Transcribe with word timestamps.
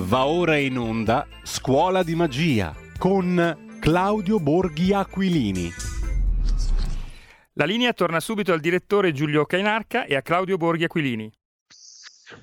Va 0.00 0.26
ora 0.26 0.56
in 0.56 0.78
onda 0.78 1.26
Scuola 1.42 2.04
di 2.04 2.14
Magia 2.14 2.72
con 2.98 3.66
Claudio 3.80 4.38
Borghi 4.38 4.92
Aquilini. 4.92 5.68
La 7.54 7.64
linea 7.64 7.92
torna 7.92 8.20
subito 8.20 8.52
al 8.52 8.60
direttore 8.60 9.10
Giulio 9.10 9.44
Cainarca 9.44 10.04
e 10.04 10.14
a 10.14 10.22
Claudio 10.22 10.56
Borghi 10.56 10.84
Aquilini. 10.84 11.28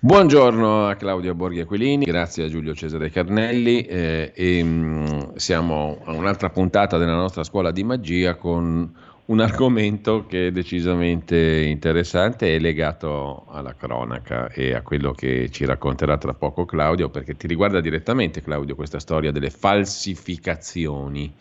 Buongiorno 0.01 0.87
a 0.87 0.95
Claudio 0.95 1.33
Borghi 1.33 1.61
Aquilini, 1.61 2.03
grazie 2.03 2.43
a 2.43 2.49
Giulio 2.49 2.75
Cesare 2.75 3.09
Carnelli 3.09 3.83
eh, 3.83 4.33
e 4.35 4.61
mh, 4.61 4.67
mm, 4.67 5.35
siamo 5.35 6.01
a 6.03 6.11
un'altra 6.11 6.49
puntata 6.49 6.97
della 6.97 7.15
nostra 7.15 7.45
scuola 7.45 7.71
di 7.71 7.85
magia 7.85 8.35
con 8.35 8.93
un 9.27 9.39
argomento 9.39 10.25
che 10.27 10.47
è 10.47 10.51
decisamente 10.51 11.63
interessante 11.63 12.53
e 12.53 12.59
legato 12.59 13.45
alla 13.49 13.73
cronaca 13.73 14.49
e 14.49 14.73
a 14.73 14.81
quello 14.81 15.13
che 15.13 15.49
ci 15.49 15.65
racconterà 15.65 16.17
tra 16.17 16.33
poco 16.33 16.65
Claudio, 16.65 17.09
perché 17.09 17.35
ti 17.35 17.47
riguarda 17.47 17.81
direttamente 17.81 18.41
Claudio 18.41 18.75
questa 18.75 18.99
storia 18.99 19.31
delle 19.31 19.49
falsificazioni, 19.49 21.33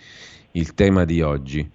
il 0.53 0.73
tema 0.75 1.05
di 1.05 1.21
oggi. 1.21 1.71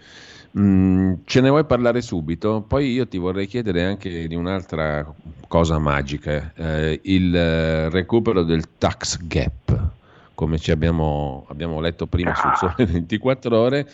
Mm, 0.57 1.13
ce 1.25 1.41
ne 1.41 1.49
vuoi 1.49 1.65
parlare 1.65 2.01
subito? 2.01 2.65
Poi 2.67 2.91
io 2.91 3.07
ti 3.07 3.19
vorrei 3.19 3.45
chiedere 3.45 3.83
anche 3.83 4.27
di 4.27 4.33
un'altra 4.33 5.05
cosa 5.47 5.77
magica, 5.77 6.53
eh, 6.55 6.99
il 7.03 7.91
recupero 7.91 8.41
del 8.41 8.77
tax 8.79 9.19
gap, 9.21 9.89
come 10.33 10.57
ci 10.57 10.71
abbiamo, 10.71 11.45
abbiamo 11.49 11.79
letto 11.79 12.07
prima 12.07 12.33
sul 12.33 12.55
Sole 12.55 12.87
24 12.87 13.55
Ore 13.55 13.87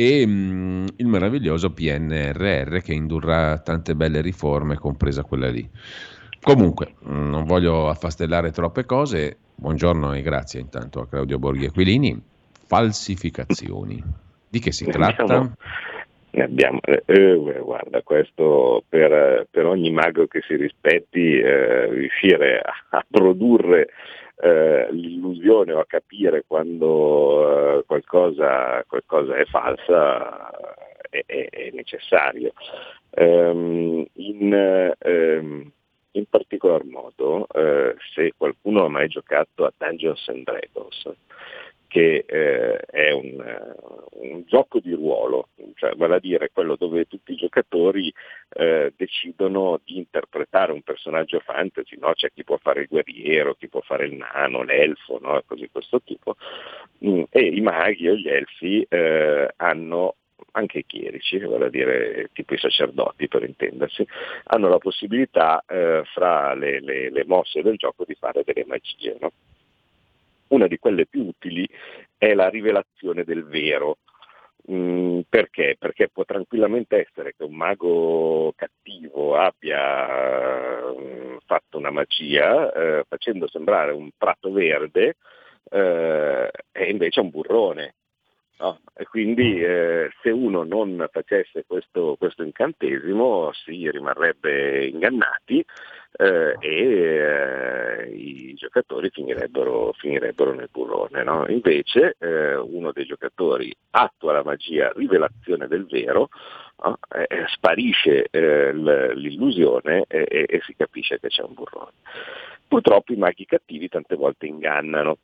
e 0.00 0.26
mh, 0.26 0.30
mm, 0.30 0.86
il 0.96 1.06
meraviglioso 1.06 1.72
PNRR 1.72 2.78
che 2.78 2.94
indurrà 2.94 3.58
tante 3.58 3.94
belle 3.94 4.22
riforme, 4.22 4.76
compresa 4.76 5.24
quella 5.24 5.50
lì. 5.50 5.68
Comunque, 6.40 6.94
mm, 7.06 7.28
non 7.28 7.44
voglio 7.44 7.88
affastellare 7.88 8.50
troppe 8.50 8.86
cose. 8.86 9.36
Buongiorno 9.54 10.14
e 10.14 10.22
grazie 10.22 10.58
intanto 10.60 11.00
a 11.00 11.06
Claudio 11.06 11.38
Borghi 11.38 11.66
Aquilini. 11.66 12.18
Falsificazioni. 12.66 14.02
Di 14.48 14.58
che 14.58 14.72
si 14.72 14.86
tratta? 14.86 15.22
Diciamo, 15.22 15.54
abbiamo, 16.38 16.80
eh, 16.82 17.02
eh, 17.04 17.60
guarda, 17.62 18.00
questo 18.00 18.82
per, 18.88 19.48
per, 19.50 19.66
ogni 19.66 19.90
mago 19.90 20.26
che 20.28 20.40
si 20.46 20.56
rispetti, 20.56 21.38
eh, 21.38 21.90
riuscire 21.90 22.58
a, 22.58 22.72
a 22.96 23.04
produrre 23.06 23.88
eh, 24.42 24.88
l'illusione 24.90 25.72
o 25.72 25.80
a 25.80 25.86
capire 25.86 26.44
quando 26.46 27.78
eh, 27.78 27.84
qualcosa, 27.84 28.84
qualcosa, 28.86 29.36
è 29.36 29.44
falsa 29.44 30.50
è, 31.10 31.24
è, 31.26 31.48
è 31.48 31.70
necessario. 31.72 32.52
Um, 33.10 34.06
in, 34.14 34.94
um, 35.04 35.72
in, 36.12 36.24
particolar 36.28 36.84
modo, 36.84 37.46
uh, 37.52 37.94
se 38.14 38.32
qualcuno 38.36 38.84
ha 38.84 38.88
mai 38.88 39.08
giocato 39.08 39.64
a 39.64 39.72
Dungeons 39.76 40.28
and 40.28 40.44
Dragons, 40.44 41.12
che 41.90 42.24
eh, 42.24 42.76
è 42.76 43.10
un, 43.10 43.42
un, 44.22 44.44
gioco 44.46 44.78
di 44.78 44.94
ruolo, 44.94 45.48
cioè 45.74 45.96
vale 45.96 46.14
a 46.14 46.20
dire 46.20 46.50
quello 46.52 46.76
dove 46.76 47.06
tutti 47.06 47.32
i 47.32 47.36
giocatori 47.36 48.14
eh, 48.50 48.92
decidono 48.96 49.80
di 49.84 49.96
interpretare 49.96 50.70
un 50.70 50.82
personaggio 50.82 51.40
fantasy, 51.40 51.96
no? 51.98 52.12
c'è 52.12 52.30
chi 52.32 52.44
può 52.44 52.58
fare 52.62 52.82
il 52.82 52.86
guerriero, 52.88 53.54
chi 53.54 53.68
può 53.68 53.80
fare 53.80 54.06
il 54.06 54.14
nano, 54.14 54.62
l'elfo, 54.62 55.18
no? 55.20 55.42
così 55.44 55.68
questo 55.72 56.00
tipo, 56.00 56.36
mm, 57.04 57.24
e 57.28 57.40
i 57.40 57.60
maghi 57.60 58.08
o 58.08 58.14
gli 58.14 58.28
elfi 58.28 58.86
eh, 58.88 59.52
hanno 59.56 60.14
anche 60.52 60.78
i 60.78 60.86
chierici, 60.86 61.38
vale 61.40 61.66
a 61.66 61.70
dire 61.70 62.30
tipo 62.32 62.54
i 62.54 62.58
sacerdoti 62.58 63.26
per 63.26 63.42
intendersi, 63.42 64.06
hanno 64.44 64.68
la 64.68 64.78
possibilità 64.78 65.64
eh, 65.66 66.02
fra 66.14 66.54
le, 66.54 66.80
le, 66.80 67.10
le, 67.10 67.24
mosse 67.24 67.62
del 67.62 67.76
gioco 67.76 68.04
di 68.04 68.14
fare 68.14 68.44
delle 68.44 68.64
magie. 68.64 69.16
No? 69.20 69.32
Una 70.50 70.66
di 70.66 70.78
quelle 70.78 71.06
più 71.06 71.26
utili 71.26 71.68
è 72.16 72.34
la 72.34 72.48
rivelazione 72.48 73.24
del 73.24 73.44
vero. 73.44 73.98
Mm, 74.70 75.20
perché? 75.28 75.76
Perché 75.78 76.08
può 76.08 76.24
tranquillamente 76.24 77.06
essere 77.06 77.34
che 77.36 77.44
un 77.44 77.54
mago 77.54 78.52
cattivo 78.56 79.36
abbia 79.36 80.92
mm, 80.92 81.36
fatto 81.46 81.78
una 81.78 81.90
magia 81.90 82.72
eh, 82.72 83.04
facendo 83.08 83.48
sembrare 83.48 83.92
un 83.92 84.10
prato 84.16 84.52
verde 84.52 85.16
eh, 85.70 86.50
e 86.72 86.90
invece 86.90 87.20
un 87.20 87.30
burrone. 87.30 87.94
No? 88.58 88.80
E 88.94 89.04
quindi 89.06 89.54
mm. 89.54 89.62
eh, 89.62 90.10
se 90.20 90.30
uno 90.30 90.64
non 90.64 91.08
facesse 91.12 91.64
questo, 91.64 92.16
questo 92.18 92.42
incantesimo 92.42 93.52
si 93.52 93.88
rimarrebbe 93.88 94.86
ingannati 94.86 95.64
eh, 96.12 96.56
e 96.58 96.68
eh, 96.68 98.10
i 98.10 98.54
giocatori 98.54 99.10
finirebbero, 99.10 99.92
finirebbero 99.92 100.54
nel 100.54 100.68
burrone. 100.70 101.22
No? 101.22 101.46
Invece 101.48 102.16
eh, 102.18 102.56
uno 102.56 102.92
dei 102.92 103.06
giocatori 103.06 103.74
attua 103.90 104.32
la 104.32 104.42
magia 104.44 104.92
rivelazione 104.94 105.66
del 105.66 105.86
vero, 105.86 106.28
no? 106.84 106.98
sparisce 107.54 108.26
eh, 108.30 108.72
l'illusione 108.72 110.04
e, 110.08 110.46
e 110.48 110.60
si 110.64 110.74
capisce 110.76 111.18
che 111.20 111.28
c'è 111.28 111.42
un 111.42 111.54
burrone. 111.54 111.92
Purtroppo 112.66 113.12
i 113.12 113.16
maghi 113.16 113.46
cattivi 113.46 113.88
tante 113.88 114.14
volte 114.14 114.46
ingannano 114.46 115.18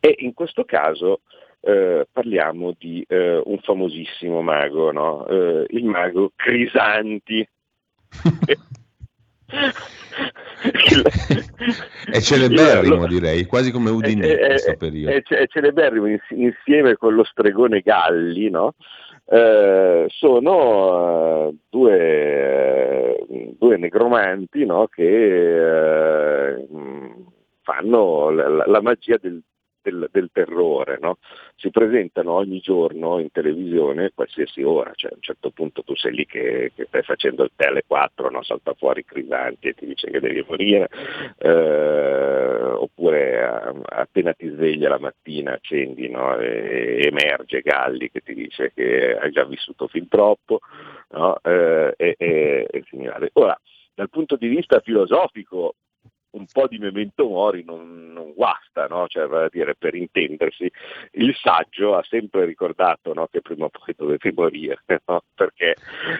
e 0.00 0.14
in 0.18 0.34
questo 0.34 0.64
caso 0.64 1.20
eh, 1.60 2.06
parliamo 2.10 2.74
di 2.78 3.04
eh, 3.06 3.40
un 3.44 3.58
famosissimo 3.58 4.40
mago, 4.40 4.90
no? 4.92 5.26
eh, 5.26 5.66
il 5.70 5.84
mago 5.84 6.32
Crisanti. 6.34 7.46
è 12.10 12.20
celeberrimo 12.20 13.06
direi, 13.06 13.46
quasi 13.46 13.70
come 13.70 13.90
Udine 13.90 14.26
in 14.26 14.38
questo 14.38 14.76
periodo. 14.76 15.16
È, 15.16 15.22
è 15.22 15.46
celeberrimo 15.46 16.06
insieme 16.30 16.96
con 16.96 17.14
lo 17.14 17.24
stregone 17.24 17.80
Galli, 17.80 18.50
no? 18.50 18.74
Eh, 19.32 20.06
sono 20.08 21.46
uh, 21.46 21.56
due, 21.68 23.16
uh, 23.28 23.54
due, 23.56 23.76
negromanti 23.76 24.66
no? 24.66 24.88
che 24.88 26.58
uh, 26.68 27.26
fanno 27.62 28.30
la, 28.30 28.66
la 28.66 28.80
magia 28.82 29.18
del, 29.20 29.40
del, 29.90 30.08
del 30.10 30.30
terrore, 30.32 30.98
no? 31.00 31.18
si 31.56 31.70
presentano 31.70 32.32
ogni 32.32 32.60
giorno 32.60 33.18
in 33.18 33.30
televisione 33.30 34.12
qualsiasi 34.14 34.62
ora, 34.62 34.92
cioè 34.94 35.10
a 35.10 35.14
un 35.14 35.22
certo 35.22 35.50
punto 35.50 35.82
tu 35.82 35.94
sei 35.96 36.14
lì 36.14 36.26
che, 36.26 36.72
che 36.74 36.86
stai 36.86 37.02
facendo 37.02 37.42
il 37.44 37.50
tele 37.56 37.82
4, 37.86 38.30
no? 38.30 38.42
salta 38.42 38.74
fuori 38.74 39.04
Crisanti 39.04 39.68
e 39.68 39.74
ti 39.74 39.86
dice 39.86 40.10
che 40.10 40.20
devi 40.20 40.44
morire, 40.46 40.88
eh, 41.38 42.62
oppure 42.80 43.42
a, 43.42 43.74
appena 43.84 44.32
ti 44.32 44.48
sveglia 44.48 44.88
la 44.88 44.98
mattina 44.98 45.52
accendi 45.52 46.08
no? 46.08 46.36
e, 46.38 47.00
emerge 47.02 47.60
Galli 47.60 48.10
che 48.10 48.20
ti 48.20 48.34
dice 48.34 48.72
che 48.74 49.16
hai 49.16 49.30
già 49.30 49.44
vissuto 49.44 49.88
fin 49.88 50.08
troppo 50.08 50.60
eh, 51.42 51.94
e, 51.96 52.14
e, 52.16 52.68
e. 52.70 53.30
Ora, 53.34 53.58
dal 53.94 54.08
punto 54.08 54.36
di 54.36 54.48
vista 54.48 54.80
filosofico 54.80 55.74
un 56.32 56.46
po' 56.50 56.66
di 56.68 56.78
memento 56.78 57.26
mori 57.28 57.64
non, 57.64 58.12
non 58.12 58.32
guasta, 58.34 58.86
no? 58.86 59.06
cioè, 59.08 59.48
dire, 59.50 59.74
per 59.76 59.94
intendersi, 59.94 60.70
il 61.12 61.34
saggio 61.36 61.96
ha 61.96 62.04
sempre 62.08 62.44
ricordato 62.44 63.12
no, 63.12 63.26
che 63.30 63.40
prima 63.40 63.66
o 63.66 63.70
poi 63.70 63.94
dovevi 63.96 64.32
morire, 64.34 64.82
no? 65.06 65.22
perché 65.34 65.74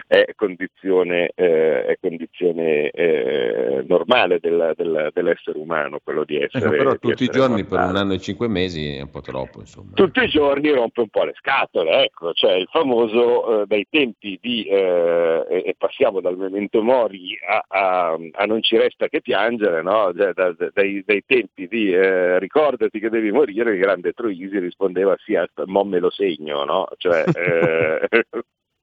è 0.07 0.33
condizione, 0.35 1.31
eh, 1.35 1.85
è 1.85 1.97
condizione 1.99 2.89
eh, 2.89 3.83
normale 3.87 4.39
del, 4.39 4.73
del, 4.75 5.09
dell'essere 5.13 5.57
umano 5.57 5.99
quello 6.03 6.23
di 6.23 6.37
essere. 6.37 6.65
Ecco, 6.65 6.75
però 6.75 6.95
tutti 6.95 7.23
i 7.23 7.27
giorni 7.27 7.61
mortale. 7.61 7.81
per 7.81 7.89
un 7.89 7.95
anno 7.95 8.13
e 8.13 8.19
cinque 8.19 8.47
mesi 8.47 8.95
è 8.95 9.01
un 9.01 9.09
po' 9.09 9.21
troppo. 9.21 9.59
Insomma. 9.59 9.91
Tutti 9.93 10.23
i 10.23 10.27
giorni 10.27 10.69
rompe 10.71 11.01
un 11.01 11.09
po' 11.09 11.23
le 11.23 11.33
scatole, 11.35 12.03
ecco, 12.03 12.33
cioè 12.33 12.53
il 12.53 12.67
famoso 12.69 13.61
eh, 13.61 13.65
dai 13.67 13.87
tempi 13.89 14.37
di, 14.41 14.65
eh, 14.65 15.45
e 15.47 15.75
passiamo 15.77 16.21
dal 16.21 16.37
memento 16.37 16.81
mori 16.81 17.37
a, 17.47 17.65
a, 17.67 18.17
a 18.31 18.45
non 18.45 18.61
ci 18.61 18.77
resta 18.77 19.07
che 19.07 19.21
piangere, 19.21 19.81
no? 19.81 20.00
Da, 20.11 20.33
da, 20.33 20.55
dai, 20.73 21.03
dai, 21.05 21.23
tempi 21.25 21.67
di 21.67 21.91
eh, 21.91 22.39
ricordati 22.39 22.99
che 22.99 23.09
devi 23.09 23.31
morire, 23.31 23.73
il 23.73 23.79
grande 23.79 24.13
Troisi 24.13 24.57
rispondeva 24.57 25.15
sì, 25.19 25.37
mo 25.65 25.83
me 25.83 25.99
lo 25.99 26.09
segno, 26.09 26.63
no? 26.63 26.87
Cioè, 26.97 27.23
eh, 27.35 28.25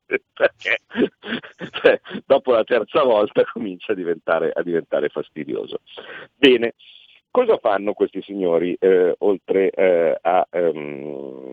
perché 0.33 0.79
cioè, 1.81 2.01
dopo 2.25 2.53
la 2.53 2.65
terza 2.65 3.03
volta 3.03 3.45
comincia 3.53 3.93
a 3.93 3.95
diventare, 3.95 4.51
a 4.55 4.63
diventare 4.63 5.09
fastidioso. 5.09 5.81
Bene, 6.35 6.75
cosa 7.31 7.59
fanno 7.59 7.93
questi 7.93 8.23
signori 8.23 8.77
eh, 8.79 9.15
oltre 9.19 9.71
eh, 9.71 10.19
a 10.21 10.47
ehm, 10.51 11.48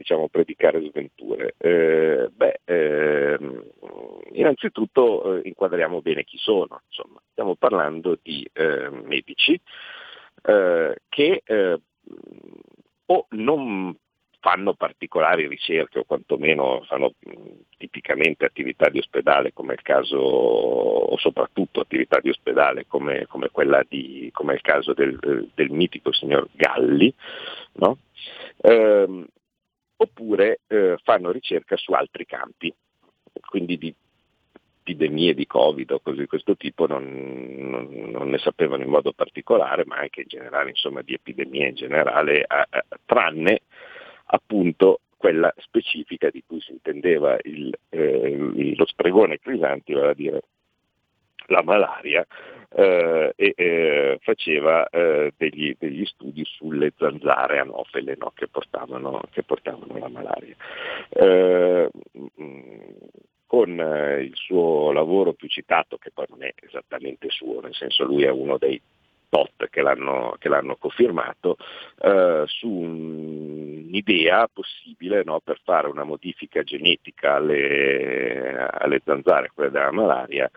diciamo, 0.00 0.28
predicare 0.28 0.80
sventure? 0.88 1.54
Eh, 1.58 2.30
beh, 2.32 2.60
ehm, 2.64 3.64
innanzitutto 4.32 5.36
eh, 5.36 5.48
inquadriamo 5.48 6.00
bene 6.00 6.24
chi 6.24 6.38
sono, 6.38 6.80
insomma, 6.86 7.20
stiamo 7.32 7.54
parlando 7.54 8.18
di 8.22 8.48
eh, 8.50 8.88
medici 8.88 9.60
eh, 10.42 10.96
che 11.10 11.42
o 13.06 13.26
non 13.30 13.94
fanno 14.40 14.72
particolari 14.72 15.46
ricerche 15.46 15.98
o 15.98 16.04
quantomeno 16.04 16.82
fanno, 16.84 17.12
ti 17.18 17.66
tipicamente 17.76 18.46
attività 18.46 18.88
di 18.88 18.98
ospedale 18.98 19.52
come 19.52 19.74
il 19.74 19.82
caso, 19.82 20.16
o 20.16 21.18
soprattutto 21.18 21.80
attività 21.80 22.20
di 22.20 22.30
ospedale 22.30 22.86
come, 22.86 23.26
come, 23.26 23.50
di, 23.86 24.30
come 24.32 24.54
il 24.54 24.62
caso 24.62 24.94
del, 24.94 25.50
del, 25.54 25.70
mitico 25.70 26.10
signor 26.10 26.48
Galli, 26.52 27.12
no? 27.74 27.98
eh, 28.62 29.26
oppure 30.02 30.60
eh, 30.66 30.96
fanno 31.02 31.30
ricerca 31.30 31.76
su 31.76 31.92
altri 31.92 32.24
campi, 32.24 32.72
quindi 33.48 33.76
di 33.76 33.94
epidemie 34.80 35.34
di 35.34 35.46
Covid 35.46 35.90
o 35.90 36.00
cose 36.00 36.20
di 36.20 36.26
questo 36.26 36.56
tipo 36.56 36.86
non, 36.86 37.04
non, 37.04 38.10
non, 38.10 38.30
ne 38.30 38.38
sapevano 38.38 38.82
in 38.82 38.88
modo 38.88 39.12
particolare, 39.12 39.84
ma 39.84 39.96
anche 39.96 40.22
in 40.22 40.28
generale, 40.28 40.70
insomma, 40.70 41.02
di 41.02 41.12
epidemie 41.12 41.68
in 41.68 41.74
generale, 41.74 42.44
a, 42.46 42.66
a, 42.68 42.84
tranne 43.04 43.60
appunto 44.32 45.00
quella 45.18 45.52
specifica 45.58 46.30
di 46.30 46.42
cui 46.46 46.60
si 46.60 46.72
intendeva 46.72 47.36
il, 47.42 47.76
eh, 47.90 48.74
lo 48.74 48.86
spregone 48.86 49.38
Crisanti, 49.38 49.92
vale 49.92 50.10
a 50.10 50.14
dire 50.14 50.42
la 51.50 51.62
malaria, 51.62 52.26
eh, 52.72 53.32
e 53.34 53.54
eh, 53.56 54.18
faceva 54.22 54.88
eh, 54.88 55.32
degli, 55.36 55.74
degli, 55.78 56.04
studi 56.06 56.44
sulle 56.44 56.92
zanzare 56.96 57.58
anofele 57.58 58.16
no, 58.18 58.32
che, 58.34 58.46
portavano, 58.48 59.20
che, 59.30 59.42
portavano, 59.42 59.98
la 59.98 60.08
malaria. 60.08 60.54
Eh, 61.08 61.90
con 63.46 63.80
eh, 63.80 64.22
il 64.22 64.32
suo 64.34 64.92
lavoro 64.92 65.32
più 65.32 65.48
citato, 65.48 65.96
che 65.96 66.12
poi 66.14 66.26
non 66.28 66.44
è 66.44 66.54
esattamente 66.60 67.30
suo, 67.30 67.60
nel 67.60 67.74
senso 67.74 68.04
lui 68.04 68.22
è 68.22 68.30
uno 68.30 68.56
dei 68.58 68.80
tot 69.28 69.68
che 69.68 69.80
l'hanno, 69.80 70.36
che 70.38 70.48
l'hanno 70.48 70.76
cofirmato, 70.76 71.56
eh, 72.00 72.44
su 72.46 72.68
un'idea 72.68 74.48
possibile 74.52 75.22
no, 75.24 75.40
per 75.40 75.60
fare 75.64 75.88
una 75.88 76.04
modifica 76.04 76.62
genetica 76.62 77.34
alle, 77.34 78.68
alle 78.70 79.00
zanzare, 79.04 79.50
quelle 79.52 79.70
della 79.70 79.90
malaria, 79.90 80.48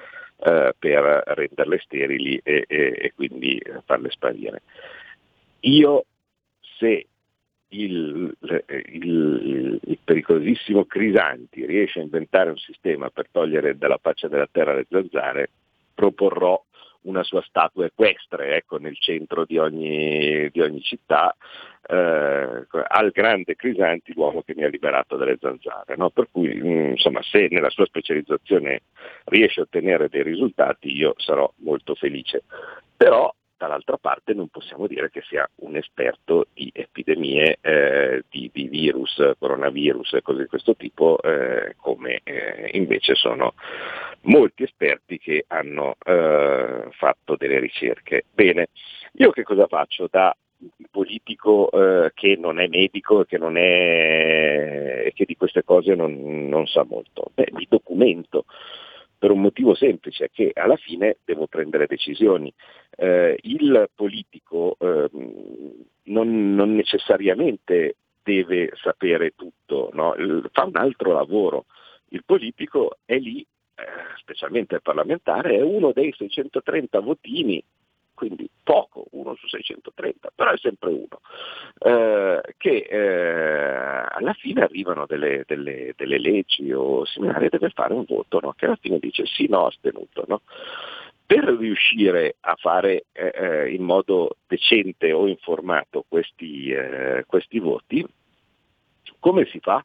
eh, 0.46 0.74
per 0.78 1.24
renderle 1.26 1.80
sterili 1.80 2.40
e, 2.44 2.66
e, 2.68 2.94
e 2.98 3.14
quindi 3.16 3.62
farle 3.86 4.10
sparire. 4.10 4.62
Io 5.62 6.06
se 6.60 7.08
il, 7.70 8.36
il, 8.92 9.80
il, 9.84 9.98
pericolosissimo 10.04 10.86
Crisanti 10.86 11.66
riesce 11.66 12.00
a 12.00 12.04
inventare 12.04 12.50
un 12.50 12.58
sistema 12.58 13.10
per 13.10 13.30
togliere 13.32 13.78
dalla 13.78 13.98
faccia 14.02 14.28
della 14.28 14.48
terra 14.52 14.76
le 14.76 14.86
zanzare, 14.90 15.50
proporrò 15.94 16.62
una 17.04 17.24
sua 17.24 17.42
statua 17.42 17.86
equestre 17.86 18.56
ecco, 18.56 18.78
nel 18.78 18.98
centro 19.00 19.46
di 19.46 19.58
ogni, 19.58 20.50
di 20.52 20.62
ogni 20.62 20.82
città 20.82 21.36
eh, 21.88 22.66
al 22.88 23.12
grande 23.12 23.56
Crisanti, 23.56 24.14
l'uomo 24.14 24.42
che 24.42 24.54
mi 24.56 24.64
ha 24.64 24.70
liberato 24.70 25.18
dalle 25.18 25.38
zanzare. 25.40 25.96
No? 25.96 26.10
Per 26.10 26.28
cui 26.32 26.54
mh, 26.54 26.92
insomma, 26.92 27.22
se 27.22 27.48
nella 27.50 27.70
sua 27.70 27.86
specializzazione 27.86 28.84
riesce 29.26 29.60
a 29.60 29.64
ottenere 29.64 30.10
dei 30.10 30.24
risultati 30.24 30.96
io 30.96 31.14
sarò 31.18 31.52
molto 31.58 31.96
felice. 31.96 32.44
Però 32.96 33.34
dall'altra 33.64 33.98
parte 33.98 34.34
non 34.34 34.50
possiamo 34.50 34.88
dire 34.88 35.10
che 35.10 35.22
sia 35.22 35.50
un 35.62 35.78
esperto 35.78 36.48
di 36.54 36.70
epidemie, 36.74 37.58
eh, 37.62 38.24
di, 38.30 38.50
di, 38.54 38.68
virus, 38.68 39.22
coronavirus 39.40 40.14
e 40.14 40.22
cose 40.22 40.42
di 40.42 40.48
questo 40.48 40.76
tipo, 40.76 41.18
eh, 41.22 41.76
come 41.78 42.20
eh, 42.24 42.72
invece 42.74 43.16
sono 43.16 43.54
molti 44.24 44.64
esperti 44.64 45.18
che 45.18 45.46
hanno 45.48 45.96
eh, 46.04 46.90
fatto 46.92 47.38
delle 47.38 47.60
ricerche. 47.60 48.26
Bene, 48.34 48.68
io 49.14 49.32
che 49.32 49.44
cosa 49.44 49.68
faccio 49.68 50.08
da 50.12 50.36
politico 50.92 51.70
eh, 51.72 52.12
che 52.14 52.36
non 52.38 52.60
è 52.60 52.68
medico 52.68 53.24
che, 53.24 53.38
che 55.14 55.26
di 55.26 55.38
queste 55.38 55.64
cose 55.64 55.96
non, 55.96 56.50
non 56.50 56.68
sa 56.68 56.84
molto? 56.84 57.32
Beh, 57.34 57.48
mi 57.54 57.66
documento 57.70 58.44
per 59.24 59.32
un 59.32 59.40
motivo 59.40 59.74
semplice, 59.74 60.30
che 60.34 60.52
alla 60.54 60.76
fine 60.76 61.20
devo 61.24 61.48
prendere 61.48 61.88
decisioni. 61.88 62.54
Eh, 62.98 63.38
il 63.44 63.90
politico 63.96 64.76
eh, 64.78 65.10
non, 66.04 66.54
non, 66.54 66.76
necessariamente 66.76 67.96
deve 68.22 68.72
sapere 68.74 69.32
tutto, 69.34 69.92
no? 69.94 70.14
fa 70.52 70.66
un 70.66 70.76
altro 70.76 71.14
lavoro. 71.14 71.68
Il 72.10 72.26
politico 72.26 72.98
è 73.06 73.18
lì, 73.18 73.40
eh, 73.40 73.84
specialmente 74.18 74.76
il 74.76 74.82
parlamentare, 74.82 75.56
è 75.56 75.62
uno 75.62 75.94
dei 75.94 76.12
630 76.12 77.00
votini 77.00 77.64
quindi 78.24 78.50
poco, 78.64 79.08
uno 79.12 79.36
su 79.36 79.48
630, 79.48 80.32
però 80.34 80.52
è 80.52 80.58
sempre 80.58 80.90
uno, 80.92 81.20
eh, 81.80 82.42
che 82.56 82.88
eh, 82.90 84.06
alla 84.10 84.32
fine 84.32 84.64
arrivano 84.64 85.06
delle, 85.06 85.44
delle, 85.46 85.94
delle, 85.98 86.18
leggi 86.20 86.72
o 86.72 87.04
similari 87.04 87.48
e 87.48 87.50
deve 87.50 87.70
fare 87.72 87.94
un 87.94 88.06
voto 88.08 88.40
no? 88.40 88.54
che 88.54 88.66
alla 88.66 88.78
fine 88.80 88.98
dice 89.00 89.26
sì, 89.26 89.48
no, 89.50 89.66
astenuto. 89.66 90.24
No? 90.26 90.42
Per 91.26 91.44
riuscire 91.44 92.38
a 92.40 92.56
fare 92.56 93.06
eh, 93.12 93.34
eh 93.36 93.74
in 93.74 93.84
modo 93.84 94.38
decente 94.48 95.12
o 95.12 95.28
informato 95.28 96.06
questi, 96.08 96.70
eh, 96.70 97.26
questi 97.28 97.60
voti, 97.60 98.06
come 99.20 99.46
si 99.48 99.60
fa? 99.60 99.84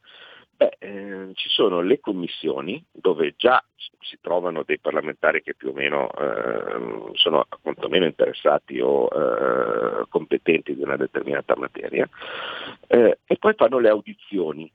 Beh, 0.59 0.75
eh, 0.79 1.29
ci 1.35 1.47
sono 1.47 1.79
le 1.79 2.01
commissioni 2.01 2.83
dove 2.91 3.33
già 3.37 3.63
si 4.01 4.17
trovano 4.19 4.63
dei 4.63 4.77
parlamentari 4.77 5.41
che 5.41 5.55
più 5.55 5.69
o 5.69 5.71
meno 5.71 6.09
eh, 6.11 7.13
sono 7.13 7.47
quantomeno 7.61 8.03
interessati 8.03 8.77
o 8.81 9.07
eh, 9.07 10.05
competenti 10.09 10.75
di 10.75 10.81
una 10.81 10.97
determinata 10.97 11.55
materia 11.55 12.05
eh, 12.87 13.19
e 13.23 13.37
poi 13.37 13.53
fanno 13.53 13.79
le 13.79 13.87
audizioni. 13.87 14.69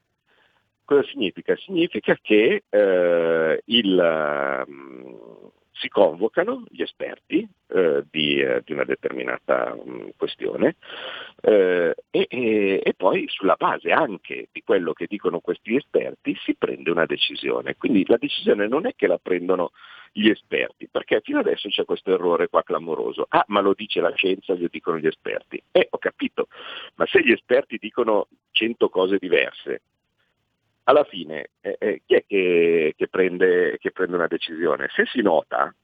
Cosa 0.87 1.03
significa? 1.03 1.55
Significa 1.57 2.17
che 2.19 2.63
eh, 2.67 3.63
il, 3.67 4.65
si 5.75 5.89
convocano 5.89 6.65
gli 6.69 6.83
esperti 6.83 7.47
eh, 7.69 8.05
di, 8.11 8.41
eh, 8.41 8.63
di, 8.65 8.73
una 8.73 8.85
determinata 8.85 9.75
um, 9.77 10.11
questione 10.17 10.77
eh, 11.43 11.95
e, 12.11 12.27
e, 12.29 12.81
e, 12.83 12.95
poi 12.95 13.25
sulla 13.29 13.57
base 13.57 13.91
anche 13.91 14.49
di 14.53 14.63
quello 14.63 14.93
che 14.93 15.07
dicono 15.09 15.41
questi 15.41 15.75
esperti 15.75 16.37
si 16.45 16.55
prende 16.55 16.91
una 16.91 17.07
decisione. 17.07 17.75
Quindi 17.77 18.05
la 18.07 18.17
decisione 18.17 18.69
non 18.69 18.87
è 18.87 18.95
che 18.95 19.07
la 19.09 19.19
prendono 19.19 19.73
gli 20.13 20.29
esperti, 20.29 20.89
perché 20.89 21.21
fino 21.25 21.41
adesso 21.41 21.69
c'è 21.69 21.85
questo 21.85 22.15
errore 22.15 22.49
qua 22.49 22.63
clamoroso. 22.63 23.27
Ah, 23.29 23.45
ma 23.49 23.61
lo 23.61 23.75
dice 23.75 24.01
la 24.01 24.15
scienza, 24.15 24.55
lo 24.55 24.69
dicono 24.71 24.99
gli 24.99 25.07
esperti. 25.07 25.61
Eh, 25.73 25.89
ho 25.91 25.99
capito, 25.99 26.47
ma 26.95 27.07
se 27.07 27.21
gli 27.21 27.33
esperti 27.33 27.79
dicono 27.79 28.29
cento 28.53 28.89
cose 28.89 29.19
diverse 29.19 29.83
alla 30.85 31.05
fine 31.05 31.51
eh, 31.61 31.77
eh, 31.79 32.03
chi 32.05 32.15
è 32.15 32.25
che, 32.27 32.95
che, 32.97 33.09
prende, 33.09 33.79
che 33.79 33.91
prende 33.91 34.17
una 34.17 34.27
decisione? 34.27 34.89
Se 34.95 35.05
si 35.07 35.23
nota, 35.23 35.75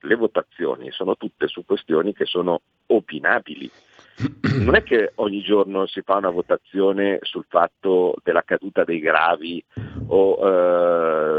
le 0.00 0.14
votazioni 0.14 0.90
sono 0.90 1.16
tutte 1.16 1.46
su 1.46 1.64
questioni 1.64 2.12
che 2.12 2.24
sono 2.24 2.60
opinabili. 2.86 3.70
Non 4.62 4.74
è 4.74 4.82
che 4.82 5.12
ogni 5.16 5.40
giorno 5.40 5.86
si 5.86 6.02
fa 6.02 6.16
una 6.16 6.30
votazione 6.30 7.18
sul 7.22 7.46
fatto 7.48 8.14
della 8.22 8.42
caduta 8.42 8.84
dei 8.84 9.00
gravi 9.00 9.64
o 10.14 10.36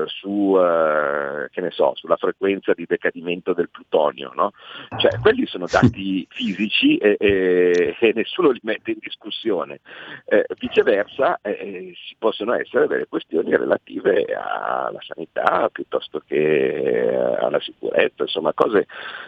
eh, 0.04 0.08
su, 0.08 0.58
eh, 0.58 1.48
che 1.52 1.62
ne 1.62 1.70
so, 1.70 1.92
sulla 1.96 2.16
frequenza 2.16 2.74
di 2.74 2.86
decadimento 2.88 3.54
del 3.54 3.70
plutonio, 3.70 4.32
no? 4.34 4.52
Cioè, 4.98 5.20
quelli 5.20 5.46
sono 5.46 5.68
dati 5.70 6.26
fisici 6.32 6.98
e, 6.98 7.16
e, 7.20 7.96
e, 8.00 8.12
nessuno 8.16 8.50
li 8.50 8.60
mette 8.64 8.92
in 8.92 8.98
discussione. 9.00 9.82
Eh, 10.26 10.46
viceversa, 10.58 11.40
eh, 11.42 11.94
ci 11.94 12.16
possono 12.18 12.54
essere 12.54 12.88
delle 12.88 13.08
questioni 13.08 13.56
relative 13.56 14.26
alla 14.34 15.02
sanità 15.02 15.70
piuttosto 15.72 16.24
che 16.26 17.16
alla 17.40 17.60
sicurezza, 17.60 18.24
insomma, 18.24 18.54
cose 18.54 18.88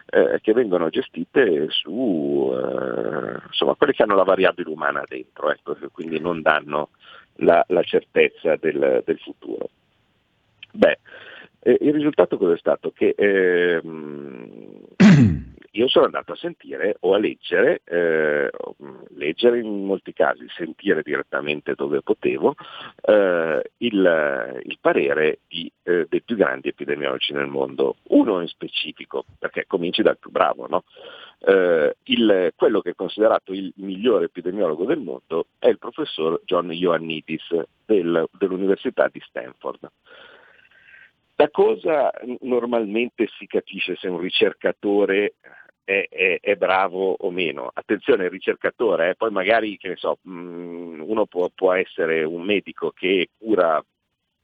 eh, 0.10 0.40
che 0.42 0.54
vengono 0.54 0.90
gestite 0.90 1.68
su 1.70 2.52
eh, 2.52 3.40
insomma, 3.46 3.76
quelle 3.76 3.94
che 3.94 4.02
hanno 4.02 4.16
la 4.16 4.24
variabile 4.24 4.70
umana 4.70 5.04
dentro, 5.08 5.52
ecco, 5.52 5.78
quindi 5.92 6.20
non 6.20 6.42
danno 6.42 6.90
la, 7.38 7.64
la 7.70 7.84
certezza 7.84 8.56
del, 8.58 9.04
del, 9.06 9.20
futuro. 9.20 9.70
Beh, 10.72 11.00
eh, 11.60 11.78
il 11.82 11.94
risultato 11.94 12.38
cosa 12.38 12.54
è 12.54 12.58
stato? 12.58 12.92
Che 12.92 13.16
ehm, 13.18 14.65
io 15.76 15.88
sono 15.88 16.06
andato 16.06 16.32
a 16.32 16.38
sentire 16.38 16.96
o 17.02 17.14
a 17.14 17.18
leggere, 17.18 17.82
eh, 17.84 18.50
leggere 19.16 19.60
in 19.60 19.86
molti 19.86 20.14
casi, 20.14 20.46
sentire 20.50 21.02
direttamente 21.02 21.74
dove 21.76 22.02
potevo, 22.02 22.56
eh, 23.02 23.72
il, 23.78 24.62
il, 24.64 24.78
parere 24.80 25.40
di, 25.48 25.70
eh, 25.84 26.06
dei 26.10 26.22
più 26.22 26.36
grandi 26.36 26.70
epidemiologi 26.70 27.34
nel 27.34 27.48
mondo. 27.48 27.98
Uno 28.10 28.42
in 28.42 28.48
specifico, 28.48 29.26
perché 29.38 29.66
cominci 29.68 30.02
dal 30.02 30.18
più 30.18 30.32
bravo, 30.32 30.68
no? 30.68 30.84
eh, 31.40 31.96
il, 32.04 32.54
quello 32.56 32.82
che 32.82 32.92
è 32.92 32.96
considerato 32.96 33.52
il 33.52 33.72
migliore 33.78 34.26
epidemiologo 34.26 34.86
del 34.86 35.00
mondo 35.00 35.48
è 35.60 35.68
il 35.68 35.78
professor 35.78 36.42
John 36.46 36.72
Ioannidis 36.72 37.48
del, 37.86 38.28
dell'Università 38.32 39.10
di 39.12 39.22
Stanford. 39.26 39.92
Da 41.36 41.50
cosa 41.50 42.12
normalmente 42.42 43.28
si 43.38 43.46
capisce 43.46 43.98
se 43.98 44.08
un 44.08 44.20
ricercatore 44.20 45.34
è, 45.86 46.08
è, 46.10 46.40
è, 46.42 46.56
bravo 46.56 47.16
o 47.18 47.32
meno. 47.32 47.70
Attenzione, 47.74 48.26
il 48.26 48.32
ricercatore, 48.32 49.12
eh, 49.12 49.16
poi 49.16 49.32
magari, 49.32 49.78
che 49.78 49.90
ne 49.90 49.96
so, 49.96 50.18
mh, 50.22 50.32
mm, 50.32 51.02
uno 51.02 51.26
può, 51.28 51.50
può, 51.54 51.72
essere 51.74 52.24
un 52.24 52.42
medico 52.42 52.92
che 52.92 53.30
cura 53.38 53.82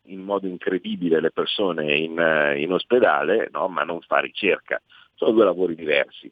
in 0.06 0.22
modo 0.22 0.48
incredibile 0.48 1.20
le 1.20 1.32
persone 1.32 1.96
in, 1.96 2.56
in 2.58 2.72
ospedale, 2.72 3.50
no? 3.52 3.68
ma 3.68 3.84
non 3.84 4.00
fa 4.02 4.20
ricerca. 4.20 4.82
Sono 5.16 5.32
due 5.32 5.44
lavori 5.44 5.76
diversi. 5.76 6.32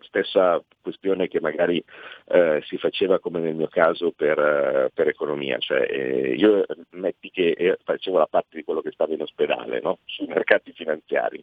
Stessa 0.00 0.62
questione 0.80 1.28
che 1.28 1.40
magari 1.40 1.82
eh, 2.26 2.62
si 2.66 2.78
faceva 2.78 3.18
come 3.18 3.40
nel 3.40 3.54
mio 3.54 3.68
caso 3.68 4.12
per, 4.12 4.38
uh, 4.38 4.88
per 4.94 5.08
economia, 5.08 5.58
cioè 5.58 5.86
eh, 5.90 6.34
io 6.34 6.64
metti 6.90 7.30
che 7.30 7.50
eh, 7.50 7.78
facevo 7.82 8.18
la 8.18 8.26
parte 8.26 8.56
di 8.56 8.64
quello 8.64 8.80
che 8.80 8.92
stava 8.92 9.14
in 9.14 9.22
ospedale, 9.22 9.80
no? 9.80 9.98
sui 10.04 10.26
mercati 10.26 10.72
finanziari, 10.72 11.42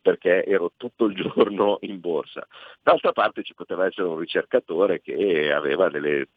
perché 0.00 0.44
ero 0.44 0.72
tutto 0.76 1.06
il 1.06 1.14
giorno 1.20 1.78
in 1.80 2.00
borsa. 2.00 2.46
D'altra 2.82 3.12
parte 3.12 3.42
ci 3.42 3.54
poteva 3.54 3.86
essere 3.86 4.06
un 4.06 4.18
ricercatore 4.18 5.00
che 5.00 5.52
aveva 5.52 5.88
delle 5.88 6.28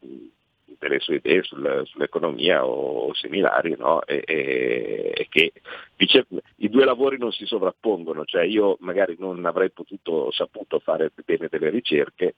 delle 0.79 0.99
sue 0.99 1.15
idee 1.15 1.43
sul, 1.43 1.83
sull'economia 1.85 2.65
o, 2.65 3.07
o 3.07 3.13
similari, 3.13 3.75
no? 3.77 4.03
e, 4.03 4.23
e, 4.25 5.11
e, 5.15 5.27
che 5.29 5.53
dice 5.95 6.27
i 6.57 6.69
due 6.69 6.85
lavori 6.85 7.17
non 7.17 7.31
si 7.31 7.45
sovrappongono, 7.45 8.25
cioè 8.25 8.43
io 8.43 8.77
magari 8.81 9.15
non 9.19 9.45
avrei 9.45 9.71
potuto 9.71 10.31
saputo 10.31 10.79
fare 10.79 11.11
bene 11.25 11.47
delle 11.49 11.69
ricerche 11.69 12.35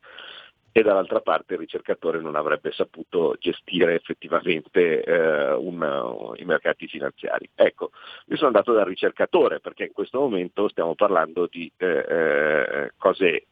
e 0.71 0.83
dall'altra 0.83 1.21
parte 1.21 1.53
il 1.53 1.59
ricercatore 1.59 2.21
non 2.21 2.35
avrebbe 2.35 2.71
saputo 2.71 3.35
gestire 3.39 3.95
effettivamente 3.95 5.03
eh, 5.03 5.53
un, 5.53 6.33
i 6.37 6.45
mercati 6.45 6.87
finanziari. 6.87 7.49
Ecco, 7.55 7.91
io 8.27 8.35
sono 8.35 8.47
andato 8.47 8.71
dal 8.73 8.85
ricercatore 8.85 9.59
perché 9.59 9.85
in 9.85 9.93
questo 9.93 10.19
momento 10.19 10.69
stiamo 10.69 10.93
parlando 10.95 11.47
di 11.49 11.71
eh, 11.77 11.87
eh 11.87 12.91
cose 12.97 13.45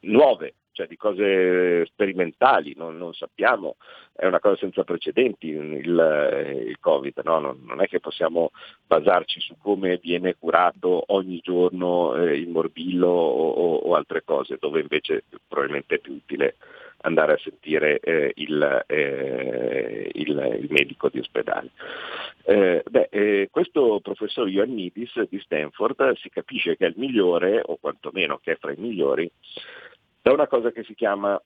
nuove, 0.00 0.54
cioè 0.78 0.86
di 0.86 0.96
cose 0.96 1.86
sperimentali, 1.86 2.74
non, 2.76 2.96
non, 2.96 3.12
sappiamo, 3.12 3.74
è 4.12 4.26
una 4.26 4.38
cosa 4.38 4.58
senza 4.58 4.84
precedenti 4.84 5.48
il, 5.48 6.66
il 6.68 6.76
Covid, 6.78 7.20
no? 7.24 7.40
non, 7.40 7.64
non, 7.66 7.82
è 7.82 7.88
che 7.88 7.98
possiamo 7.98 8.52
basarci 8.86 9.40
su 9.40 9.56
come 9.60 9.98
viene 10.00 10.36
curato 10.38 11.02
ogni 11.08 11.40
giorno 11.42 12.14
eh, 12.14 12.36
il 12.36 12.48
morbillo 12.48 13.08
o, 13.08 13.48
o, 13.50 13.74
o, 13.74 13.94
altre 13.96 14.22
cose, 14.24 14.56
dove 14.60 14.80
invece 14.80 15.24
probabilmente 15.48 15.96
è 15.96 15.98
più 15.98 16.12
utile 16.12 16.54
andare 17.00 17.32
a 17.32 17.38
sentire 17.38 17.98
eh, 17.98 18.32
il, 18.36 18.84
eh, 18.86 20.10
il, 20.14 20.58
il, 20.60 20.66
medico 20.70 21.08
di 21.08 21.18
ospedale. 21.18 21.70
Eh, 22.44 22.84
beh, 22.88 23.08
eh, 23.10 23.48
questo 23.50 23.98
professor 24.00 24.48
Ioannidis 24.48 25.20
di 25.28 25.40
Stanford 25.40 26.12
si 26.18 26.28
capisce 26.28 26.76
che 26.76 26.86
è 26.86 26.88
il 26.88 26.94
migliore, 26.98 27.62
o 27.64 27.78
quantomeno 27.80 28.38
che 28.38 28.52
è 28.52 28.56
fra 28.56 28.70
i 28.70 28.76
migliori, 28.78 29.28
da 30.20 30.32
una 30.32 30.46
cosa 30.46 30.70
che 30.70 30.84
si 30.84 30.94
chiama 30.94 31.40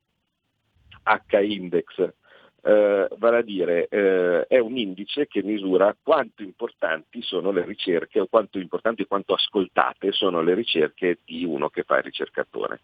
H-index, 1.05 2.13
eh, 2.65 3.09
vale 3.19 3.39
a 3.39 3.43
dire 3.43 3.89
eh, 3.89 4.47
è 4.47 4.59
un 4.59 4.77
indice 4.77 5.27
che 5.27 5.43
misura 5.43 5.97
quanto 6.01 6.43
importanti 6.43 7.21
sono 7.23 7.51
le 7.51 7.65
ricerche 7.65 8.21
o 8.21 8.27
quanto 8.27 8.59
importanti 8.59 9.03
e 9.03 9.07
quanto 9.07 9.35
ascoltate 9.35 10.13
sono 10.13 10.43
le 10.43 10.55
ricerche 10.55 11.19
di 11.25 11.45
uno 11.45 11.69
che 11.71 11.83
fa 11.83 11.97
il 11.97 12.05
ricercatore. 12.05 12.81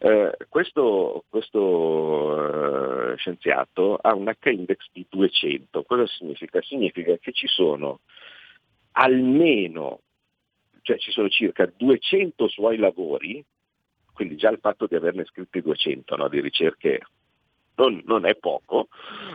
Eh, 0.00 0.36
questo, 0.48 1.24
questo 1.28 3.12
eh, 3.12 3.16
scienziato 3.16 3.96
ha 3.96 4.14
un 4.14 4.28
H-index 4.28 4.90
di 4.92 5.06
200. 5.08 5.82
Cosa 5.82 6.06
significa? 6.06 6.60
Significa 6.62 7.16
che 7.16 7.32
ci 7.32 7.48
sono 7.48 8.00
almeno, 8.92 10.00
cioè 10.82 10.98
ci 10.98 11.10
sono 11.10 11.28
circa 11.28 11.70
200 11.74 12.46
suoi 12.48 12.76
lavori 12.76 13.44
quindi 14.18 14.34
già 14.34 14.50
il 14.50 14.58
fatto 14.60 14.88
di 14.88 14.96
averne 14.96 15.24
scritti 15.26 15.62
200 15.62 16.16
no, 16.16 16.26
di 16.26 16.40
ricerche 16.40 17.02
non, 17.76 18.02
non 18.04 18.26
è 18.26 18.34
poco, 18.34 18.88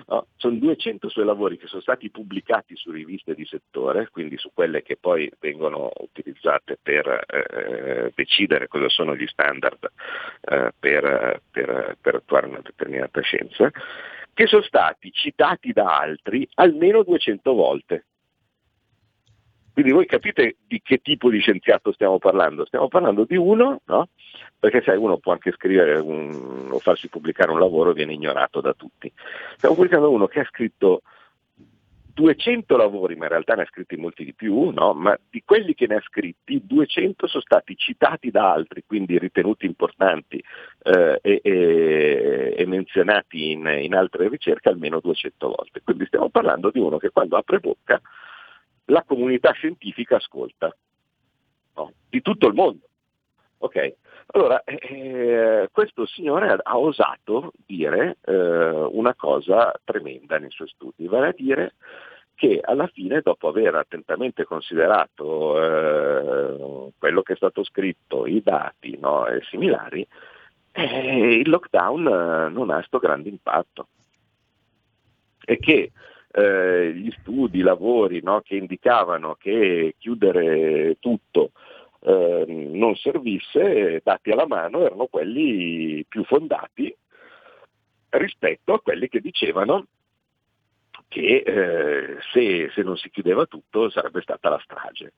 no? 0.08 0.28
sono 0.36 0.58
200 0.58 1.08
suoi 1.08 1.24
lavori 1.24 1.58
che 1.58 1.68
sono 1.68 1.82
stati 1.82 2.10
pubblicati 2.10 2.75
su 2.75 2.92
riviste 2.92 3.34
di 3.34 3.46
settore, 3.46 4.10
quindi 4.10 4.38
su 4.38 4.52
quelle 4.54 4.82
che 4.82 4.98
poi 4.98 5.32
vengono 5.40 5.90
utilizzate 6.00 6.78
per 6.84 7.08
eh, 7.08 8.12
decidere 8.13 8.68
cosa 8.68 8.90
sono 8.90 9.16
gli 9.16 9.25
standard 9.28 9.90
eh, 10.42 10.74
per, 10.78 11.42
per, 11.50 11.98
per 12.02 12.16
attuare 12.16 12.48
una 12.48 12.60
determinata 12.62 13.22
scienza, 13.22 13.72
che 14.34 14.48
sono 14.48 14.63
stati 14.63 15.13
citati 15.13 15.72
da 15.72 15.98
altri 15.98 16.46
almeno 16.56 17.04
200 17.04 17.54
volte. 17.54 18.06
Quindi 19.74 19.92
voi 19.92 20.06
capite 20.06 20.58
di 20.68 20.82
che 20.84 21.00
tipo 21.00 21.30
di 21.30 21.39
scienziato 21.39 21.92
stiamo 21.92 22.20
parlando? 22.20 22.65
Stiamo 22.65 22.88
parlando 22.88 23.25
di 23.25 23.36
uno, 23.36 23.82
no? 23.86 24.10
Perché 24.60 24.82
sai, 24.84 24.98
uno 24.98 25.18
può 25.18 25.32
anche 25.32 25.51
scrivere 25.51 25.98
un, 25.98 26.70
o 26.72 26.80
farsi 26.80 27.10
pubblicare 27.10 27.51
un 27.51 27.60
lavoro 27.60 27.89
e 27.89 27.94
viene 27.96 28.13
ignorato 28.13 28.62
da 28.62 28.74
tutti. 28.74 29.12
Stiamo 29.56 29.74
pubblicando 29.74 30.12
uno 30.12 30.27
che 30.27 30.42
ha 30.42 30.46
scritto 30.46 31.01
200 32.13 32.77
lavori, 32.77 33.15
ma 33.15 33.24
in 33.25 33.32
realtà 33.32 33.56
ne 33.56 33.63
ha 33.63 33.68
scritti 33.68 33.98
molti 33.98 34.24
di 34.24 34.34
più, 34.34 34.70
no? 34.70 34.94
ma 34.94 35.18
di 35.30 35.42
quelli 35.44 35.74
che 35.74 35.88
ne 35.88 35.96
ha 35.96 36.01
scritti 36.01 36.62
200 36.63 37.25
sono 37.25 37.42
stati 37.42 37.75
citati 37.75 38.30
da 38.30 38.51
altri, 38.51 38.84
quindi 38.86 39.18
ritenuti 39.18 39.65
importanti 39.65 40.42
eh, 40.84 41.20
e, 41.22 41.42
e, 41.44 42.53
e, 42.56 42.65
menzionati 42.68 43.51
in, 43.51 43.65
in 43.82 43.96
altre 43.96 44.30
ricerche 44.30 44.70
almeno 44.70 45.00
200 45.00 45.48
volte. 45.48 45.82
Quindi 45.84 46.06
stiamo 46.06 46.30
parlando 46.30 46.70
di 46.70 46.80
uno 46.80 46.98
che 46.98 47.10
quando 47.10 47.36
apre 47.36 47.60
bocca 47.60 48.00
la 48.86 49.04
comunità 49.04 49.52
scientifica 49.52 50.18
ascolta, 50.18 50.75
no? 51.75 51.94
di 52.10 52.22
tutto 52.22 52.48
il 52.48 52.54
mondo. 52.54 52.88
Okay. 53.58 53.96
Allora, 54.28 54.62
eh, 54.63 55.70
questo 55.72 56.06
signore 56.06 56.58
ha, 56.62 56.78
osato 56.78 57.54
dire 57.66 58.18
eh, 58.25 58.34
una 58.34 59.13
cosa 59.16 59.72
tremenda 59.84 60.38
nei 60.38 60.50
suoi 60.50 60.68
studi, 60.68 61.08
vale 61.08 61.28
a 61.30 61.34
dire 61.34 61.75
che 62.36 62.60
alla 62.62 62.88
fine, 62.88 63.22
dopo 63.22 63.48
aver 63.48 63.75
attentamente 63.75 64.44
considerato 64.44 65.62
eh, 65.62 66.92
quello 66.98 67.22
che 67.22 67.34
è 67.34 67.36
stato 67.36 67.63
scritto, 67.63 68.25
i 68.25 68.42
dati 68.42 68.98
no, 69.00 69.28
e 69.28 69.42
similari, 69.50 70.06
eh, 70.72 71.36
il 71.36 71.50
lockdown 71.50 72.52
non 72.52 72.70
ha 72.70 72.75
questo 72.75 72.98
grande 72.98 73.30
impatto. 73.30 73.88
E 75.46 75.60
che 75.60 75.92
eh, 76.36 76.92
gli 76.96 77.12
studi, 77.20 77.60
i 77.60 77.62
lavori 77.62 78.22
no, 78.24 78.42
che 78.42 78.56
indicavano 78.56 79.36
che 79.36 79.96
chiudere 80.00 80.98
tutto 81.00 81.52
eh, 82.02 82.46
non 82.48 82.96
servisse, 82.96 84.02
dati 84.04 84.32
alla 84.32 84.48
mano, 84.48 84.84
erano 84.84 85.06
quelli 85.06 86.04
più 86.08 86.24
fondati 86.24 86.94
rispetto 88.10 88.74
a 88.74 88.82
quelli 88.82 89.08
che 89.10 89.20
dicevano 89.20 89.86
che 91.08 91.44
eh, 91.46 92.18
se, 92.32 92.72
se 92.74 92.82
non 92.82 92.98
si 92.98 93.10
chiudeva 93.12 93.46
tutto 93.46 93.90
sarebbe 93.92 94.22
stata 94.22 94.50
la 94.50 94.60
strage. 94.63 95.13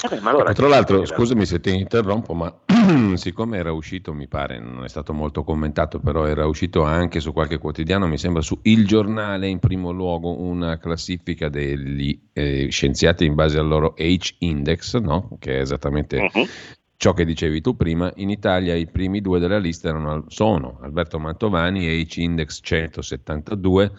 Vabbè, 0.00 0.20
allora, 0.28 0.52
tra 0.52 0.68
l'altro, 0.68 1.04
scusami 1.04 1.44
se 1.44 1.58
ti 1.58 1.74
interrompo, 1.74 2.32
ma 2.32 2.54
siccome 3.14 3.58
era 3.58 3.72
uscito, 3.72 4.14
mi 4.14 4.28
pare, 4.28 4.60
non 4.60 4.84
è 4.84 4.88
stato 4.88 5.12
molto 5.12 5.42
commentato, 5.42 5.98
però 5.98 6.24
era 6.24 6.46
uscito 6.46 6.84
anche 6.84 7.18
su 7.18 7.32
qualche 7.32 7.58
quotidiano, 7.58 8.06
mi 8.06 8.16
sembra 8.16 8.40
su 8.40 8.58
Il 8.62 8.86
Giornale 8.86 9.48
in 9.48 9.58
primo 9.58 9.90
luogo, 9.90 10.40
una 10.40 10.78
classifica 10.78 11.48
degli 11.48 12.18
eh, 12.32 12.68
scienziati 12.70 13.24
in 13.24 13.34
base 13.34 13.58
al 13.58 13.66
loro 13.66 13.94
H-index, 13.98 14.98
no? 14.98 15.36
che 15.40 15.56
è 15.56 15.60
esattamente 15.60 16.16
uh-huh. 16.18 16.46
ciò 16.96 17.12
che 17.12 17.24
dicevi 17.24 17.60
tu 17.60 17.74
prima. 17.74 18.12
In 18.16 18.30
Italia 18.30 18.74
i 18.74 18.86
primi 18.86 19.20
due 19.20 19.40
della 19.40 19.58
lista 19.58 19.88
erano, 19.88 20.26
sono 20.28 20.78
Alberto 20.80 21.18
Mantovani, 21.18 21.86
H-index 22.04 22.60
172 22.62 23.92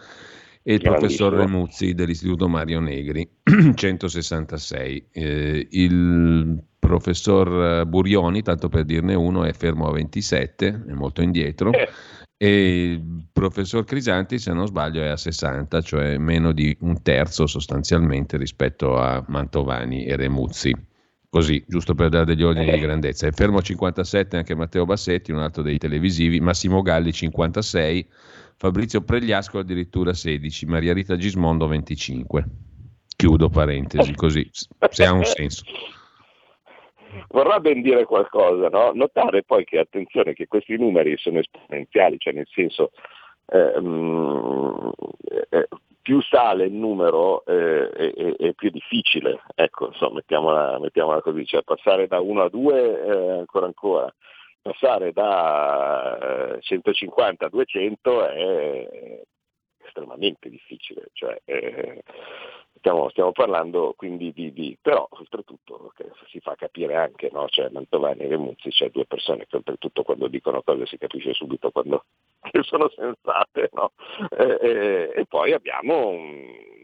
e 0.70 0.74
il 0.76 0.82
professor 0.82 1.34
Remuzzi 1.34 1.96
dell'Istituto 1.96 2.48
Mario 2.48 2.80
Negri, 2.80 3.28
166. 3.74 5.08
Eh, 5.12 5.68
il 5.72 6.64
professor 6.78 7.88
Burioni, 7.88 8.44
tanto 8.44 8.70
per 8.70 8.86
dirne 8.86 9.16
uno, 9.16 9.46
è 9.46 9.54
fermo 9.54 9.88
a 9.88 9.94
27, 9.94 10.84
è 10.90 10.92
molto 10.92 11.24
indietro. 11.24 11.72
Eh. 11.72 11.90
E 12.38 12.92
il 12.92 13.26
professor 13.34 13.84
Crisanti, 13.84 14.38
se 14.38 14.54
non 14.54 14.68
sbaglio, 14.68 15.02
è 15.02 15.08
a 15.08 15.18
60, 15.18 15.82
cioè 15.82 16.20
meno 16.20 16.52
di 16.52 16.78
un 16.82 17.02
terzo 17.02 17.48
sostanzialmente 17.48 18.38
rispetto 18.38 18.96
a 19.00 19.26
Mantovani 19.28 20.06
e 20.06 20.16
Remuzzi. 20.18 20.76
Così, 21.32 21.64
giusto 21.68 21.96
per 21.96 22.10
dare 22.10 22.26
degli 22.26 22.44
ordini 22.44 22.66
di 22.66 22.78
eh. 22.78 22.80
grandezza. 22.80 23.26
È 23.26 23.32
fermo 23.32 23.58
a 23.58 23.62
57 23.62 24.38
anche 24.38 24.54
Matteo 24.54 24.86
Bassetti, 24.86 25.32
un 25.32 25.40
altro 25.40 25.64
dei 25.64 25.80
televisivi, 25.80 26.40
Massimo 26.40 26.84
Galli 26.84 27.12
56, 27.12 28.08
Fabrizio 28.60 29.02
Pregliasco 29.02 29.60
addirittura 29.60 30.12
16, 30.14 30.66
Maria 30.66 30.94
Rita 30.94 31.16
Gismondo 31.16 31.66
25. 31.66 32.44
Chiudo 33.16 33.48
parentesi 33.48 34.14
così, 34.14 34.50
se 34.52 35.06
ha 35.06 35.14
un 35.14 35.24
senso. 35.24 35.64
Vorrà 37.30 37.62
ben 37.62 37.82
dire 37.82 38.04
qualcosa, 38.04 38.68
no? 38.68 38.92
Notare 38.94 39.44
poi 39.44 39.64
che, 39.64 39.80
attenzione, 39.80 40.34
che 40.34 40.48
questi 40.48 40.76
numeri 40.76 41.16
sono 41.18 41.40
esponenziali, 41.40 42.18
cioè 42.20 42.34
nel 42.34 42.50
senso 42.52 42.92
ehm, 43.46 44.92
eh, 45.52 45.68
più 46.02 46.22
sale 46.22 46.66
il 46.66 46.74
numero 46.74 47.46
eh, 47.46 47.90
è, 47.90 48.36
è, 48.36 48.54
più 48.56 48.72
difficile, 48.72 49.40
ecco, 49.56 49.88
insomma, 49.88 50.16
mettiamola, 50.16 50.80
mettiamola, 50.80 51.22
così, 51.22 51.46
cioè 51.46 51.64
passare 51.64 52.08
da 52.08 52.20
1 52.20 52.42
a 52.42 52.50
2 52.50 53.06
eh, 53.06 53.30
ancora 53.40 53.68
ancora, 53.68 54.14
passare 54.62 55.12
da 55.12 56.58
150 56.60 57.44
eh, 57.44 57.48
a 57.48 57.50
200 57.50 58.28
è 58.28 59.22
estremamente 59.84 60.50
difficile, 60.50 61.10
cioè, 61.14 61.40
eh, 61.46 62.04
Stiamo, 62.80 63.10
stiamo, 63.10 63.34
parlando 63.34 63.94
quindi 63.98 64.32
di, 64.32 64.54
di, 64.54 64.78
però 64.82 65.06
oltretutto 65.12 65.92
si 66.30 66.40
fa 66.40 66.56
capire 66.56 66.96
anche, 66.96 67.30
no? 67.30 67.46
cioè 67.50 67.68
Mantovani 67.70 68.22
e 68.22 68.30
Remuzzi, 68.30 68.70
c'è 68.70 68.90
due 68.90 69.06
persone 69.06 69.46
che 69.48 69.58
oltretutto 69.58 70.04
quando 70.04 70.30
dicono 70.30 70.62
cose 70.62 70.86
si 70.86 70.98
capisce 70.98 71.34
subito 71.34 71.72
quando 71.72 72.06
sono 72.62 72.90
sensate, 72.96 73.70
no? 73.74 73.92
e, 74.30 74.58
e, 74.62 75.12
e, 75.14 75.26
poi 75.26 75.52
abbiamo 75.52 76.08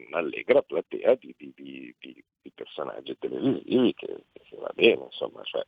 un'allegra 0.08 0.60
platea 0.60 1.14
di, 1.14 1.34
di, 1.38 1.94
di 1.98 2.52
personaggi 2.54 3.16
televisivi 3.18 3.94
che, 3.94 4.24
che, 4.34 4.56
va 4.58 4.70
bene, 4.74 5.04
insomma, 5.04 5.42
cioè, 5.44 5.64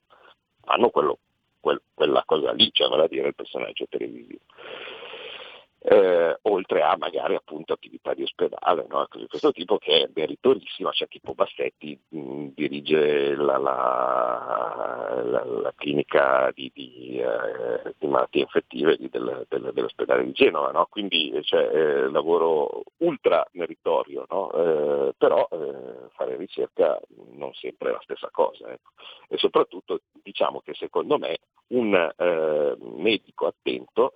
fanno 0.60 0.90
quello, 0.90 1.20
quel, 1.60 1.80
quella 1.94 2.22
cosa 2.24 2.52
lì, 2.52 2.70
cioè 2.72 2.88
vale 2.88 3.04
a 3.04 3.08
dire 3.08 3.28
il 3.28 3.34
personaggio 3.34 3.86
televisivo 3.88 4.40
eh, 5.80 6.36
oltre 6.42 6.82
a 6.82 6.96
magari 6.96 7.36
appunto 7.36 7.72
attività 7.72 8.12
di 8.12 8.22
ospedale, 8.22 8.86
no? 8.88 9.06
di 9.12 9.26
questo 9.28 9.52
tipo 9.52 9.78
che 9.78 10.02
è 10.02 10.10
meritorissima, 10.12 10.90
c'è 10.90 11.06
tipo 11.06 11.34
Bassetti 11.34 11.98
mh, 12.08 12.46
dirige 12.54 13.34
la, 13.36 13.58
la, 13.58 15.22
la, 15.24 15.44
la 15.44 15.72
clinica 15.76 16.50
di, 16.52 16.70
di, 16.74 17.20
eh, 17.20 17.94
di, 17.96 18.06
malattie 18.08 18.42
infettive 18.42 18.96
del, 18.98 19.46
del, 19.48 19.70
dell'ospedale 19.72 20.24
di 20.24 20.32
Genova, 20.32 20.72
no? 20.72 20.86
quindi 20.90 21.30
c'è 21.42 21.70
eh, 21.72 22.10
lavoro 22.10 22.82
ultra 22.98 23.46
meritorio, 23.52 24.26
no? 24.28 24.50
Eh, 24.52 25.14
però 25.16 25.46
eh, 25.50 26.08
fare 26.14 26.36
ricerca 26.36 27.00
non 27.32 27.52
sempre 27.54 27.90
è 27.90 27.92
la 27.92 28.00
stessa 28.02 28.28
cosa 28.32 28.68
ecco. 28.72 28.90
e 29.28 29.36
soprattutto 29.36 30.00
diciamo 30.22 30.60
che 30.60 30.74
secondo 30.74 31.18
me 31.18 31.38
un 31.68 32.12
medico 32.96 33.46
attento 33.46 34.14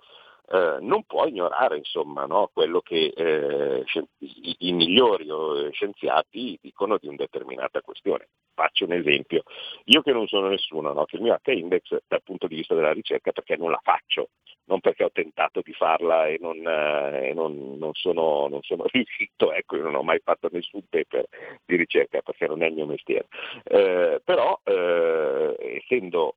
eh, 0.49 0.77
non 0.81 1.03
può 1.03 1.25
ignorare 1.25 1.77
insomma, 1.77 2.25
no, 2.25 2.49
quello 2.53 2.81
che 2.81 3.13
eh, 3.15 3.83
i, 4.19 4.55
i, 4.59 4.71
migliori 4.73 5.27
eh, 5.27 5.71
scienziati 5.71 6.59
dicono 6.61 6.97
di 6.97 7.07
una 7.07 7.17
determinata 7.17 7.81
questione. 7.81 8.27
Faccio 8.53 8.85
un 8.85 8.91
esempio, 8.91 9.43
io 9.85 10.01
che 10.01 10.11
non 10.11 10.27
sono 10.27 10.49
nessuno, 10.49 10.93
no, 10.93 11.05
che 11.05 11.15
il 11.15 11.23
mio 11.23 11.33
H-index 11.33 11.97
dal 12.07 12.21
punto 12.23 12.47
di 12.47 12.55
vista 12.55 12.75
della 12.75 12.91
ricerca 12.91 13.31
perché 13.31 13.55
non 13.55 13.71
la 13.71 13.79
faccio, 13.81 14.29
non 14.65 14.79
perché 14.79 15.05
ho 15.05 15.11
tentato 15.11 15.61
di 15.63 15.73
farla 15.73 16.27
e 16.27 16.37
non, 16.39 16.57
eh, 16.57 17.29
e 17.29 17.33
non, 17.33 17.77
non, 17.79 17.93
sono, 17.93 18.47
non 18.47 18.61
sono, 18.61 18.83
riuscito, 18.91 19.53
ecco, 19.53 19.77
io 19.77 19.83
non 19.83 19.95
ho 19.95 20.03
mai 20.03 20.19
fatto 20.23 20.49
nessun 20.51 20.83
paper 20.89 21.25
di 21.65 21.77
ricerca 21.77 22.21
perché 22.21 22.47
non 22.47 22.61
è 22.61 22.67
il 22.67 22.73
mio 22.73 22.85
mestiere, 22.85 23.27
eh, 23.63 24.21
però 24.23 24.59
essendo 24.65 26.35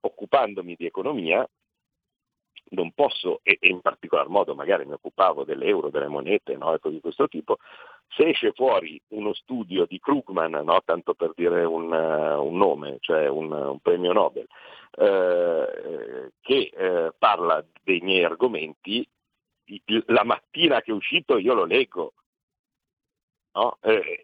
occupandomi 0.00 0.74
di 0.76 0.86
economia 0.86 1.46
non 2.72 2.92
posso, 2.92 3.40
e, 3.42 3.58
e, 3.60 3.68
in 3.68 3.80
particolar 3.80 4.28
modo 4.28 4.54
magari 4.54 4.84
mi 4.84 4.92
occupavo 4.92 5.44
dell'euro, 5.44 5.90
delle 5.90 6.08
monete, 6.08 6.56
no, 6.56 6.74
ecco, 6.74 6.90
di 6.90 7.00
questo 7.00 7.28
tipo, 7.28 7.58
se 8.08 8.28
esce 8.28 8.52
fuori 8.52 9.00
uno 9.08 9.32
studio 9.34 9.86
di 9.86 9.98
Krugman, 9.98 10.60
no, 10.64 10.80
tanto 10.84 11.14
per 11.14 11.32
dire 11.34 11.64
un, 11.64 11.90
uh, 11.90 12.44
un 12.44 12.56
nome, 12.56 12.98
cioè 13.00 13.28
un, 13.28 13.50
un 13.52 13.78
premio 13.80 14.12
Nobel, 14.12 14.46
uh, 14.98 16.30
che 16.40 16.70
uh, 16.74 17.14
parla 17.18 17.64
dei 17.82 18.00
miei 18.00 18.24
argomenti, 18.24 19.06
la 20.06 20.24
mattina 20.24 20.82
che 20.82 20.90
è 20.90 20.94
uscito 20.94 21.38
io 21.38 21.54
lo 21.54 21.64
leggo 21.64 22.12
no? 23.54 23.78
e, 23.80 24.20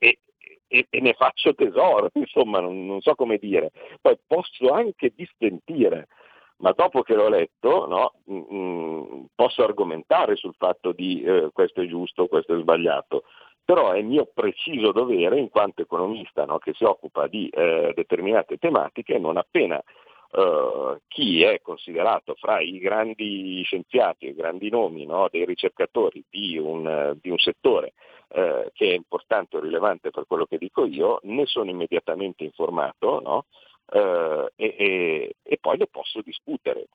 e, 0.69 0.87
e, 0.91 1.01
ne 1.01 1.15
faccio 1.15 1.55
tesoro, 1.55 2.11
insomma, 2.15 2.61
non, 2.61 2.87
non 2.87 3.01
so 3.01 3.15
come 3.15 3.39
dire. 3.39 3.71
Poi 4.01 4.19
posso 4.27 4.71
anche 4.71 5.13
distentire 5.15 6.09
ma 6.59 6.73
dopo 6.73 7.03
che 7.03 7.15
l'ho 7.15 7.29
letto 7.29 7.87
no, 7.87 8.15
mh, 8.25 8.35
mm, 8.35 8.55
mm, 8.55 9.25
posso 9.35 9.63
argomentare 9.63 10.37
sul 10.37 10.55
fatto 10.57 10.93
di 10.93 11.23
eh, 11.23 11.51
questo 11.53 11.83
è 11.83 11.87
giusto, 11.87 12.27
questo 12.27 12.57
è 12.57 12.61
sbagliato, 12.61 13.25
però 13.65 13.93
è 13.93 14.03
mio 14.03 14.29
preciso 14.33 14.93
dovere 14.93 15.39
in 15.39 15.51
quanto 15.51 15.83
economista 15.83 16.45
no, 16.45 16.59
che 16.59 16.73
si 16.75 16.85
occupa 16.85 17.27
di 17.27 17.49
eh, 17.49 17.93
determinate 17.95 18.57
tematiche, 18.57 19.19
non 19.19 19.37
appena 19.37 19.83
eh, 20.31 21.01
chi 21.07 21.43
è 21.43 21.61
considerato 21.61 22.35
fra 22.35 22.61
i 22.61 22.79
grandi 22.79 23.63
scienziati, 23.63 24.27
i 24.27 24.35
grandi 24.35 24.71
nomi 24.71 25.07
no, 25.07 25.29
dei 25.31 25.45
ricercatori 25.45 26.25
di 26.29 26.59
un, 26.59 27.17
di 27.21 27.31
un 27.31 27.39
settore 27.39 27.93
eh, 28.29 28.71
che 28.75 28.91
è 28.91 28.95
importante 28.95 29.57
o 29.57 29.61
rilevante 29.61 30.11
per 30.11 30.27
quello 30.27 30.47
che 30.47 30.59
dico 30.59 30.85
io, 30.85 31.21
ne 31.23 31.47
sono 31.47 31.71
immediatamente 31.71 32.45
informato 32.45 33.21
no? 33.21 33.45
Eh, 33.91 34.53
e, 34.57 35.37
e, 35.43 35.59
poi 35.59 35.79
le 35.79 35.87
posso 35.87 36.21
discutere, 36.21 36.89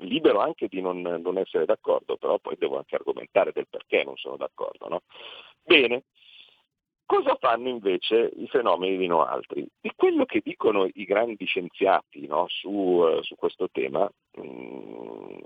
libero 0.00 0.40
anche 0.40 0.68
di 0.68 0.80
non, 0.80 1.00
non, 1.00 1.38
essere 1.38 1.64
d'accordo, 1.64 2.16
però 2.16 2.38
poi 2.38 2.56
devo 2.58 2.76
anche 2.76 2.94
argomentare 2.94 3.52
del 3.52 3.66
perché 3.68 4.04
non 4.04 4.16
sono 4.16 4.36
d'accordo. 4.36 4.88
No? 4.88 5.02
Bene, 5.62 6.04
cosa 7.06 7.36
fanno 7.40 7.68
invece 7.68 8.32
i 8.36 8.46
fenomeni 8.48 8.98
di 8.98 9.06
no 9.06 9.24
altri? 9.24 9.66
Di 9.80 9.92
quello 9.96 10.26
che 10.26 10.42
dicono 10.44 10.86
i 10.92 11.04
grandi 11.04 11.46
scienziati 11.46 12.26
no, 12.26 12.46
su, 12.48 12.68
uh, 12.68 13.22
su, 13.22 13.34
questo 13.36 13.70
tema 13.70 14.10
mh, 14.32 14.42
mm, 14.42 15.38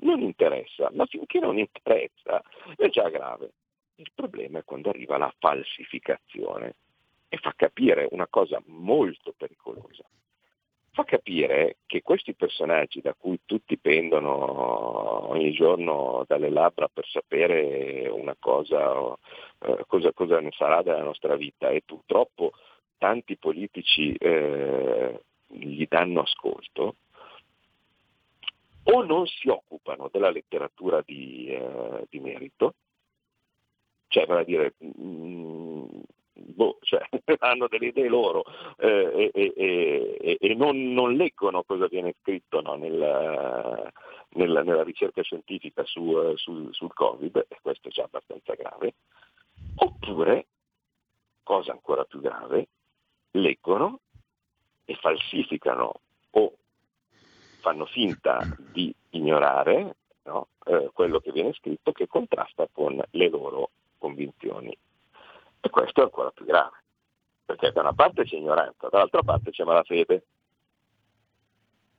non 0.00 0.20
interessa, 0.20 0.90
ma 0.94 1.04
finché 1.06 1.40
non 1.40 1.58
interessa 1.58 2.42
è 2.76 2.88
già 2.88 3.08
grave. 3.10 3.52
Il 3.96 4.10
problema 4.14 4.60
è 4.60 4.64
quando 4.64 4.88
arriva 4.88 5.18
la 5.18 5.32
falsificazione 5.38 6.76
e 7.32 7.38
fa 7.38 7.54
capire 7.56 8.08
una 8.10 8.26
cosa 8.28 8.60
molto 8.66 9.32
pericolosa. 9.34 10.04
Fa 10.90 11.04
capire 11.04 11.78
che 11.86 12.02
questi 12.02 12.34
personaggi 12.34 13.00
da 13.00 13.14
cui 13.14 13.40
tutti 13.46 13.78
pendono 13.78 15.30
ogni 15.30 15.50
giorno 15.52 16.24
dalle 16.28 16.50
labbra 16.50 16.88
per 16.92 17.06
sapere 17.06 18.06
una 18.10 18.36
cosa, 18.38 19.16
eh, 19.60 19.84
cosa, 19.86 20.12
cosa 20.12 20.40
ne 20.40 20.50
sarà 20.52 20.82
della 20.82 21.02
nostra 21.02 21.34
vita 21.34 21.70
e 21.70 21.80
purtroppo 21.86 22.52
tanti 22.98 23.38
politici 23.38 24.12
eh, 24.12 25.22
gli 25.46 25.86
danno 25.88 26.20
ascolto, 26.20 26.96
o 28.82 29.02
non 29.04 29.26
si 29.26 29.48
occupano 29.48 30.10
della 30.12 30.30
letteratura 30.30 31.00
di, 31.00 31.46
eh, 31.46 32.06
di 32.10 32.20
merito, 32.20 32.74
cioè 34.08 34.26
vale 34.26 34.40
a 34.42 34.44
dire 34.44 34.74
mh, 34.76 35.02
mm, 35.02 35.86
boh, 36.32 36.78
cioè, 36.80 37.02
hanno 37.40 37.68
delle 37.68 37.86
idee 37.86 38.08
loro 38.08 38.44
eh, 38.78 39.30
e, 39.32 39.52
e, 39.56 40.38
e 40.40 40.54
non, 40.54 40.92
non, 40.92 41.14
leggono 41.14 41.62
cosa 41.62 41.86
viene 41.86 42.14
scritto 42.20 42.60
no, 42.60 42.74
nel, 42.74 43.92
nella, 44.30 44.62
nella, 44.62 44.82
ricerca 44.82 45.22
scientifica 45.22 45.84
su, 45.84 46.34
sul, 46.36 46.72
sul 46.72 46.92
Covid, 46.92 47.46
e 47.48 47.58
questo 47.60 47.88
è 47.88 47.90
già 47.90 48.04
abbastanza 48.04 48.54
grave, 48.54 48.94
oppure, 49.76 50.46
cosa 51.42 51.72
ancora 51.72 52.04
più 52.04 52.20
grave, 52.20 52.68
leggono 53.32 54.00
e 54.84 54.94
falsificano 54.94 56.00
o 56.30 56.52
fanno 57.60 57.86
finta 57.86 58.40
di 58.72 58.94
ignorare 59.10 59.96
no, 60.24 60.48
eh, 60.64 60.90
quello 60.92 61.20
che 61.20 61.32
viene 61.32 61.52
scritto 61.52 61.92
che 61.92 62.06
contrasta 62.06 62.68
con 62.72 63.00
le 63.10 63.28
loro 63.28 63.70
convinzioni 63.98 64.76
e 65.64 65.70
questo 65.70 66.00
è 66.00 66.04
ancora 66.04 66.30
più 66.32 66.44
grave, 66.44 66.82
perché 67.44 67.70
da 67.70 67.82
una 67.82 67.92
parte 67.92 68.24
c'è 68.24 68.36
ignoranza, 68.36 68.88
dall'altra 68.88 69.22
parte 69.22 69.50
c'è 69.52 69.62
malafede 69.62 70.24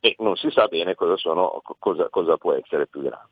e 0.02 0.16
non 0.20 0.36
si 0.36 0.52
sa 0.52 0.68
bene 0.68 0.96
cosa, 0.96 1.16
sono, 1.16 1.62
cosa, 1.80 2.10
cosa 2.10 2.36
può 2.36 2.52
essere 2.52 2.88
più 2.88 3.02
grave. 3.02 3.30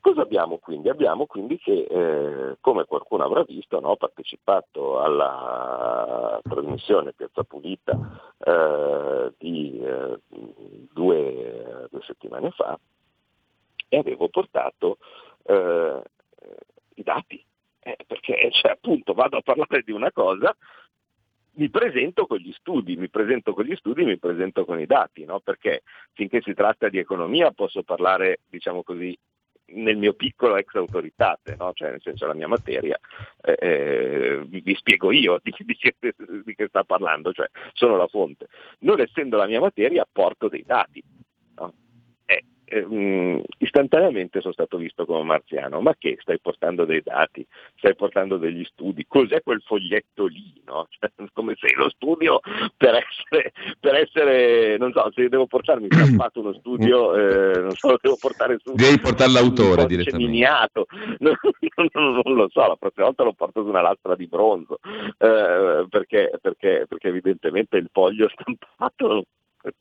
Cosa 0.00 0.20
abbiamo 0.20 0.58
quindi? 0.58 0.90
Abbiamo 0.90 1.24
quindi 1.24 1.58
che, 1.58 1.86
eh, 1.88 2.58
come 2.60 2.84
qualcuno 2.84 3.24
avrà 3.24 3.42
visto, 3.42 3.80
no, 3.80 3.96
partecipato 3.96 5.00
alla 5.00 6.38
trasmissione 6.42 7.14
Piazza 7.14 7.42
Pulita 7.42 7.98
eh, 8.38 9.32
di 9.38 9.80
eh, 9.80 10.20
due, 10.92 11.88
due, 11.90 12.02
settimane 12.02 12.50
fa 12.50 12.78
e 13.88 13.96
avevo 13.96 14.28
portato 14.28 14.98
eh, 15.44 16.02
i 16.94 17.02
dati 17.02 17.44
eh, 17.88 18.04
perché 18.06 18.50
cioè, 18.52 18.72
appunto 18.72 19.14
vado 19.14 19.38
a 19.38 19.42
parlare 19.42 19.82
di 19.82 19.92
una 19.92 20.12
cosa, 20.12 20.54
mi 21.52 21.70
presento 21.70 22.26
con 22.26 22.38
gli 22.38 22.52
studi, 22.52 22.96
mi 22.96 23.08
presento 23.08 23.52
con 23.54 23.64
gli 23.64 23.74
studi, 23.74 24.04
mi 24.04 24.18
presento 24.18 24.64
con 24.64 24.78
i 24.78 24.86
dati, 24.86 25.24
no? 25.24 25.40
perché 25.40 25.82
finché 26.12 26.40
si 26.42 26.54
tratta 26.54 26.88
di 26.88 26.98
economia 26.98 27.50
posso 27.50 27.82
parlare, 27.82 28.40
diciamo 28.48 28.82
così, 28.82 29.16
nel 29.70 29.96
mio 29.96 30.14
piccolo 30.14 30.56
ex 30.56 30.74
autoritate, 30.74 31.56
no? 31.58 31.72
cioè 31.72 31.90
nel 31.90 32.00
senso 32.02 32.26
la 32.26 32.34
mia 32.34 32.46
materia, 32.46 32.98
eh, 33.42 33.56
eh, 33.58 34.44
vi, 34.46 34.74
spiego 34.76 35.10
io 35.10 35.40
di, 35.42 35.52
di, 35.56 35.76
di, 36.44 36.54
che, 36.54 36.66
sta 36.68 36.84
parlando, 36.84 37.32
cioè 37.32 37.48
sono 37.72 37.96
la 37.96 38.06
fonte. 38.06 38.46
Non 38.80 39.00
essendo 39.00 39.36
la 39.36 39.46
mia 39.46 39.60
materia 39.60 40.06
porto 40.10 40.48
dei 40.48 40.62
dati. 40.64 41.02
No? 42.70 42.76
Eh, 42.76 42.86
eh, 42.90 43.42
istantaneamente 43.58 44.40
sono 44.40 44.52
stato 44.52 44.76
visto 44.76 45.04
come 45.06 45.22
marziano, 45.22 45.80
ma 45.80 45.94
che 45.98 46.16
stai 46.20 46.38
portando 46.40 46.84
dei 46.84 47.02
dati, 47.02 47.46
stai 47.76 47.94
portando 47.94 48.36
degli 48.36 48.64
studi, 48.64 49.06
cos'è 49.06 49.42
quel 49.42 49.62
foglietto 49.62 50.26
lì? 50.26 50.60
No? 50.64 50.86
Cioè, 50.98 51.10
come 51.32 51.54
se 51.56 51.72
lo 51.76 51.88
studio 51.90 52.40
per 52.76 52.94
essere, 52.94 53.52
per 53.78 53.94
essere, 53.94 54.76
non 54.78 54.92
so, 54.92 55.10
se 55.14 55.28
devo 55.28 55.46
portarmi 55.46 55.86
stampato 55.90 56.40
uno 56.40 56.52
studio, 56.54 57.14
eh, 57.14 57.60
non 57.60 57.70
so, 57.72 57.96
devo 58.00 58.16
portare 58.18 58.58
su... 58.62 58.74
Devi 58.74 58.98
portare 58.98 59.30
l'autore 59.30 59.86
direttamente. 59.86 60.30
Miniato. 60.30 60.86
Non, 61.18 61.34
non, 61.92 62.20
non, 62.24 62.34
lo 62.34 62.48
so, 62.50 62.66
la 62.66 62.76
prossima 62.76 63.06
volta 63.06 63.22
lo 63.22 63.32
porto 63.32 63.62
su 63.62 63.68
una 63.68 63.80
lastra 63.80 64.14
di 64.16 64.26
bronzo, 64.26 64.78
eh, 65.18 65.86
perché, 65.88 66.30
perché, 66.40 66.86
perché 66.88 67.08
evidentemente 67.08 67.76
il 67.76 67.88
foglio 67.92 68.28
stampato 68.28 69.24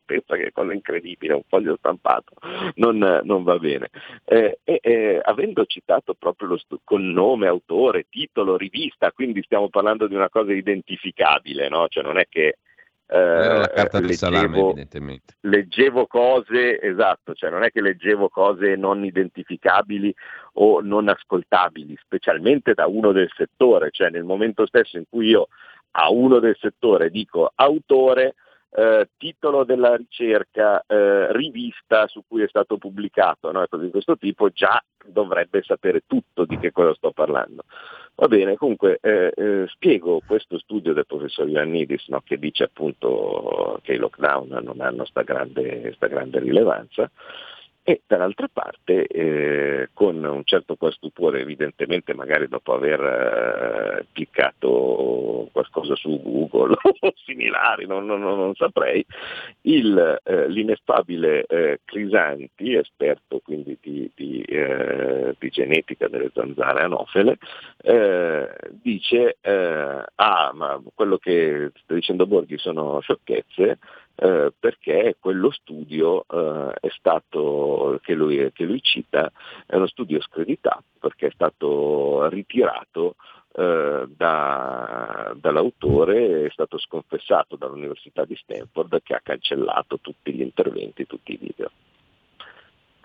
pensa 0.06 0.36
che 0.36 0.48
è 0.48 0.52
cosa 0.52 0.74
incredibile, 0.74 1.34
un 1.34 1.44
foglio 1.48 1.76
stampato, 1.78 2.34
non, 2.76 3.22
non 3.24 3.44
va 3.44 3.58
bene. 3.58 3.90
Eh, 4.26 4.60
eh, 4.64 5.20
avendo 5.22 5.66
citato 5.66 6.14
proprio 6.14 6.50
lo 6.50 6.58
stu- 6.58 6.82
con 6.84 7.10
nome, 7.12 7.48
autore, 7.48 8.08
titolo, 8.10 8.58
rivista, 8.58 9.12
quindi 9.12 9.42
stiamo 9.44 9.70
parlando 9.70 10.08
di 10.08 10.16
una 10.16 10.30
cosa 10.30 10.54
identificabile, 10.54 11.70
no? 11.70 11.88
cioè 11.88 12.04
non 12.04 12.18
è 12.18 12.26
che 12.28 12.58
eh, 13.10 13.18
Era 13.18 13.58
la 13.60 13.70
carta 13.70 14.00
del 14.00 14.10
leggevo, 14.10 14.32
salame, 14.32 14.60
evidentemente. 14.60 15.38
Leggevo 15.42 16.08
cose, 16.08 16.82
esatto, 16.82 17.34
cioè 17.34 17.50
non 17.50 17.64
è 17.64 17.72
che 17.72 17.82
leggevo 17.82 18.28
cose 18.28 18.76
non 18.76 19.06
identificabili 19.06 20.14
o 20.54 20.82
non 20.82 21.08
ascoltabili, 21.08 21.98
specialmente 22.02 22.74
da 22.74 22.86
uno 22.88 23.14
del 23.14 23.32
settore, 23.34 23.92
cioè 23.92 24.10
nel 24.10 24.26
momento 24.26 24.66
stesso 24.66 24.98
in 24.98 25.06
cui 25.10 25.28
io 25.28 25.48
a 25.92 26.12
uno 26.12 26.40
del 26.40 26.58
settore 26.60 27.10
dico 27.10 27.52
autore, 27.56 28.36
eh, 28.72 29.10
titolo 29.18 29.64
della 29.64 29.96
ricerca, 29.96 30.84
eh, 30.86 31.32
rivista 31.34 32.08
su 32.08 32.24
cui 32.28 32.44
è 32.44 32.48
stato 32.48 32.78
pubblicato, 32.78 33.52
no? 33.52 33.66
di 33.80 33.90
questo 33.90 34.18
tipo, 34.18 34.50
già 34.50 34.84
dovrebbe 35.06 35.62
sapere 35.64 36.04
tutto 36.06 36.46
di 36.46 36.58
che 36.58 36.72
cosa 36.72 36.94
sto 36.94 37.12
parlando. 37.12 37.64
Va 38.16 38.28
bene, 38.28 38.56
comunque 38.56 38.98
eh, 39.02 39.32
eh 39.36 39.66
spiego 39.68 40.22
questo 40.26 40.58
studio 40.58 40.94
del 40.94 41.06
professor 41.06 41.48
Ioannidis 41.48 42.08
no? 42.08 42.22
che 42.26 42.38
dice 42.38 42.64
appunto 42.64 43.80
che 43.84 43.94
i 43.94 43.98
lockdown 43.98 44.60
non 44.64 44.82
hanno 44.82 44.98
questa 44.98 45.22
grande, 45.22 45.96
grande 46.00 46.40
rilevanza 46.40 47.10
e 47.90 48.02
dall'altra 48.06 48.50
parte 48.52 49.08
eh, 49.08 49.90
con 49.94 50.22
un 50.22 50.42
certo 50.44 50.76
qua 50.76 50.92
stupore 50.92 51.40
evidentemente 51.40 52.14
magari 52.14 52.50
dopo 52.50 52.74
aver 52.74 53.00
eh, 53.00 54.06
cliccato 54.12 55.48
qualcosa 55.54 55.96
su 55.96 56.22
Google 56.22 56.76
o 56.84 57.14
similari, 57.24 57.86
non, 57.86 58.06
non, 58.06 58.20
non 58.20 58.54
saprei, 58.56 59.06
il, 59.62 60.20
eh, 60.22 60.50
l'ineffabile 60.50 61.46
eh, 61.46 61.80
Crisanti, 61.86 62.74
esperto 62.74 63.40
quindi 63.42 63.78
di, 63.80 64.12
di, 64.14 64.42
eh, 64.42 65.34
di, 65.40 65.50
genetica 65.50 66.10
delle 66.10 66.32
zanzare 66.34 66.82
anofele, 66.82 67.38
eh, 67.84 68.50
dice 68.70 69.38
ah 69.40 70.52
ma 70.54 70.82
quello 70.94 71.18
che 71.18 71.72
sta 71.84 71.94
dicendo 71.94 72.28
Borghi 72.28 72.58
sono 72.58 73.00
sciocchezze, 73.00 73.80
eh, 74.20 74.52
perché 74.58 75.16
quello 75.20 75.52
studio 75.52 76.26
eh, 76.28 76.74
è 76.80 76.90
stato, 76.90 78.00
che 78.02 78.14
lui, 78.16 78.52
che 78.52 78.64
lui, 78.64 78.82
cita, 78.82 79.32
è 79.66 79.76
uno 79.76 79.86
studio 79.86 80.20
screditato 80.22 80.84
perché 81.00 81.28
è 81.28 81.32
stato 81.32 82.28
ritirato 82.30 83.16
eh, 83.54 84.08
da, 84.10 85.36
dall'autore, 85.40 86.46
è 86.46 86.50
stato 86.50 86.80
sconfessato 86.80 87.56
dall'Università 87.56 88.26
di 88.26 88.36
Stanford 88.36 89.02
che 89.04 89.14
ha 89.14 89.22
cancellato 89.22 90.00
tutti 90.00 90.34
gli 90.34 90.42
interventi, 90.42 91.06
tutti 91.06 91.34
i 91.34 91.38
video. 91.38 91.70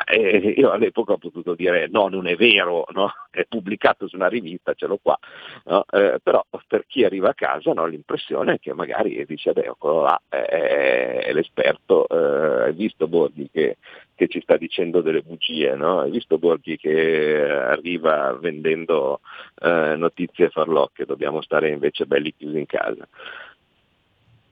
E 0.05 0.55
io 0.57 0.71
all'epoca 0.71 1.13
ho 1.13 1.19
potuto 1.19 1.55
dire 1.55 1.87
no, 1.89 2.09
non 2.09 2.27
è 2.27 2.35
vero, 2.35 2.87
no? 2.93 3.13
è 3.31 3.45
pubblicato 3.49 4.09
su 4.09 4.17
una 4.17 4.29
rivista, 4.29 4.75
ce 4.75 4.87
l'ho 4.87 4.99
qua, 5.01 5.19
no? 5.65 5.85
eh, 5.91 6.19
però 6.23 6.45
per 6.67 6.87
chi 6.87 7.05
arriva 7.05 7.31
a 7.31 7.35
casa 7.35 7.73
no, 7.73 7.87
l'impressione 7.87 8.55
è 8.55 8.59
che 8.59 8.73
magari 8.73 9.25
dice, 9.27 9.53
beh, 9.53 9.65
eccolo 9.65 10.03
là, 10.03 10.21
è, 10.29 11.25
è 11.27 11.33
l'esperto, 11.33 12.09
eh, 12.09 12.63
hai 12.65 12.73
visto 12.73 13.07
Borghi 13.07 13.49
che, 13.53 13.77
che, 14.15 14.29
ci 14.29 14.41
sta 14.41 14.57
dicendo 14.57 15.03
delle 15.03 15.23
bugie, 15.23 15.71
hai 15.71 16.11
visto 16.11 16.39
Borghi 16.39 16.77
che 16.79 17.43
arriva 17.43 18.33
vendendo 18.33 19.21
eh, 19.61 19.95
notizie 19.97 20.49
farlocche, 20.49 21.05
dobbiamo 21.05 21.43
stare 21.43 21.69
invece 21.69 22.07
belli 22.07 22.35
chiusi 22.35 22.59
in 22.59 22.67
casa. 22.67 23.07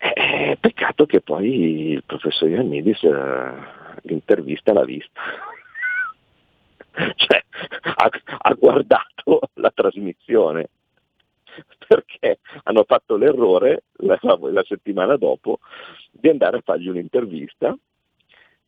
Eh, 0.03 0.57
peccato 0.59 1.05
che 1.05 1.21
poi 1.21 1.93
il 1.93 2.05
professor 2.07 2.49
Iannidis 2.49 3.03
eh, 3.03 3.79
l'intervista 4.03 4.73
l'ha 4.73 4.85
vista. 4.85 5.21
cioè, 7.17 7.45
ha, 7.83 8.11
ha 8.39 8.55
guardato 8.55 9.41
la 9.55 9.71
trasmissione 9.71 10.69
perché 11.87 12.39
hanno 12.65 12.85
fatto 12.85 13.17
l'errore 13.17 13.85
la, 13.99 14.19
la, 14.23 14.65
settimana 14.65 15.17
dopo 15.17 15.59
di 16.11 16.29
andare 16.29 16.59
a 16.59 16.63
fargli 16.65 16.89
un'intervista 16.89 17.77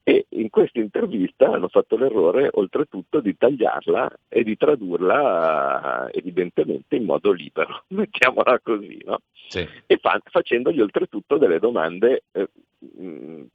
e 0.04 0.26
in 0.30 0.50
questa 0.50 0.80
intervista 0.80 1.52
hanno 1.52 1.68
fatto 1.68 1.96
l'errore 1.96 2.48
oltretutto 2.52 3.20
di 3.20 3.36
tagliarla 3.36 4.10
e 4.28 4.42
di 4.42 4.56
tradurla 4.56 6.08
evidentemente 6.12 6.96
in 6.96 7.04
modo 7.04 7.30
libero, 7.30 7.84
mettiamola 7.94 8.58
così, 8.60 9.00
no? 9.04 9.20
sì. 9.48 9.66
e 9.86 9.96
fa- 9.98 10.20
facendogli 10.24 10.80
oltretutto 10.80 11.38
delle 11.38 11.60
domande 11.60 12.24
eh, 12.32 12.48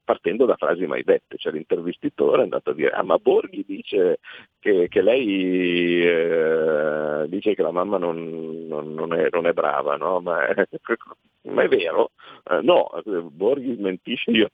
partendo 0.04 0.46
da 0.46 0.56
frasi 0.56 0.86
mai 0.86 1.04
dette, 1.04 1.38
cioè 1.38 1.52
l'intervistitore 1.52 2.40
è 2.40 2.44
andato 2.44 2.70
a 2.70 2.74
dire 2.74 2.92
ah 2.92 3.04
ma 3.04 3.18
Borghi 3.18 3.66
dice 3.68 4.20
che, 4.60 4.88
che 4.88 5.02
lei 5.02 6.02
eh, 6.02 7.26
dice 7.28 7.54
che 7.54 7.62
la 7.62 7.72
mamma 7.72 7.98
non, 7.98 8.68
non, 8.68 8.94
non, 8.94 9.14
è, 9.14 9.28
non 9.32 9.46
è, 9.48 9.52
brava, 9.52 9.98
no? 9.98 10.22
ma, 10.22 10.48
è, 10.48 10.66
ma 11.52 11.64
è 11.64 11.68
vero? 11.68 12.12
Eh, 12.50 12.62
no, 12.62 12.90
Borghi 13.32 13.76
smentisce 13.76 14.32
io 14.32 14.50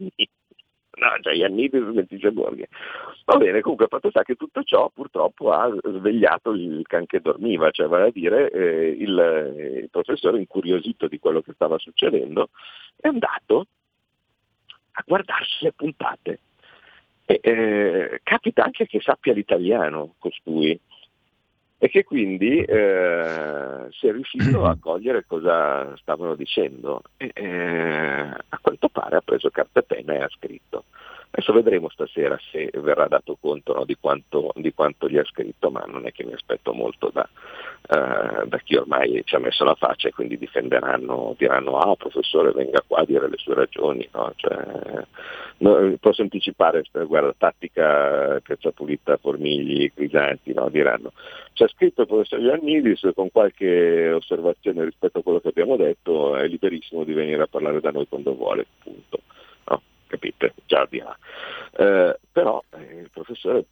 No, 0.96 1.10
cioè 1.22 1.34
Iannidis 1.34 1.90
smentisce 1.90 2.32
Borghi. 2.32 2.68
Va 3.26 3.38
bene, 3.38 3.62
comunque 3.62 3.88
fatto 3.88 4.10
sta 4.10 4.22
che 4.22 4.36
tutto 4.36 4.62
ciò 4.64 4.90
purtroppo 4.94 5.52
ha 5.52 5.74
svegliato 5.84 6.52
il 6.52 6.84
can 6.88 7.08
che 7.08 7.20
dormiva, 7.20 7.72
cioè 7.72 7.88
vale 7.88 8.08
a 8.08 8.12
dire 8.12 8.52
eh, 8.52 8.90
il, 8.90 9.80
il 9.82 9.90
professore 9.90 10.38
incuriosito 10.38 11.08
di 11.08 11.18
quello 11.20 11.42
che 11.42 11.54
stava 11.54 11.80
succedendo 11.80 12.50
è 12.96 13.08
andato 13.08 13.66
a 14.92 15.04
guardarsi 15.06 15.64
le 15.64 15.74
puntate. 15.74 16.40
E, 17.26 17.40
eh, 17.42 18.20
capita 18.22 18.64
anche 18.64 18.86
che 18.86 19.00
sappia 19.02 19.34
l'italiano 19.34 20.14
costui 20.20 20.80
e 21.84 21.90
che 21.90 22.06
quindi 22.06 22.60
eh, 22.64 23.88
sia 23.90 24.12
riuscito 24.14 24.64
a 24.64 24.78
cogliere 24.80 25.26
cosa 25.28 25.94
stavano 25.98 26.34
dicendo 26.34 27.02
e 27.18 27.30
eh, 27.34 28.22
a 28.48 28.58
quanto 28.62 28.88
pare 28.88 29.18
ha 29.18 29.22
preso 29.22 29.50
carta 29.50 29.82
e 29.82 29.84
penna 29.84 30.14
e 30.14 30.22
ha 30.22 30.30
scritto. 30.30 30.86
Adesso 31.36 31.52
vedremo 31.52 31.90
stasera 31.90 32.38
se 32.52 32.70
verrà 32.76 33.08
dato 33.08 33.36
conto 33.42 33.74
no, 33.74 33.86
di, 33.86 33.98
quanto, 34.00 34.52
di, 34.54 34.72
quanto, 34.72 35.10
gli 35.10 35.18
ha 35.18 35.24
scritto, 35.24 35.72
ma 35.72 35.84
non 35.88 36.06
è 36.06 36.12
che 36.12 36.24
mi 36.24 36.34
aspetto 36.34 36.74
molto 36.74 37.10
da, 37.12 37.28
uh, 37.28 38.46
da, 38.46 38.58
chi 38.60 38.76
ormai 38.76 39.20
ci 39.26 39.34
ha 39.34 39.40
messo 39.40 39.64
la 39.64 39.74
faccia 39.74 40.10
e 40.10 40.12
quindi 40.12 40.38
difenderanno, 40.38 41.34
diranno 41.36 41.80
ah 41.80 41.96
professore 41.96 42.52
venga 42.52 42.84
qua 42.86 43.00
a 43.00 43.06
dire 43.06 43.28
le 43.28 43.38
sue 43.38 43.56
ragioni. 43.56 44.08
No? 44.14 44.32
Cioè, 44.36 45.08
no, 45.58 45.98
posso 46.00 46.22
anticipare, 46.22 46.84
guarda, 47.08 47.34
tattica, 47.36 48.40
caccia 48.44 48.70
pulita, 48.70 49.18
formigli, 49.18 49.92
crisanti, 49.92 50.54
diranno. 50.70 51.14
C'è 51.54 51.68
scritto 51.70 52.02
il 52.02 52.08
professor 52.08 52.42
Iannidis 52.42 53.10
con 53.16 53.32
qualche 53.32 54.12
osservazione 54.12 54.86
rispetto 54.86 55.18
a 55.18 55.24
quello 55.24 55.40
che 55.40 55.48
abbiamo 55.48 55.78
detto, 55.78 56.36
è 56.36 56.48
liberissimo 56.48 57.04
di 57.04 57.14
venire 57.14 57.42
a 57.42 57.48
parlare 57.48 57.80
da 57.80 57.90
noi 57.90 58.08
quando 58.08 58.36
vuole, 58.36 58.68
punto 58.84 59.22
capite? 60.14 60.54
Già 60.66 60.86
di 60.88 61.00
là. 61.00 61.18
Eh, 61.72 62.20
però 62.32 62.64
eh, 62.70 63.00
il 63.00 63.10
professore 63.10 63.66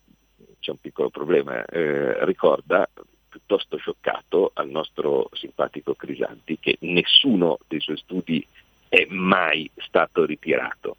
c'è 0.60 0.71
un 0.71 0.80
piccolo 0.80 1.10
problema, 1.10 1.63
eh, 1.65 2.25
ricorda 2.25 2.89
piuttosto 3.30 3.77
scioccato 3.77 4.51
al 4.56 4.69
nostro 4.69 5.30
simpatico 5.34 5.93
Crisanti 5.93 6.58
che 6.60 6.77
nessuno 6.82 7.60
dei 7.67 7.80
suoi 7.80 7.97
studi 7.97 8.45
è 8.89 9.06
mai 9.10 9.69
stato 9.75 10.25
ritirato. 10.25 10.95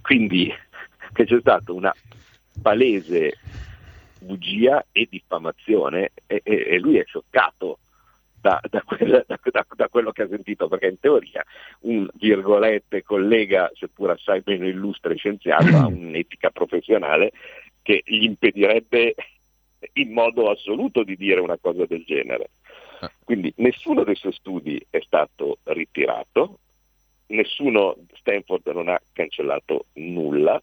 Quindi 0.00 0.52
che 1.12 1.24
c'è 1.24 1.38
stata 1.40 1.72
una 1.72 1.94
palese 2.60 3.38
bugia 4.18 4.84
e 4.92 5.06
diffamazione 5.08 6.10
e, 6.26 6.40
e, 6.44 6.64
e 6.66 6.78
lui 6.78 6.98
è 6.98 7.04
scioccato 7.04 7.78
da, 8.42 8.60
da, 8.68 8.82
quel, 8.82 9.24
da, 9.26 9.66
da, 9.76 9.88
quello 9.88 10.10
che 10.10 10.22
ha 10.22 10.28
sentito, 10.28 10.66
perché 10.66 10.88
in 10.88 10.98
teoria 10.98 11.44
un 11.82 12.08
virgolette 12.14 13.04
collega, 13.04 13.70
seppur 13.74 14.10
assai 14.10 14.42
meno 14.44 14.66
illustre 14.66 15.14
scienziato, 15.14 15.76
ha 15.76 15.86
un'etica 15.86 16.50
professionale 16.50 17.30
che 17.82 18.02
gli 18.04 18.24
impedirebbe 18.24 19.14
in 19.94 20.12
modo 20.12 20.50
assoluto 20.50 21.04
di 21.04 21.16
dire 21.16 21.40
una 21.40 21.56
cosa 21.56 21.86
del 21.86 22.02
genere. 22.04 22.50
Ah. 23.00 23.10
Quindi 23.22 23.52
nessuno 23.58 24.02
dei 24.02 24.16
suoi 24.16 24.32
studi 24.32 24.84
è 24.90 25.00
stato 25.00 25.58
ritirato, 25.64 26.58
nessuno, 27.28 27.96
Stanford 28.14 28.66
non 28.68 28.88
ha 28.88 29.00
cancellato 29.12 29.86
nulla, 29.94 30.60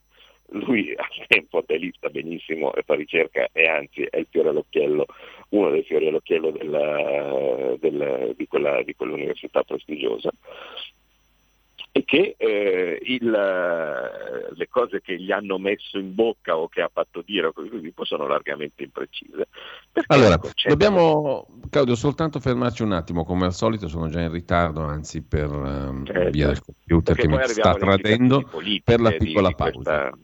lui 0.51 0.93
al 0.97 1.27
tempo 1.27 1.63
lì, 1.67 1.91
sta 1.95 2.09
benissimo 2.09 2.73
e 2.73 2.83
fa 2.83 2.95
ricerca 2.95 3.47
e 3.51 3.67
anzi 3.67 4.03
è 4.09 4.17
il 4.17 4.27
fiore 4.29 4.49
all'occhiello, 4.49 5.05
uno 5.49 5.69
dei 5.69 5.83
fiori 5.83 6.07
all'occhiello 6.07 6.51
della, 6.51 7.75
della, 7.79 8.33
di, 8.33 8.47
quella, 8.47 8.81
di 8.83 8.95
quell'università 8.95 9.63
prestigiosa 9.63 10.31
e 11.99 12.03
che 12.05 12.35
eh, 12.37 12.99
il, 13.03 13.29
le 13.29 14.67
cose 14.69 15.01
che 15.01 15.19
gli 15.19 15.31
hanno 15.31 15.57
messo 15.57 15.97
in 15.97 16.15
bocca 16.15 16.55
o 16.55 16.69
che 16.69 16.81
ha 16.81 16.89
fatto 16.91 17.21
dire 17.25 17.47
o 17.47 17.51
così 17.51 17.69
via 17.69 17.91
sono 18.03 18.25
largamente 18.25 18.83
imprecise. 18.83 19.47
Allora, 20.07 20.35
ecco, 20.35 20.51
dobbiamo, 20.65 21.47
Claudio, 21.69 21.95
soltanto 21.95 22.39
fermarci 22.39 22.83
un 22.83 22.93
attimo, 22.93 23.25
come 23.25 23.45
al 23.45 23.53
solito 23.53 23.87
sono 23.87 24.07
già 24.07 24.21
in 24.21 24.31
ritardo, 24.31 24.81
anzi 24.81 25.21
per 25.21 25.51
um, 25.51 26.05
certo. 26.05 26.29
via 26.29 26.47
del 26.47 26.61
computer 26.61 27.15
che 27.15 27.27
mi 27.27 27.37
sta 27.43 27.73
tradendo, 27.73 28.49
per 28.83 29.01
la 29.01 29.11
piccola 29.11 29.51
pausa. 29.51 30.09
Questa... 30.09 30.17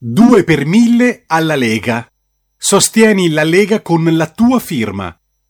Due 0.00 0.44
per 0.44 0.64
mille 0.64 1.24
alla 1.26 1.56
Lega. 1.56 2.08
Sostieni 2.56 3.30
la 3.30 3.42
Lega 3.42 3.82
con 3.82 4.04
la 4.16 4.30
tua 4.30 4.60
firma. 4.60 5.18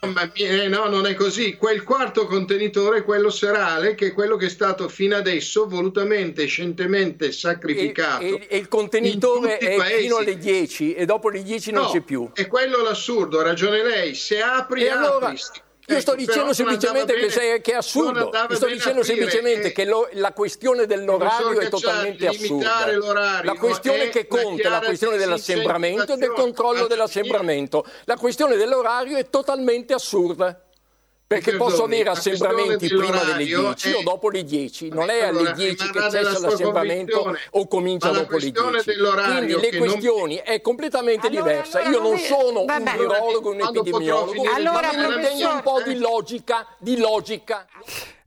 Ma 0.00 0.30
eh, 0.32 0.68
no, 0.68 0.88
non 0.88 1.06
è 1.06 1.14
così. 1.14 1.56
Quel 1.56 1.82
quarto 1.82 2.26
contenitore, 2.26 3.02
quello 3.02 3.30
serale, 3.30 3.96
che 3.96 4.08
è 4.08 4.12
quello 4.12 4.36
che 4.36 4.46
è 4.46 4.48
stato 4.48 4.88
fino 4.88 5.16
adesso 5.16 5.66
volutamente, 5.66 6.46
scientemente 6.46 7.32
sacrificato. 7.32 8.22
E, 8.22 8.28
e, 8.28 8.46
e 8.48 8.56
il 8.58 8.68
contenitore 8.68 9.58
è 9.58 9.76
paesi. 9.76 10.02
fino 10.02 10.16
alle 10.16 10.38
10 10.38 10.94
e 10.94 11.04
dopo 11.04 11.28
le 11.30 11.42
10 11.42 11.72
non 11.72 11.90
c'è 11.90 12.00
più. 12.02 12.30
È 12.32 12.46
quello 12.46 12.80
l'assurdo, 12.82 13.40
ha 13.40 13.42
ragione 13.42 13.82
lei. 13.82 14.14
Se 14.14 14.40
apri, 14.40 14.84
e 14.84 14.88
apri. 14.88 15.04
Allora... 15.04 15.34
Io 15.88 16.00
sto 16.00 16.14
dicendo 16.14 16.52
semplicemente 16.52 17.14
che, 17.14 17.30
sei, 17.30 17.60
che, 17.62 17.72
è 17.72 17.76
assurdo. 17.76 18.30
Sto 18.50 18.66
dicendo 18.66 19.02
semplicemente 19.02 19.72
che, 19.72 19.86
lo, 19.86 20.06
la 20.12 20.32
questione 20.32 20.84
dell'orario 20.84 21.60
è 21.60 21.68
totalmente 21.68 22.26
assurda. 22.26 23.42
La 23.42 23.54
questione 23.54 24.10
che 24.10 24.26
conta 24.26 24.68
è 24.68 24.70
la 24.70 24.80
questione 24.80 25.16
dell'assembramento 25.16 26.12
e 26.12 26.16
del 26.16 26.32
controllo 26.32 26.86
dell'assembramento. 26.86 27.86
La 28.04 28.16
questione 28.16 28.56
dell'orario 28.56 29.16
è 29.16 29.30
totalmente 29.30 29.94
assurda. 29.94 30.60
Perché 31.28 31.56
posso 31.56 31.84
avere 31.84 32.08
assembramenti 32.08 32.88
prima 32.88 33.22
delle 33.22 33.44
10 33.44 33.90
è... 33.90 33.94
o 33.96 34.02
dopo 34.02 34.30
le 34.30 34.44
10, 34.44 34.88
non 34.88 35.10
è 35.10 35.24
alle 35.24 35.52
10 35.52 35.90
che 35.90 36.00
cessa 36.10 36.38
l'assembramento 36.38 37.36
o 37.50 37.68
comincia 37.68 38.08
dopo 38.08 38.38
le 38.38 38.50
10. 38.50 38.52
Quindi 38.54 39.60
le 39.60 39.76
questioni 39.76 40.36
non... 40.36 40.44
è 40.46 40.62
completamente 40.62 41.26
allora, 41.26 41.42
diversa. 41.42 41.80
Allora, 41.80 41.92
Io 41.92 42.02
non 42.02 42.18
sono 42.18 42.64
vabbè, 42.64 42.90
un 42.92 42.96
virologo, 42.96 43.50
un 43.50 43.60
epidemiologo, 43.60 44.42
allora, 44.54 44.90
ma 44.94 45.08
mi 45.08 45.14
impegno 45.16 45.52
un 45.52 45.60
po' 45.60 45.82
di 45.82 45.98
logica, 45.98 46.66
di 46.78 46.96
logica. 46.96 47.66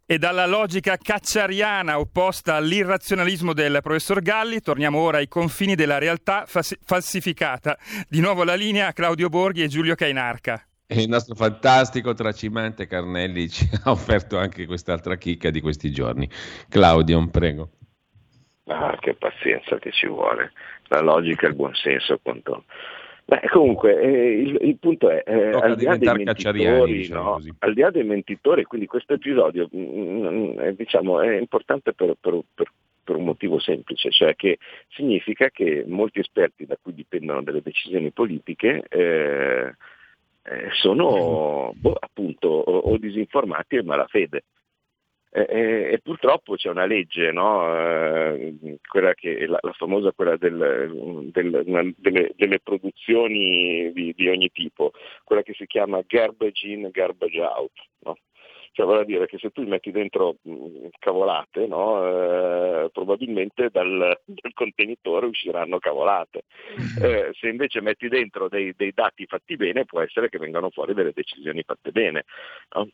E 0.06 0.18
dalla 0.20 0.46
logica 0.46 0.96
cacciariana 0.96 1.98
opposta 1.98 2.54
all'irrazionalismo 2.54 3.54
del 3.54 3.80
professor 3.82 4.22
Galli, 4.22 4.62
torniamo 4.62 5.00
ora 5.00 5.18
ai 5.18 5.28
confini 5.28 5.74
della 5.74 5.98
realtà 5.98 6.46
falsificata. 6.46 7.76
Di 8.08 8.20
nuovo 8.20 8.44
la 8.44 8.54
linea 8.54 8.88
a 8.88 8.94
Claudio 8.94 9.30
Borghi 9.30 9.64
e 9.64 9.68
Giulio 9.68 9.96
Cainarca. 9.96 10.64
Il 11.00 11.08
nostro 11.08 11.36
fantastico 11.36 12.14
tracimante 12.14 12.86
Carnelli 12.86 13.48
ci 13.48 13.66
ha 13.84 13.92
offerto 13.92 14.38
anche 14.38 14.66
quest'altra 14.66 15.16
chicca 15.16 15.50
di 15.50 15.62
questi 15.62 15.90
giorni. 15.90 16.30
Claudio, 16.68 17.26
prego. 17.30 17.70
Ah, 18.66 18.98
che 19.00 19.14
pazienza 19.16 19.78
che 19.80 19.92
ci 19.92 20.08
vuole. 20.08 20.52
La 20.90 21.00
logica 21.00 21.46
e 21.46 21.50
il 21.50 21.56
buonsenso 21.56 22.20
contano. 22.22 22.66
Beh, 23.24 23.48
comunque, 23.50 24.02
eh, 24.02 24.42
il, 24.42 24.58
il, 24.62 24.78
punto 24.78 25.10
è, 25.10 25.24
eh, 25.26 25.52
al, 25.52 25.78
di 25.78 25.88
diciamo 25.88 26.24
no, 26.24 27.40
al, 27.60 27.74
di 27.74 27.80
là 27.80 27.90
dei 27.90 28.04
mentitori, 28.04 28.66
quindi 28.66 28.88
questo 28.88 29.14
episodio 29.14 29.70
mh, 29.72 29.80
mm, 29.80 30.26
mm, 30.26 30.58
è, 30.58 30.74
diciamo, 30.74 31.22
è 31.22 31.38
importante 31.38 31.94
per, 31.94 32.16
per, 32.20 32.42
per, 32.54 32.70
per, 33.02 33.16
un 33.16 33.24
motivo 33.24 33.58
semplice, 33.60 34.12
cioè 34.12 34.36
che 34.36 34.58
significa 34.90 35.50
che 35.50 35.86
molti 35.88 36.20
esperti 36.20 36.66
da 36.66 36.78
cui 36.82 36.94
dipendono 36.94 37.42
delle 37.42 37.62
decisioni 37.62 38.12
politiche 38.12 38.84
eh, 38.90 39.76
eh, 40.44 40.70
sono 40.74 41.72
boh, 41.76 41.96
appunto 42.00 42.48
o, 42.48 42.78
o, 42.78 42.98
disinformati 42.98 43.76
e 43.78 43.84
malafede. 43.84 44.44
Eh, 45.34 45.46
eh, 45.48 45.94
e 45.94 46.00
purtroppo 46.04 46.56
c'è 46.56 46.70
una 46.70 46.86
legge, 46.86 47.32
no? 47.32 47.66
Eh, 47.78 48.80
quella 48.86 49.14
che, 49.14 49.46
la, 49.48 49.60
la, 49.62 49.72
famosa 49.72 50.12
quella 50.12 50.36
del, 50.36 51.30
del, 51.32 51.64
una, 51.66 51.90
delle, 51.96 52.34
delle, 52.36 52.60
produzioni 52.60 53.94
di, 53.94 54.14
di, 54.14 54.28
ogni 54.28 54.50
tipo, 54.52 54.92
quella 55.24 55.42
che 55.42 55.54
si 55.54 55.66
chiama 55.68 56.02
garbage 56.06 56.68
in, 56.68 56.90
garbage 56.92 57.40
out. 57.40 57.72
No? 58.00 58.18
Cioè 58.74 58.86
vuol 58.86 59.06
dire 59.06 59.28
che 59.28 59.38
se 59.38 59.50
tu 59.50 59.64
metti 59.64 59.92
dentro 59.92 60.38
mm, 60.48 60.88
cavolate, 60.98 61.68
no, 61.68 62.06
eh, 62.06 62.90
probabilmente 62.92 63.70
dal, 63.70 64.18
dal, 64.26 64.54
contenitore 64.54 65.26
usciranno 65.26 65.78
cavolate. 65.80 66.44
Mm. 66.80 67.04
Eh, 67.04 67.30
se 67.34 67.50
invece 67.50 67.82
metti 67.82 68.08
dentro 68.08 68.48
dei, 68.48 68.74
dei, 68.76 68.92
dati 68.94 69.26
fatti 69.26 69.58
bene, 69.58 69.86
può 69.86 70.00
essere 70.00 70.30
che 70.30 70.38
vengano 70.38 70.70
fuori 70.70 70.94
delle 70.94 71.12
decisioni 71.14 71.64
fatte 71.64 71.92
bene. 71.92 72.24
No? 72.76 72.88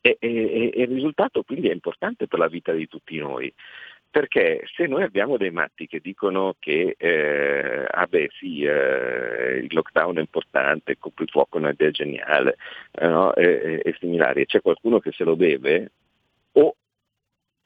E, 0.00 0.16
e, 0.20 0.70
e, 0.72 0.82
il 0.82 0.88
risultato 0.88 1.42
quindi 1.42 1.68
è 1.68 1.72
importante 1.72 2.28
per 2.28 2.38
la 2.38 2.46
vita 2.46 2.72
di 2.72 2.86
tutti 2.86 3.18
noi. 3.18 3.52
Perché 4.10 4.62
se 4.74 4.86
noi 4.86 5.02
abbiamo 5.02 5.36
dei 5.36 5.50
matti 5.50 5.86
che 5.86 6.00
dicono 6.00 6.56
che 6.58 6.94
eh, 6.96 7.84
ah 7.86 8.06
beh, 8.06 8.30
sì, 8.38 8.62
eh, 8.62 9.58
il 9.62 9.74
lockdown 9.74 10.16
è 10.16 10.20
importante, 10.20 10.92
il 10.92 10.98
coprifuoco 10.98 11.58
è 11.58 11.60
una 11.60 11.70
idea 11.70 11.90
geniale 11.90 12.56
eh, 12.92 13.06
no? 13.06 13.34
e, 13.34 13.82
e, 13.84 13.96
similari, 13.98 14.40
e 14.40 14.46
c'è 14.46 14.62
qualcuno 14.62 15.00
che 15.00 15.12
se 15.12 15.22
lo 15.22 15.36
beve, 15.36 15.90
o 16.52 16.76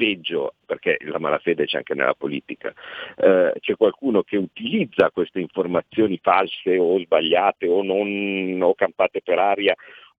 peggio, 0.01 0.55
perché 0.65 0.97
la 1.03 1.19
malafede 1.19 1.67
c'è 1.67 1.77
anche 1.77 1.95
nella 1.95 2.15
politica, 2.15 2.73
eh, 3.17 3.53
c'è 3.61 3.77
qualcuno 3.77 4.23
che 4.23 4.39
utilizza 4.39 5.11
queste 5.11 5.41
informazioni 5.41 6.19
false 6.23 6.79
o 6.79 6.99
sbagliate 6.99 7.69
o, 7.69 7.83
non, 7.83 8.59
o 8.63 8.75
campate 8.75 9.21
per 9.23 9.39
aria 9.39 9.75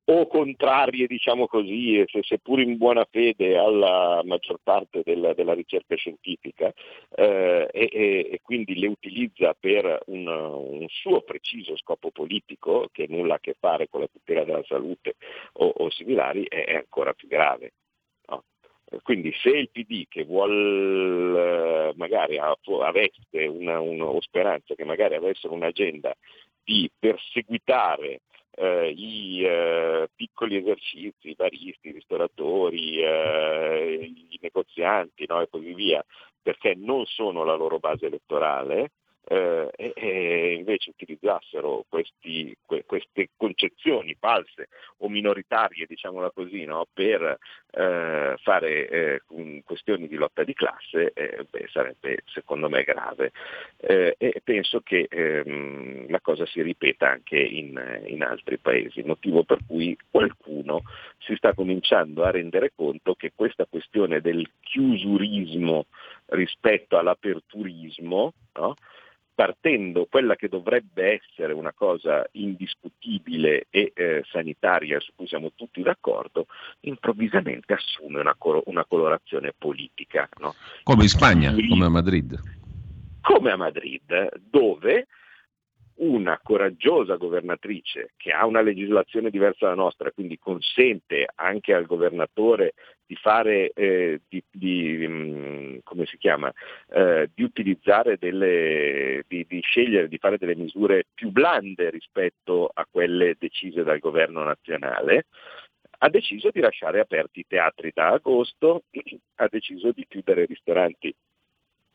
o 0.05 0.27
contrarie, 0.27 1.05
diciamo 1.05 1.47
così, 1.47 2.03
seppur 2.21 2.59
in 2.59 2.77
buona 2.77 3.05
fede 3.09 3.57
alla 3.57 4.21
maggior 4.23 4.59
parte 4.61 5.01
della, 5.03 5.33
della 5.33 5.53
ricerca 5.53 5.95
scientifica 5.95 6.73
eh, 7.15 7.67
e, 7.71 7.89
e, 7.93 8.39
quindi 8.41 8.79
le 8.79 8.87
utilizza 8.87 9.53
per 9.53 10.01
un, 10.07 10.27
un, 10.27 10.85
suo 10.87 11.21
preciso 11.21 11.77
scopo 11.77 12.09
politico 12.09 12.89
che 12.91 13.05
nulla 13.07 13.35
a 13.35 13.39
che 13.39 13.55
fare 13.59 13.87
con 13.89 14.01
la 14.01 14.07
tutela 14.07 14.43
della 14.43 14.63
salute 14.65 15.15
o, 15.53 15.67
o 15.67 15.89
similari, 15.91 16.45
è, 16.47 16.65
è, 16.65 16.75
ancora 16.75 17.13
più 17.13 17.27
grave. 17.27 17.73
No? 18.27 18.43
Quindi 19.03 19.31
se 19.41 19.49
il 19.49 19.69
PD 19.69 20.05
che 20.09 20.25
vuole 20.25 21.93
magari 21.95 22.37
avesse 22.39 23.45
una, 23.47 23.79
una, 23.79 24.05
o 24.05 24.19
speranza 24.19 24.73
che 24.73 24.83
magari 24.83 25.15
avessero 25.15 25.53
un'agenda 25.53 26.13
di 26.63 26.89
perseguitare 26.97 28.21
eh, 28.51 28.89
i 28.89 29.43
eh, 29.43 30.09
piccoli 30.15 30.57
esercizi, 30.57 31.29
i 31.29 31.35
baristi, 31.35 31.89
i 31.89 31.93
ristoratori, 31.93 33.01
eh, 33.01 33.99
i 34.03 34.39
negozianti 34.41 35.25
no? 35.27 35.41
e 35.41 35.49
così 35.49 35.73
via, 35.73 36.03
perché 36.41 36.75
non 36.75 37.05
sono 37.05 37.43
la 37.43 37.55
loro 37.55 37.79
base 37.79 38.07
elettorale, 38.07 38.91
eh, 39.27 39.69
e, 39.75 40.53
invece 40.53 40.89
utilizzassero 40.89 41.85
questi, 41.87 42.55
que, 42.65 42.83
queste 42.85 43.29
concezioni 43.37 44.15
false 44.19 44.69
o 44.97 45.09
minoritarie, 45.09 45.85
diciamola 45.87 46.31
così, 46.31 46.65
no? 46.65 46.87
per 46.91 47.37
eh, 47.71 48.35
fare 48.41 48.87
eh, 48.89 49.21
questioni 49.63 50.07
di 50.07 50.15
lotta 50.15 50.43
di 50.43 50.53
classe, 50.53 51.11
eh, 51.13 51.45
beh, 51.49 51.67
sarebbe 51.71 52.23
secondo 52.25 52.69
me 52.69 52.83
grave. 52.83 53.31
Eh, 53.77 54.15
e 54.17 54.41
penso 54.43 54.81
che 54.81 55.07
ehm, 55.09 56.09
la 56.09 56.19
cosa 56.19 56.45
si 56.45 56.61
ripeta 56.61 57.09
anche 57.09 57.37
in, 57.37 57.79
in 58.05 58.23
altri 58.23 58.57
paesi, 58.57 59.01
motivo 59.03 59.43
per 59.43 59.59
cui 59.65 59.97
qualcuno 60.09 60.81
si 61.19 61.35
sta 61.35 61.53
cominciando 61.53 62.23
a 62.23 62.31
rendere 62.31 62.71
conto 62.75 63.15
che 63.15 63.31
questa 63.33 63.65
questione 63.65 64.21
del 64.21 64.49
chiusurismo 64.61 65.85
rispetto 66.27 66.97
all'aperturismo, 66.97 68.33
no? 68.53 68.75
Partendo 69.41 70.05
quella 70.07 70.35
che 70.35 70.47
dovrebbe 70.47 71.19
essere 71.19 71.51
una 71.53 71.73
cosa 71.73 72.23
indiscutibile 72.33 73.65
e 73.71 73.91
eh, 73.95 74.21
sanitaria 74.29 74.99
su 74.99 75.13
cui 75.15 75.25
siamo 75.25 75.51
tutti 75.55 75.81
d'accordo, 75.81 76.45
improvvisamente 76.81 77.73
assume 77.73 78.19
una, 78.19 78.35
cor- 78.37 78.61
una 78.65 78.85
colorazione 78.85 79.51
politica. 79.57 80.29
No? 80.37 80.53
Come 80.83 81.03
in 81.03 81.09
Spagna, 81.09 81.55
come 81.55 81.85
a 81.85 81.89
Madrid. 81.89 82.39
Come 83.21 83.51
a 83.51 83.57
Madrid, 83.57 84.29
dove 84.47 85.07
una 86.01 86.39
coraggiosa 86.41 87.15
governatrice 87.15 88.11
che 88.17 88.31
ha 88.31 88.45
una 88.45 88.61
legislazione 88.61 89.29
diversa 89.29 89.65
dalla 89.65 89.81
nostra, 89.81 90.11
quindi 90.11 90.39
consente 90.39 91.27
anche 91.35 91.73
al 91.73 91.85
governatore 91.85 92.73
di 93.05 93.15
fare, 93.15 93.71
eh, 93.73 94.21
di, 94.27 94.43
di, 94.49 95.05
mm, 95.07 95.77
come 95.83 96.05
si 96.05 96.17
chiama, 96.17 96.51
eh, 96.89 97.29
di 97.33 97.43
utilizzare 97.43 98.17
delle, 98.17 99.23
di, 99.27 99.45
di, 99.47 99.59
scegliere 99.61 100.07
di 100.07 100.17
fare 100.17 100.37
delle 100.37 100.55
misure 100.55 101.05
più 101.13 101.29
blande 101.29 101.89
rispetto 101.89 102.69
a 102.73 102.87
quelle 102.89 103.35
decise 103.37 103.83
dal 103.83 103.99
governo 103.99 104.43
nazionale, 104.43 105.25
ha 106.03 106.09
deciso 106.09 106.49
di 106.51 106.61
lasciare 106.61 106.99
aperti 106.99 107.41
i 107.41 107.45
teatri 107.47 107.91
da 107.93 108.13
agosto, 108.13 108.83
ha 109.35 109.47
deciso 109.51 109.91
di 109.91 110.05
chiudere 110.07 110.43
i 110.43 110.47
ristoranti 110.47 111.13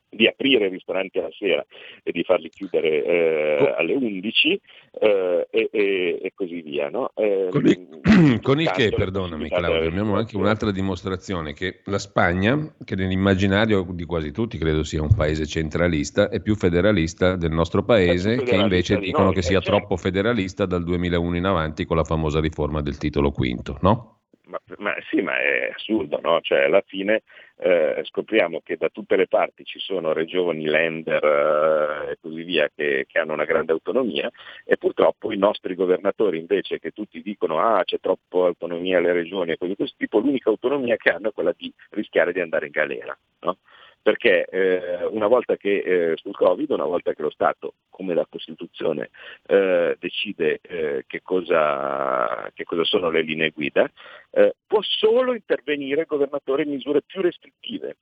di 0.08 0.26
aprire 0.26 0.66
i 0.66 0.70
ristoranti 0.70 1.18
alla 1.18 1.30
sera 1.32 1.64
e 2.02 2.12
di 2.12 2.22
farli 2.22 2.48
chiudere 2.48 3.04
eh, 3.04 3.74
alle 3.76 3.94
11 3.94 4.60
eh, 5.00 5.46
e, 5.50 5.68
e, 5.70 6.18
e, 6.22 6.32
così 6.34 6.62
via. 6.62 6.88
No? 6.88 7.10
Eh, 7.14 7.48
con 7.50 7.66
il, 7.66 8.40
con 8.42 8.60
il 8.60 8.70
che, 8.70 8.90
perdonami 8.90 9.48
Claudio, 9.48 9.88
abbiamo 9.88 10.16
anche 10.16 10.36
un'altra 10.36 10.70
dimostrazione 10.70 11.52
che 11.52 11.80
la 11.84 11.98
Spagna, 11.98 12.74
che 12.84 12.94
nell'immaginario 12.94 13.86
di 13.90 14.04
quasi 14.04 14.32
tutti 14.32 14.58
credo 14.58 14.84
sia 14.84 15.02
un 15.02 15.14
paese 15.14 15.46
centralista, 15.46 16.28
è 16.28 16.40
più 16.40 16.54
federalista 16.54 17.36
del 17.36 17.52
nostro 17.52 17.84
paese, 17.84 18.42
che 18.42 18.54
invece 18.54 18.98
dicono 18.98 19.26
noi, 19.26 19.34
che 19.34 19.42
sia 19.42 19.60
certo. 19.60 19.76
troppo 19.76 19.96
federalista 19.96 20.66
dal 20.66 20.84
2001 20.84 21.36
in 21.36 21.44
avanti 21.44 21.84
con 21.84 21.96
la 21.96 22.04
famosa 22.04 22.40
riforma 22.40 22.80
del 22.80 22.96
titolo 22.96 23.30
quinto, 23.30 23.78
no? 23.82 24.15
Ma, 24.48 24.60
ma, 24.78 24.94
sì, 25.10 25.22
ma 25.22 25.40
è 25.40 25.72
assurdo, 25.74 26.20
no? 26.22 26.40
Cioè, 26.40 26.64
alla 26.64 26.82
fine 26.86 27.22
eh, 27.56 28.00
scopriamo 28.04 28.60
che 28.62 28.76
da 28.76 28.88
tutte 28.90 29.16
le 29.16 29.26
parti 29.26 29.64
ci 29.64 29.80
sono 29.80 30.12
regioni, 30.12 30.66
lender 30.66 31.24
eh, 31.24 32.12
e 32.12 32.18
così 32.20 32.44
via 32.44 32.70
che, 32.72 33.06
che, 33.08 33.18
hanno 33.18 33.32
una 33.32 33.44
grande 33.44 33.72
autonomia 33.72 34.30
e 34.64 34.76
purtroppo 34.76 35.32
i 35.32 35.36
nostri 35.36 35.74
governatori 35.74 36.38
invece 36.38 36.78
che 36.78 36.92
tutti 36.92 37.22
dicono 37.22 37.58
ah 37.58 37.82
c'è 37.82 37.98
troppa 37.98 38.46
autonomia 38.46 38.98
alle 38.98 39.12
regioni 39.12 39.52
e 39.52 39.56
così 39.56 39.70
di 39.70 39.76
questo 39.76 39.96
tipo, 39.98 40.20
l'unica 40.20 40.48
autonomia 40.50 40.96
che 40.96 41.10
hanno 41.10 41.30
è 41.30 41.32
quella 41.32 41.54
di 41.56 41.72
rischiare 41.90 42.32
di 42.32 42.40
andare 42.40 42.66
in 42.66 42.72
galera. 42.72 43.18
No? 43.40 43.58
Perché 44.06 44.44
eh, 44.44 45.04
una 45.06 45.26
volta 45.26 45.56
che 45.56 45.78
eh, 45.78 46.16
sul 46.16 46.32
Covid, 46.32 46.70
una 46.70 46.84
volta 46.84 47.12
che 47.12 47.22
lo 47.22 47.30
Stato, 47.30 47.74
come 47.90 48.14
la 48.14 48.24
Costituzione, 48.30 49.10
eh, 49.46 49.96
decide 49.98 50.60
eh, 50.62 51.04
che 51.08 51.22
cosa, 51.22 52.48
che, 52.54 52.62
cosa, 52.62 52.84
sono 52.84 53.10
le 53.10 53.22
linee 53.22 53.50
guida, 53.50 53.90
eh, 54.30 54.54
può 54.64 54.78
solo 54.80 55.34
intervenire 55.34 56.02
il 56.02 56.06
governatore 56.06 56.62
in 56.62 56.70
misure 56.70 57.02
più 57.02 57.20
restrittive. 57.20 57.96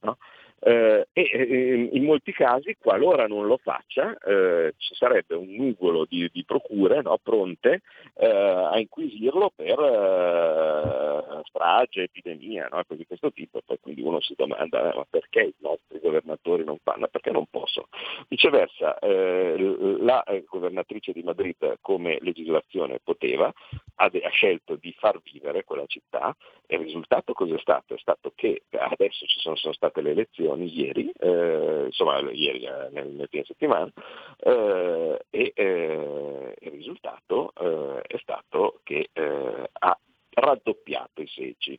No? 0.00 0.16
Eh, 0.64 1.08
e 1.12 1.28
eh, 1.32 1.88
in 1.92 2.04
molti 2.04 2.30
casi, 2.30 2.76
qualora 2.78 3.26
non 3.26 3.46
lo 3.46 3.56
faccia, 3.56 4.16
eh, 4.18 4.74
ci 4.76 4.94
sarebbe 4.94 5.34
un 5.34 5.50
nugolo 5.50 6.06
di, 6.08 6.30
di 6.32 6.44
procure 6.44 7.02
no, 7.02 7.18
pronte 7.20 7.80
eh, 8.14 8.26
a 8.28 8.78
inquisirlo 8.78 9.50
per 9.56 9.76
eh, 9.76 11.42
strage, 11.48 12.04
epidemia, 12.04 12.68
no, 12.70 12.80
cose 12.86 12.96
di 12.96 13.06
questo 13.06 13.32
tipo. 13.32 13.60
Poi 13.64 13.78
quindi 13.80 14.02
uno 14.02 14.20
si 14.20 14.34
domanda 14.36 14.92
ma 14.94 15.04
perché 15.10 15.42
i 15.42 15.54
nostri 15.58 15.98
governatori 15.98 16.62
non 16.62 16.78
fanno? 16.80 17.08
Perché 17.08 17.32
non 17.32 17.46
possono. 17.50 17.88
Viceversa, 18.28 19.00
eh, 19.00 19.56
la 19.98 20.24
governatrice 20.48 21.10
di 21.12 21.24
Madrid 21.24 21.78
come 21.80 22.18
legislazione 22.20 23.00
poteva, 23.02 23.52
ha, 23.96 24.04
ha 24.04 24.28
scelto 24.30 24.76
di 24.76 24.94
far 24.96 25.20
vivere 25.24 25.64
quella 25.64 25.86
città 25.86 26.36
e 26.66 26.76
il 26.76 26.82
risultato 26.82 27.32
cos'è 27.32 27.58
stato? 27.58 27.94
È 27.94 27.98
stato 27.98 28.32
che 28.36 28.62
adesso 28.70 29.26
ci 29.26 29.40
sono, 29.40 29.56
sono 29.56 29.72
state 29.72 30.00
le 30.00 30.10
elezioni 30.10 30.50
elezioni 30.54 30.78
ieri, 30.78 31.12
eh, 31.18 31.84
insomma 31.86 32.20
ieri 32.30 32.64
eh, 32.64 32.88
nel, 32.90 33.08
nel 33.08 33.28
fine 33.28 33.44
settimana, 33.44 33.90
eh, 34.38 35.24
e 35.30 35.52
eh, 35.54 36.54
il 36.60 36.70
risultato 36.70 37.52
eh, 37.58 38.02
è 38.02 38.18
stato 38.18 38.80
che 38.82 39.08
eh, 39.12 39.70
ha 39.72 39.98
raddoppiato 40.34 41.22
i 41.22 41.28
seggi 41.28 41.78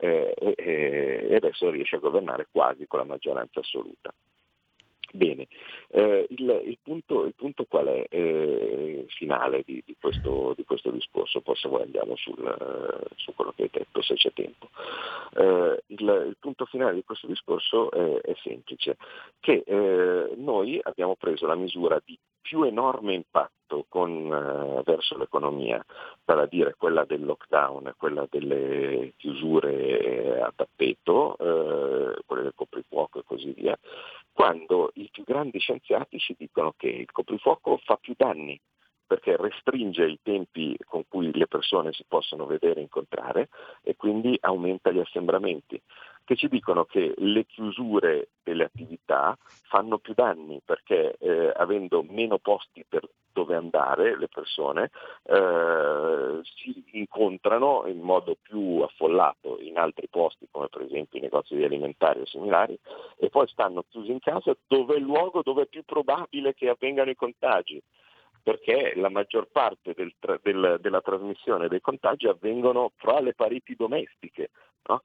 e 0.00 1.34
adesso 1.34 1.70
riesce 1.70 1.96
a 1.96 1.98
governare 1.98 2.46
quasi 2.52 2.86
con 2.86 3.00
la 3.00 3.04
maggioranza 3.04 3.58
assoluta. 3.58 4.14
Bene, 5.12 5.48
eh, 5.88 6.26
il, 6.28 6.62
il, 6.66 6.78
punto, 6.82 7.24
il, 7.24 7.34
punto, 7.34 7.64
qual 7.64 7.86
è 7.86 8.06
eh, 8.10 9.06
finale 9.08 9.62
di, 9.64 9.82
di, 9.86 9.96
questo, 9.98 10.52
di, 10.54 10.64
questo, 10.64 10.90
discorso? 10.90 11.40
Poi 11.40 11.56
se 11.56 11.68
vuoi 11.68 11.82
andiamo 11.82 12.14
sul, 12.16 12.36
su 13.16 13.34
quello 13.34 13.52
che 13.56 13.62
hai 13.62 13.70
detto 13.72 14.02
se 14.02 14.14
c'è 14.14 14.32
tempo. 14.34 14.68
Eh, 15.34 15.82
il, 15.86 16.24
il, 16.28 16.36
punto 16.38 16.66
finale 16.66 16.94
di 16.94 17.04
questo 17.04 17.26
discorso 17.26 17.90
è, 17.90 18.20
è 18.20 18.34
semplice, 18.42 18.98
che 19.40 19.62
eh, 19.66 20.34
noi 20.36 20.78
abbiamo 20.82 21.16
preso 21.16 21.46
la 21.46 21.56
misura 21.56 21.98
di 22.04 22.18
più 22.48 22.62
enorme 22.62 23.12
impatto 23.12 23.84
con, 23.90 24.10
eh, 24.10 24.82
verso 24.82 25.18
l'economia, 25.18 25.84
vale 26.24 26.42
a 26.42 26.46
dire 26.46 26.74
quella 26.78 27.04
del 27.04 27.22
lockdown, 27.22 27.92
quella 27.98 28.26
delle 28.30 29.12
chiusure 29.18 30.40
a 30.40 30.50
tappeto, 30.56 31.36
eh, 31.36 32.22
quelle 32.24 32.42
del 32.44 32.54
coprifuoco 32.54 33.18
e 33.18 33.24
così 33.26 33.52
via, 33.52 33.78
quando 34.32 34.92
i 34.94 35.10
più 35.12 35.24
grandi 35.24 35.58
scienziati 35.58 36.18
ci 36.18 36.34
dicono 36.38 36.72
che 36.74 36.88
il 36.88 37.12
coprifuoco 37.12 37.76
fa 37.84 37.98
più 38.00 38.14
danni 38.16 38.58
perché 39.08 39.36
restringe 39.36 40.04
i 40.04 40.18
tempi 40.22 40.76
con 40.84 41.02
cui 41.08 41.32
le 41.32 41.46
persone 41.46 41.92
si 41.92 42.04
possono 42.06 42.44
vedere 42.44 42.78
e 42.78 42.82
incontrare 42.82 43.48
e 43.82 43.96
quindi 43.96 44.36
aumenta 44.40 44.90
gli 44.90 45.00
assembramenti, 45.00 45.80
che 46.24 46.36
ci 46.36 46.48
dicono 46.48 46.84
che 46.84 47.14
le 47.16 47.46
chiusure 47.46 48.28
delle 48.42 48.64
attività 48.64 49.36
fanno 49.62 49.96
più 49.96 50.12
danni 50.14 50.60
perché 50.62 51.16
eh, 51.18 51.52
avendo 51.56 52.04
meno 52.06 52.36
posti 52.38 52.84
per 52.86 53.08
dove 53.32 53.54
andare 53.54 54.18
le 54.18 54.28
persone 54.28 54.90
eh, 55.22 56.40
si 56.42 56.84
incontrano 56.92 57.84
in 57.86 58.00
modo 58.00 58.36
più 58.42 58.80
affollato 58.80 59.58
in 59.60 59.78
altri 59.78 60.08
posti 60.08 60.48
come 60.50 60.68
per 60.68 60.82
esempio 60.82 61.18
i 61.18 61.22
negozi 61.22 61.54
di 61.54 61.64
alimentari 61.64 62.20
o 62.20 62.26
similari 62.26 62.76
e 63.16 63.30
poi 63.30 63.46
stanno 63.46 63.84
chiusi 63.88 64.10
in 64.10 64.18
casa 64.18 64.56
dove 64.66 64.94
è 64.94 64.98
il 64.98 65.04
luogo 65.04 65.42
dove 65.42 65.62
è 65.62 65.66
più 65.66 65.84
probabile 65.84 66.52
che 66.52 66.68
avvengano 66.68 67.10
i 67.10 67.16
contagi 67.16 67.80
perché 68.48 68.94
la 68.96 69.10
maggior 69.10 69.48
parte 69.52 69.92
del, 69.92 70.10
del, 70.40 70.78
della 70.80 71.02
trasmissione 71.02 71.68
dei 71.68 71.82
contagi 71.82 72.28
avvengono 72.28 72.92
fra 72.96 73.20
le 73.20 73.34
pareti 73.34 73.74
domestiche. 73.76 74.48
No? 74.86 75.02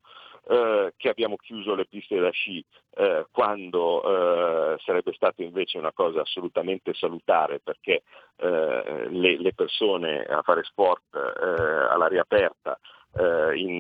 Eh, 0.48 0.94
che 0.96 1.10
abbiamo 1.10 1.36
chiuso 1.36 1.76
le 1.76 1.86
piste 1.86 2.20
da 2.20 2.30
sci 2.30 2.64
eh, 2.96 3.26
quando 3.32 4.04
eh, 4.04 4.78
sarebbe 4.80 5.12
stato 5.14 5.42
invece 5.42 5.78
una 5.78 5.92
cosa 5.92 6.22
assolutamente 6.22 6.94
salutare 6.94 7.60
perché 7.60 8.04
eh, 8.38 9.08
le, 9.10 9.38
le, 9.40 9.54
persone 9.54 10.24
a 10.24 10.42
fare 10.42 10.64
sport 10.64 11.04
eh, 11.14 11.90
all'aria 11.90 12.22
aperta 12.22 12.78
eh, 13.16 13.58
in, 13.58 13.76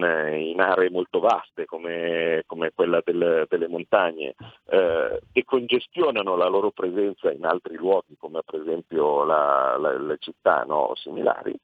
in, 0.51 0.59
aree 0.59 0.89
molto 0.89 1.19
vaste 1.19 1.65
come, 1.65 2.43
come 2.45 2.71
quella 2.73 3.01
del, 3.03 3.45
delle 3.49 3.67
montagne 3.67 4.35
eh, 4.69 5.21
e 5.31 5.43
congestionano 5.43 6.35
la 6.35 6.47
loro 6.47 6.71
presenza 6.71 7.31
in 7.31 7.45
altri 7.45 7.75
luoghi 7.75 8.15
come 8.17 8.41
per 8.45 8.61
esempio 8.61 9.23
la, 9.23 9.77
la, 9.77 9.97
le 9.97 10.17
città 10.19 10.63
no, 10.67 10.93
similari, 10.95 11.57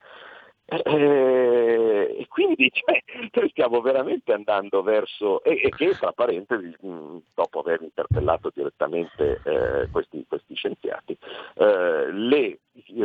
Eh, 0.72 2.16
e 2.20 2.28
quindi 2.28 2.70
cioè, 2.74 3.02
noi 3.34 3.50
stiamo 3.50 3.82
veramente 3.82 4.34
andando 4.34 4.84
verso, 4.84 5.44
e, 5.44 5.62
e 5.64 5.70
che 5.70 5.96
tra 5.98 6.12
parentesi, 6.12 6.76
mh, 6.80 7.18
dopo 7.34 7.60
aver 7.60 7.82
interpellato 7.82 8.52
direttamente 8.54 9.42
eh, 9.44 9.90
questi, 9.92 10.24
questi, 10.28 10.54
scienziati, 10.54 11.18
eh, 11.56 12.12
le 12.12 12.60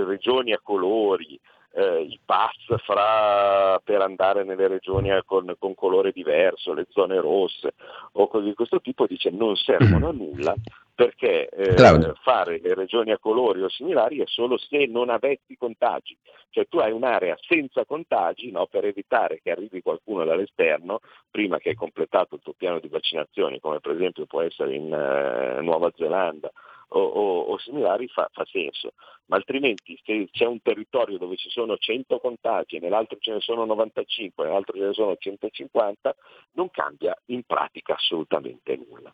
regioni 0.05 0.53
a 0.53 0.61
colori, 0.63 1.41
eh, 1.75 2.03
i 2.03 2.19
pass 2.25 2.57
fra, 2.85 3.81
per 3.83 4.01
andare 4.01 4.45
nelle 4.45 4.69
regioni 4.69 5.11
con, 5.25 5.55
con, 5.59 5.75
colore 5.75 6.13
diverso, 6.13 6.73
le 6.73 6.87
zone 6.91 7.21
rosse 7.21 7.75
o 8.13 8.29
cose 8.29 8.47
di 8.47 8.55
questo 8.55 8.81
tipo, 8.81 9.07
dice 9.07 9.31
non 9.31 9.57
servono 9.57 10.09
a 10.09 10.13
nulla 10.13 10.55
perché 10.95 11.49
eh, 11.49 12.15
fare 12.23 12.61
le 12.63 12.75
regioni 12.75 13.11
a 13.11 13.19
colori 13.19 13.63
o 13.63 13.69
similari 13.69 14.21
è 14.21 14.27
solo 14.27 14.57
se 14.57 14.87
non 14.87 15.11
avessi 15.11 15.57
contagi, 15.59 16.17
cioè 16.51 16.69
tu 16.69 16.79
hai 16.79 16.93
un'area 16.93 17.37
senza 17.41 17.85
contagi 17.85 18.53
no, 18.53 18.67
per 18.67 18.85
evitare 18.85 19.41
che 19.43 19.51
arrivi 19.51 19.83
qualcuno 19.83 20.25
dall'esterno 20.25 21.01
prima 21.29 21.59
che 21.59 21.71
hai 21.71 21.75
completato 21.75 22.37
il 22.37 22.43
tuo 22.43 22.55
piano 22.57 22.79
di 22.79 22.87
vaccinazioni, 22.87 23.59
come 23.59 23.81
per 23.81 23.97
esempio 23.97 24.27
può 24.27 24.41
essere 24.43 24.77
in 24.77 24.85
uh, 24.85 25.61
Nuova 25.65 25.91
Zelanda 25.97 26.53
o, 26.95 27.01
o, 27.01 27.41
o 27.43 27.59
similari, 27.59 28.09
fa, 28.09 28.29
fa, 28.33 28.45
senso, 28.51 28.93
ma 29.27 29.37
altrimenti 29.37 29.99
se 30.05 30.29
c'è 30.31 30.47
un 30.47 30.61
territorio 30.63 31.19
dove 31.19 31.37
ci 31.37 31.51
sono 31.51 31.77
100 31.77 32.19
contagi, 32.19 32.79
nell'altro 32.79 33.19
ce 33.21 33.33
ne 33.33 33.41
sono 33.41 33.65
95, 33.65 34.45
nell'altro 34.45 34.77
ce 34.77 34.87
ne 34.87 34.93
sono 34.93 35.17
150, 35.17 36.15
non 36.53 36.71
cambia 36.71 37.17
in 37.27 37.43
pratica 37.45 37.95
assolutamente 37.95 38.77
nulla. 38.77 39.13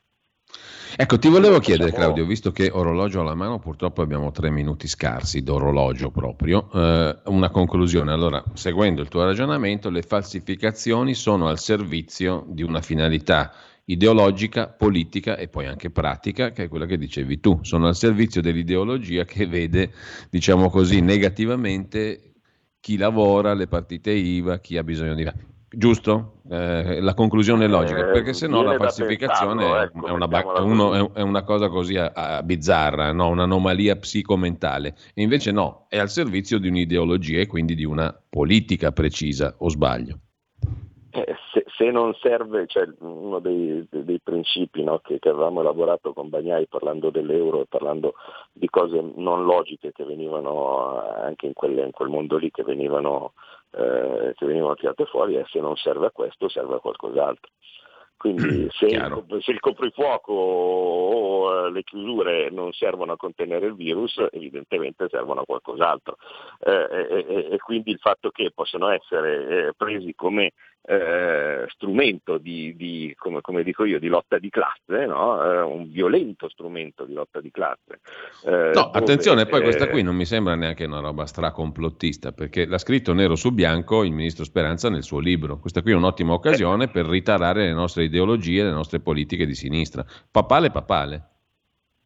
Ecco, 0.96 1.18
ti 1.18 1.28
volevo 1.28 1.60
chiedere, 1.60 1.92
Claudio, 1.92 2.26
visto 2.26 2.50
che 2.50 2.68
orologio 2.68 3.20
alla 3.20 3.36
mano, 3.36 3.60
purtroppo 3.60 4.02
abbiamo 4.02 4.32
tre 4.32 4.50
minuti 4.50 4.88
scarsi 4.88 5.42
d'orologio 5.42 6.10
proprio, 6.10 6.68
eh, 6.74 7.16
una 7.26 7.48
conclusione. 7.50 8.12
Allora, 8.12 8.42
seguendo 8.54 9.00
il 9.00 9.08
tuo 9.08 9.24
ragionamento, 9.24 9.88
le 9.88 10.02
falsificazioni 10.02 11.14
sono 11.14 11.48
al 11.48 11.60
servizio 11.60 12.44
di 12.48 12.62
una 12.62 12.80
finalità 12.80 13.52
ideologica, 13.84 14.68
politica 14.68 15.36
e 15.36 15.48
poi 15.48 15.66
anche 15.66 15.90
pratica, 15.90 16.52
che 16.52 16.64
è 16.64 16.68
quella 16.68 16.86
che 16.86 16.98
dicevi 16.98 17.40
tu. 17.40 17.58
Sono 17.62 17.86
al 17.86 17.96
servizio 17.96 18.40
dell'ideologia 18.40 19.24
che 19.24 19.46
vede, 19.46 19.92
diciamo 20.30 20.70
così, 20.70 21.00
negativamente 21.00 22.32
chi 22.80 22.96
lavora, 22.96 23.54
le 23.54 23.66
partite 23.66 24.10
IVA, 24.10 24.58
chi 24.60 24.76
ha 24.76 24.82
bisogno 24.82 25.14
di 25.14 25.30
giusto? 25.72 26.40
Eh, 26.50 27.00
la 27.00 27.14
conclusione 27.14 27.66
è 27.66 27.68
logica, 27.68 28.08
eh, 28.08 28.12
perché 28.12 28.32
se 28.32 28.48
no 28.48 28.62
la 28.62 28.76
falsificazione 28.76 29.62
pensarlo, 29.62 29.82
ecco, 29.82 30.06
è, 30.06 30.10
una, 30.10 30.26
ba- 30.26 30.60
uno, 30.62 31.14
è, 31.14 31.20
una, 31.20 31.42
cosa 31.42 31.68
così 31.68 31.96
a, 31.96 32.10
a 32.12 32.42
bizzarra, 32.42 33.12
no? 33.12 33.28
un'anomalia 33.28 33.96
psicomentale, 33.96 34.96
e 35.14 35.22
invece 35.22 35.52
no, 35.52 35.86
è 35.88 35.98
al 35.98 36.10
servizio 36.10 36.58
di 36.58 36.68
un'ideologia 36.68 37.40
e 37.40 37.46
quindi 37.46 37.74
di 37.74 37.84
una 37.84 38.18
politica 38.28 38.90
precisa, 38.90 39.54
o 39.58 39.68
sbaglio? 39.68 40.18
Eh, 41.10 41.34
se, 41.80 41.90
non 41.90 42.14
serve, 42.14 42.66
cioè 42.66 42.86
uno 42.98 43.38
dei, 43.38 43.86
dei, 43.88 44.20
principi 44.20 44.82
no, 44.82 44.98
che, 44.98 45.18
che, 45.18 45.30
avevamo 45.30 45.60
elaborato 45.60 46.12
con 46.12 46.28
Bagnai 46.28 46.66
parlando 46.66 47.08
dell'euro 47.08 47.62
e 47.62 47.66
parlando 47.66 48.14
di 48.52 48.68
cose 48.68 49.00
non 49.16 49.44
logiche 49.44 49.92
che 49.92 50.04
venivano 50.04 51.02
anche 51.16 51.46
in, 51.46 51.54
quelle, 51.54 51.84
in 51.84 51.92
quel 51.92 52.10
mondo 52.10 52.36
lì, 52.36 52.50
che 52.50 52.62
venivano 52.62 53.32
eh, 53.72 54.34
che 54.36 54.46
venivano 54.46 54.74
tirate 54.74 55.06
fuori 55.06 55.36
e 55.36 55.46
se 55.48 55.60
non 55.60 55.76
serve 55.76 56.06
a 56.06 56.10
questo 56.10 56.48
serve 56.48 56.74
a 56.74 56.80
qualcos'altro. 56.80 57.50
Quindi 58.20 58.68
se 58.72 58.84
il, 58.84 59.24
se 59.40 59.50
il, 59.50 59.60
coprifuoco 59.60 60.32
o 60.32 61.66
eh, 61.66 61.70
le 61.70 61.82
chiusure 61.84 62.50
non 62.50 62.70
servono 62.72 63.12
a 63.12 63.16
contenere 63.16 63.64
il 63.64 63.74
virus, 63.74 64.22
evidentemente 64.32 65.08
servono 65.08 65.40
a 65.40 65.46
qualcos'altro. 65.46 66.16
Eh, 66.58 67.24
e, 67.26 67.48
e, 67.52 67.58
quindi 67.58 67.92
il 67.92 67.98
fatto 67.98 68.28
che 68.30 68.50
possano 68.54 68.88
essere 68.90 69.68
eh, 69.68 69.72
presi 69.74 70.14
come 70.14 70.52
eh, 70.82 71.66
strumento 71.68 72.38
di, 72.38 72.74
di 72.74 73.14
come, 73.16 73.40
come, 73.40 73.62
dico 73.62 73.84
io, 73.84 73.98
di 73.98 74.08
lotta 74.08 74.38
di 74.38 74.48
classe, 74.48 75.06
no? 75.06 75.42
eh, 75.42 75.60
un 75.60 75.90
violento 75.90 76.48
strumento 76.48 77.04
di 77.04 77.12
lotta 77.12 77.40
di 77.40 77.50
classe. 77.50 78.00
Eh, 78.44 78.50
no, 78.50 78.70
dove, 78.72 78.98
attenzione, 78.98 79.46
poi 79.46 79.62
questa 79.62 79.88
qui 79.88 80.02
non 80.02 80.16
mi 80.16 80.24
sembra 80.24 80.54
neanche 80.54 80.84
una 80.84 81.00
roba 81.00 81.26
stracomplottista, 81.26 82.32
perché 82.32 82.66
l'ha 82.66 82.78
scritto 82.78 83.12
nero 83.12 83.36
su 83.36 83.52
bianco 83.52 84.04
il 84.04 84.12
ministro 84.12 84.44
Speranza 84.44 84.88
nel 84.88 85.02
suo 85.02 85.18
libro. 85.18 85.58
Questa 85.58 85.82
qui 85.82 85.92
è 85.92 85.96
un'ottima 85.96 86.32
occasione 86.32 86.88
per 86.88 87.06
ritarare 87.06 87.66
le 87.66 87.72
nostre 87.72 88.04
ideologie, 88.04 88.64
le 88.64 88.70
nostre 88.70 89.00
politiche 89.00 89.46
di 89.46 89.54
sinistra. 89.54 90.04
Papale, 90.30 90.70
papale. 90.70 91.29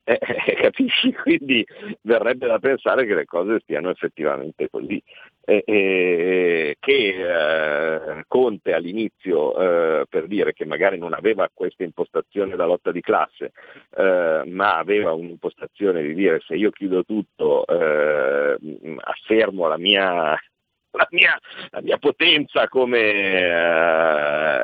Eh, 0.07 0.19
eh, 0.21 0.55
capisci? 0.57 1.13
Quindi 1.15 1.67
verrebbe 2.03 2.47
da 2.47 2.59
pensare 2.59 3.07
che 3.07 3.15
le 3.15 3.25
cose 3.25 3.61
stiano 3.61 3.89
effettivamente 3.89 4.69
così. 4.69 5.03
Eh, 5.47 5.63
eh, 5.67 6.77
che 6.79 6.93
eh, 6.93 8.25
Conte 8.29 8.73
all'inizio 8.73 10.01
eh, 10.01 10.07
per 10.09 10.27
dire 10.27 10.55
che 10.55 10.65
magari 10.65 10.99
non 10.99 11.13
aveva 11.13 11.51
questa 11.53 11.85
impostazione 11.85 12.57
da 12.57 12.65
lotta 12.65 12.93
di 12.93 13.01
classe, 13.01 13.53
ma 13.97 14.79
aveva 14.79 15.13
un'impostazione 15.13 16.03
di 16.03 16.15
dire 16.15 16.41
se 16.47 16.55
io 16.55 16.71
chiudo 16.71 17.05
tutto 17.05 17.65
affermo 17.65 19.69
la 19.69 19.79
mia 19.79 20.39
la 20.97 21.09
mia, 21.11 21.39
la 21.71 21.81
mia 21.83 21.99
potenza 21.99 22.69
come, 22.69 23.01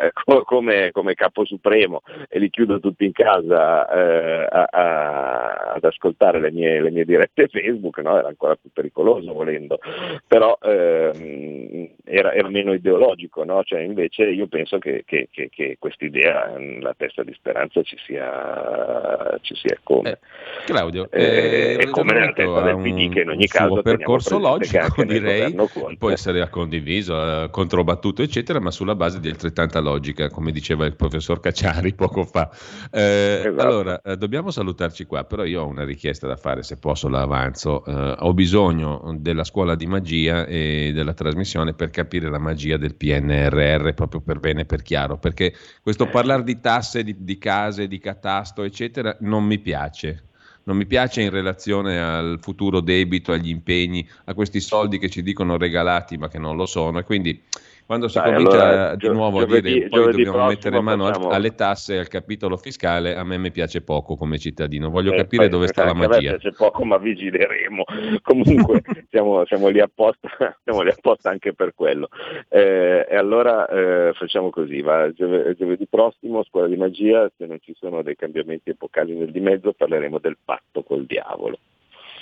eh, 0.04 0.10
come, 0.44 0.90
come, 0.92 1.14
capo 1.14 1.44
supremo 1.44 2.02
e 2.28 2.38
li 2.38 2.50
chiudo 2.50 2.78
tutti 2.80 3.04
in 3.04 3.12
casa 3.12 3.88
eh, 3.88 4.46
a, 4.48 4.68
a, 4.70 5.72
ad 5.74 5.84
ascoltare 5.84 6.40
le 6.40 6.50
mie, 6.50 6.80
le 6.80 6.90
mie 6.90 7.04
dirette 7.04 7.48
Facebook, 7.48 7.98
no? 7.98 8.18
era 8.18 8.28
ancora 8.28 8.54
più 8.56 8.70
pericoloso 8.72 9.32
volendo, 9.32 9.78
però 10.26 10.56
eh, 10.62 11.94
era, 12.04 12.32
era, 12.32 12.48
meno 12.48 12.72
ideologico, 12.72 13.44
no? 13.44 13.62
cioè, 13.64 13.80
invece 13.80 14.24
io 14.24 14.46
penso 14.46 14.78
che, 14.78 15.02
che, 15.04 15.28
che, 15.30 15.48
che 15.50 15.76
questa 15.78 16.04
idea 16.04 16.54
nella 16.56 16.94
testa 16.96 17.22
di 17.22 17.32
Speranza 17.34 17.82
ci 17.82 17.96
sia, 18.06 19.38
ci 19.40 19.54
sia 19.56 19.78
come. 19.82 20.10
Eh, 20.10 20.18
Claudio, 20.66 21.10
eh, 21.10 21.76
è 21.76 21.88
come 21.90 22.12
nella 22.12 22.32
testa 22.32 22.60
del 22.62 22.76
PD 22.76 23.12
che 23.12 23.20
in 23.20 23.30
ogni 23.30 23.46
caso 23.46 23.82
percorso 23.82 24.38
logico 24.38 25.04
direi, 25.04 25.54
poi 25.98 26.16
essere 26.20 26.48
condiviso, 26.50 27.48
controbattuto, 27.50 28.22
eccetera, 28.22 28.60
ma 28.60 28.70
sulla 28.70 28.94
base 28.94 29.20
di 29.20 29.28
altrettanta 29.30 29.80
logica, 29.80 30.28
come 30.28 30.52
diceva 30.52 30.84
il 30.84 30.94
professor 30.94 31.40
Cacciari 31.40 31.94
poco 31.94 32.24
fa. 32.24 32.50
Eh, 32.90 33.44
esatto. 33.46 33.60
Allora, 33.60 34.02
eh, 34.02 34.16
dobbiamo 34.16 34.50
salutarci 34.50 35.06
qua, 35.06 35.24
però 35.24 35.44
io 35.44 35.62
ho 35.62 35.66
una 35.66 35.84
richiesta 35.84 36.26
da 36.26 36.36
fare, 36.36 36.62
se 36.62 36.76
posso 36.76 37.08
la 37.08 37.22
avanzo. 37.22 37.84
Eh, 37.84 38.16
ho 38.18 38.34
bisogno 38.34 39.16
della 39.18 39.44
scuola 39.44 39.74
di 39.74 39.86
magia 39.86 40.44
e 40.44 40.92
della 40.92 41.14
trasmissione 41.14 41.72
per 41.72 41.88
capire 41.88 42.28
la 42.28 42.38
magia 42.38 42.76
del 42.76 42.94
PNRR, 42.94 43.94
proprio 43.94 44.20
per 44.20 44.38
bene 44.38 44.62
e 44.62 44.64
per 44.66 44.82
chiaro, 44.82 45.18
perché 45.18 45.54
questo 45.82 46.06
parlare 46.06 46.42
di 46.42 46.60
tasse, 46.60 47.02
di, 47.02 47.16
di 47.18 47.38
case, 47.38 47.88
di 47.88 47.98
catasto, 47.98 48.62
eccetera, 48.62 49.16
non 49.20 49.44
mi 49.44 49.58
piace 49.58 50.24
non 50.70 50.78
mi 50.78 50.86
piace 50.86 51.20
in 51.20 51.30
relazione 51.30 52.00
al 52.00 52.38
futuro 52.40 52.80
debito, 52.80 53.32
agli 53.32 53.48
impegni, 53.48 54.08
a 54.26 54.34
questi 54.34 54.60
soldi 54.60 54.98
che 54.98 55.10
ci 55.10 55.20
dicono 55.20 55.56
regalati 55.56 56.16
ma 56.16 56.28
che 56.28 56.38
non 56.38 56.54
lo 56.54 56.64
sono. 56.64 57.00
E 57.00 57.02
quindi 57.02 57.42
quando 57.90 58.06
si 58.06 58.20
Dai, 58.20 58.34
comincia 58.34 58.68
allora, 58.68 58.94
di 58.94 59.08
nuovo 59.08 59.40
giovedì, 59.40 59.68
a 59.68 59.72
dire 59.72 59.88
poi 59.88 60.12
dobbiamo 60.12 60.46
mettere 60.46 60.80
mano 60.80 61.06
facciamo... 61.06 61.30
alle 61.30 61.56
tasse 61.56 61.94
e 61.96 61.98
al 61.98 62.06
capitolo 62.06 62.56
fiscale, 62.56 63.16
a 63.16 63.24
me 63.24 63.36
mi 63.36 63.50
piace 63.50 63.82
poco 63.82 64.14
come 64.14 64.38
cittadino, 64.38 64.90
voglio 64.90 65.12
eh, 65.12 65.16
capire 65.16 65.48
dove 65.48 65.66
sta 65.66 65.86
la 65.86 65.92
magia. 65.92 66.28
A 66.28 66.32
me 66.34 66.38
piace 66.38 66.52
poco 66.52 66.84
ma 66.84 66.98
vigileremo, 66.98 67.82
comunque 68.22 68.82
siamo, 69.10 69.44
siamo, 69.44 69.66
lì 69.66 69.80
apposta, 69.80 70.28
siamo, 70.62 70.82
lì 70.82 70.90
apposta, 70.90 71.30
anche 71.30 71.52
per 71.52 71.74
quello. 71.74 72.06
Eh, 72.48 73.08
e 73.10 73.16
allora 73.16 73.66
eh, 73.66 74.12
facciamo 74.12 74.50
così, 74.50 74.80
va, 74.82 75.10
giovedì 75.12 75.88
prossimo, 75.90 76.44
scuola 76.44 76.68
di 76.68 76.76
magia, 76.76 77.28
se 77.36 77.44
non 77.46 77.58
ci 77.60 77.74
sono 77.76 78.02
dei 78.02 78.14
cambiamenti 78.14 78.70
epocali 78.70 79.16
nel 79.16 79.32
di 79.32 79.40
mezzo 79.40 79.72
parleremo 79.72 80.20
del 80.20 80.36
patto 80.44 80.84
col 80.84 81.06
diavolo. 81.06 81.58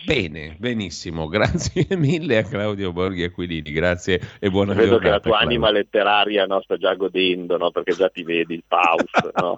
Bene, 0.05 0.57
benissimo, 0.59 1.27
grazie 1.29 1.87
mille 1.97 2.39
a 2.39 2.43
Claudio 2.43 2.93
Borghi 2.93 3.25
Aquilini, 3.25 3.73
grazie 3.73 4.21
e 4.39 4.51
buona 4.51 4.73
Vedo 4.73 4.99
giornata. 4.99 5.05
che 5.05 5.11
la 5.11 5.21
tua 5.21 5.31
Claudio. 5.39 5.49
anima 5.49 5.71
letteraria 5.71 6.47
no, 6.47 6.61
sta 6.63 6.77
già 6.77 6.95
godendo, 6.95 7.57
no, 7.57 7.71
perché 7.71 7.95
già 7.95 8.09
ti 8.09 8.23
vedi 8.23 8.55
il 8.55 8.65
Faust. 8.67 9.31
No? 9.39 9.57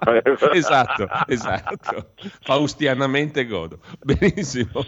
esatto, 0.53 1.07
esatto, 1.27 2.11
faustianamente 2.41 3.45
godo. 3.45 3.79
Benissimo, 4.01 4.83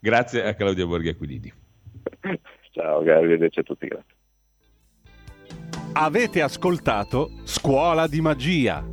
grazie 0.00 0.44
a 0.44 0.54
Claudio 0.54 0.86
Borghi 0.86 1.08
Aquilini. 1.08 1.52
Ciao, 2.72 2.98
arrivederci 3.00 3.60
a 3.60 3.62
tutti, 3.62 3.86
grazie. 3.86 4.14
Avete 5.94 6.42
ascoltato 6.42 7.30
Scuola 7.44 8.06
di 8.06 8.20
Magia. 8.20 8.84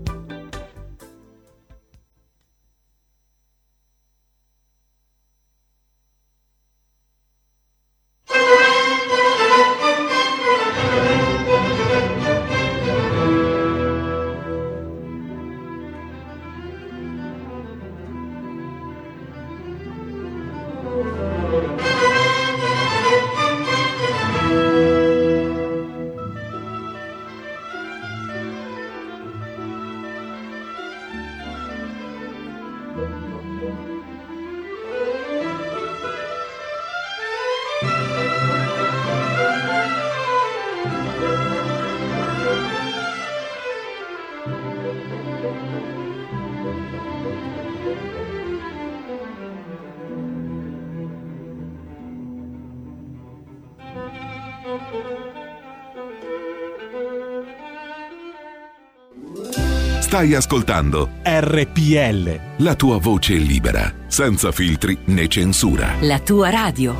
Stai 60.11 60.33
ascoltando 60.33 61.09
RPL. 61.23 62.63
La 62.65 62.75
tua 62.75 62.97
voce 62.97 63.35
libera, 63.35 63.89
senza 64.07 64.51
filtri 64.51 64.97
né 65.05 65.29
censura. 65.29 65.95
La 66.01 66.19
tua 66.19 66.49
radio. 66.49 66.93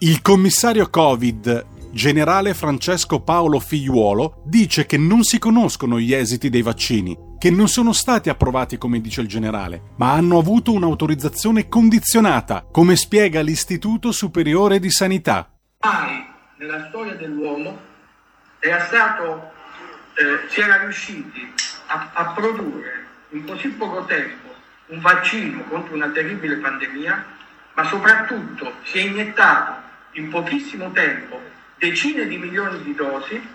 Il 0.00 0.20
commissario 0.20 0.90
Covid, 0.90 1.64
generale 1.92 2.52
Francesco 2.52 3.20
Paolo 3.20 3.60
Figliuolo, 3.60 4.42
dice 4.44 4.84
che 4.84 4.98
non 4.98 5.22
si 5.22 5.38
conoscono 5.38 5.98
gli 5.98 6.12
esiti 6.12 6.50
dei 6.50 6.60
vaccini, 6.60 7.16
che 7.38 7.50
non 7.50 7.66
sono 7.66 7.94
stati 7.94 8.28
approvati 8.28 8.76
come 8.76 9.00
dice 9.00 9.22
il 9.22 9.26
generale, 9.26 9.92
ma 9.96 10.12
hanno 10.12 10.36
avuto 10.36 10.72
un'autorizzazione 10.72 11.66
condizionata, 11.66 12.66
come 12.70 12.94
spiega 12.96 13.40
l'Istituto 13.40 14.12
Superiore 14.12 14.80
di 14.80 14.90
Sanità. 14.90 15.50
Mai 15.80 16.26
nella 16.58 16.88
storia 16.90 17.14
dell'uomo 17.14 17.74
era 18.58 18.84
stato, 18.84 19.50
eh, 20.12 20.52
si 20.52 20.60
era 20.60 20.82
riusciti 20.82 21.54
a, 21.86 22.10
a 22.12 22.24
produrre 22.32 23.06
in 23.30 23.44
così 23.44 23.68
poco 23.68 24.04
tempo 24.04 24.54
un 24.86 25.00
vaccino 25.00 25.62
contro 25.64 25.94
una 25.94 26.08
terribile 26.08 26.56
pandemia, 26.56 27.24
ma 27.74 27.84
soprattutto 27.84 28.74
si 28.84 28.98
è 28.98 29.02
iniettato 29.02 29.82
in 30.12 30.28
pochissimo 30.28 30.92
tempo 30.92 31.40
decine 31.76 32.26
di 32.26 32.38
milioni 32.38 32.82
di 32.82 32.94
dosi 32.94 33.54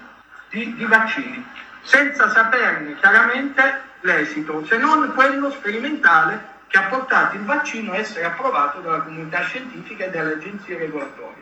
di, 0.50 0.76
di 0.76 0.86
vaccini, 0.86 1.44
senza 1.82 2.30
saperne 2.30 2.96
chiaramente 2.98 3.82
l'esito, 4.02 4.66
se 4.66 4.78
non 4.78 5.14
quello 5.14 5.50
sperimentale 5.52 6.50
che 6.68 6.78
ha 6.78 6.84
portato 6.84 7.36
il 7.36 7.44
vaccino 7.44 7.94
a 7.94 7.98
essere 7.98 8.26
approvato 8.26 8.80
dalla 8.80 9.00
comunità 9.00 9.42
scientifica 9.42 10.06
e 10.06 10.10
dalle 10.10 10.34
agenzie 10.34 10.78
regolatorie. 10.78 11.41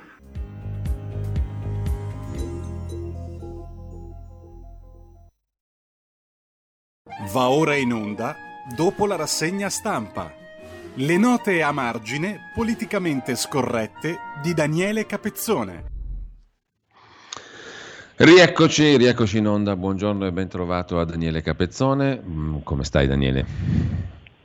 Va 7.22 7.49
ora 7.49 7.76
in 7.76 7.91
onda 7.91 8.34
dopo 8.74 9.05
la 9.05 9.17
rassegna 9.17 9.67
stampa. 9.67 10.32
Le 10.93 11.17
note 11.17 11.61
a 11.61 11.74
margine 11.74 12.51
politicamente 12.55 13.36
scorrette 13.36 14.15
di 14.41 14.53
Daniele 14.53 15.05
Capezzone. 15.05 15.84
Rieccoci, 18.15 18.95
rieccoci 18.95 19.39
in 19.39 19.47
onda. 19.47 19.76
Buongiorno 19.76 20.28
e 20.28 20.32
ben 20.32 20.47
trovato 20.47 20.97
a 20.97 21.03
Daniele 21.03 21.41
Capezzone. 21.41 22.22
Mm, 22.26 22.57
come 22.63 22.86
stai 22.86 23.05
Daniele? 23.05 23.45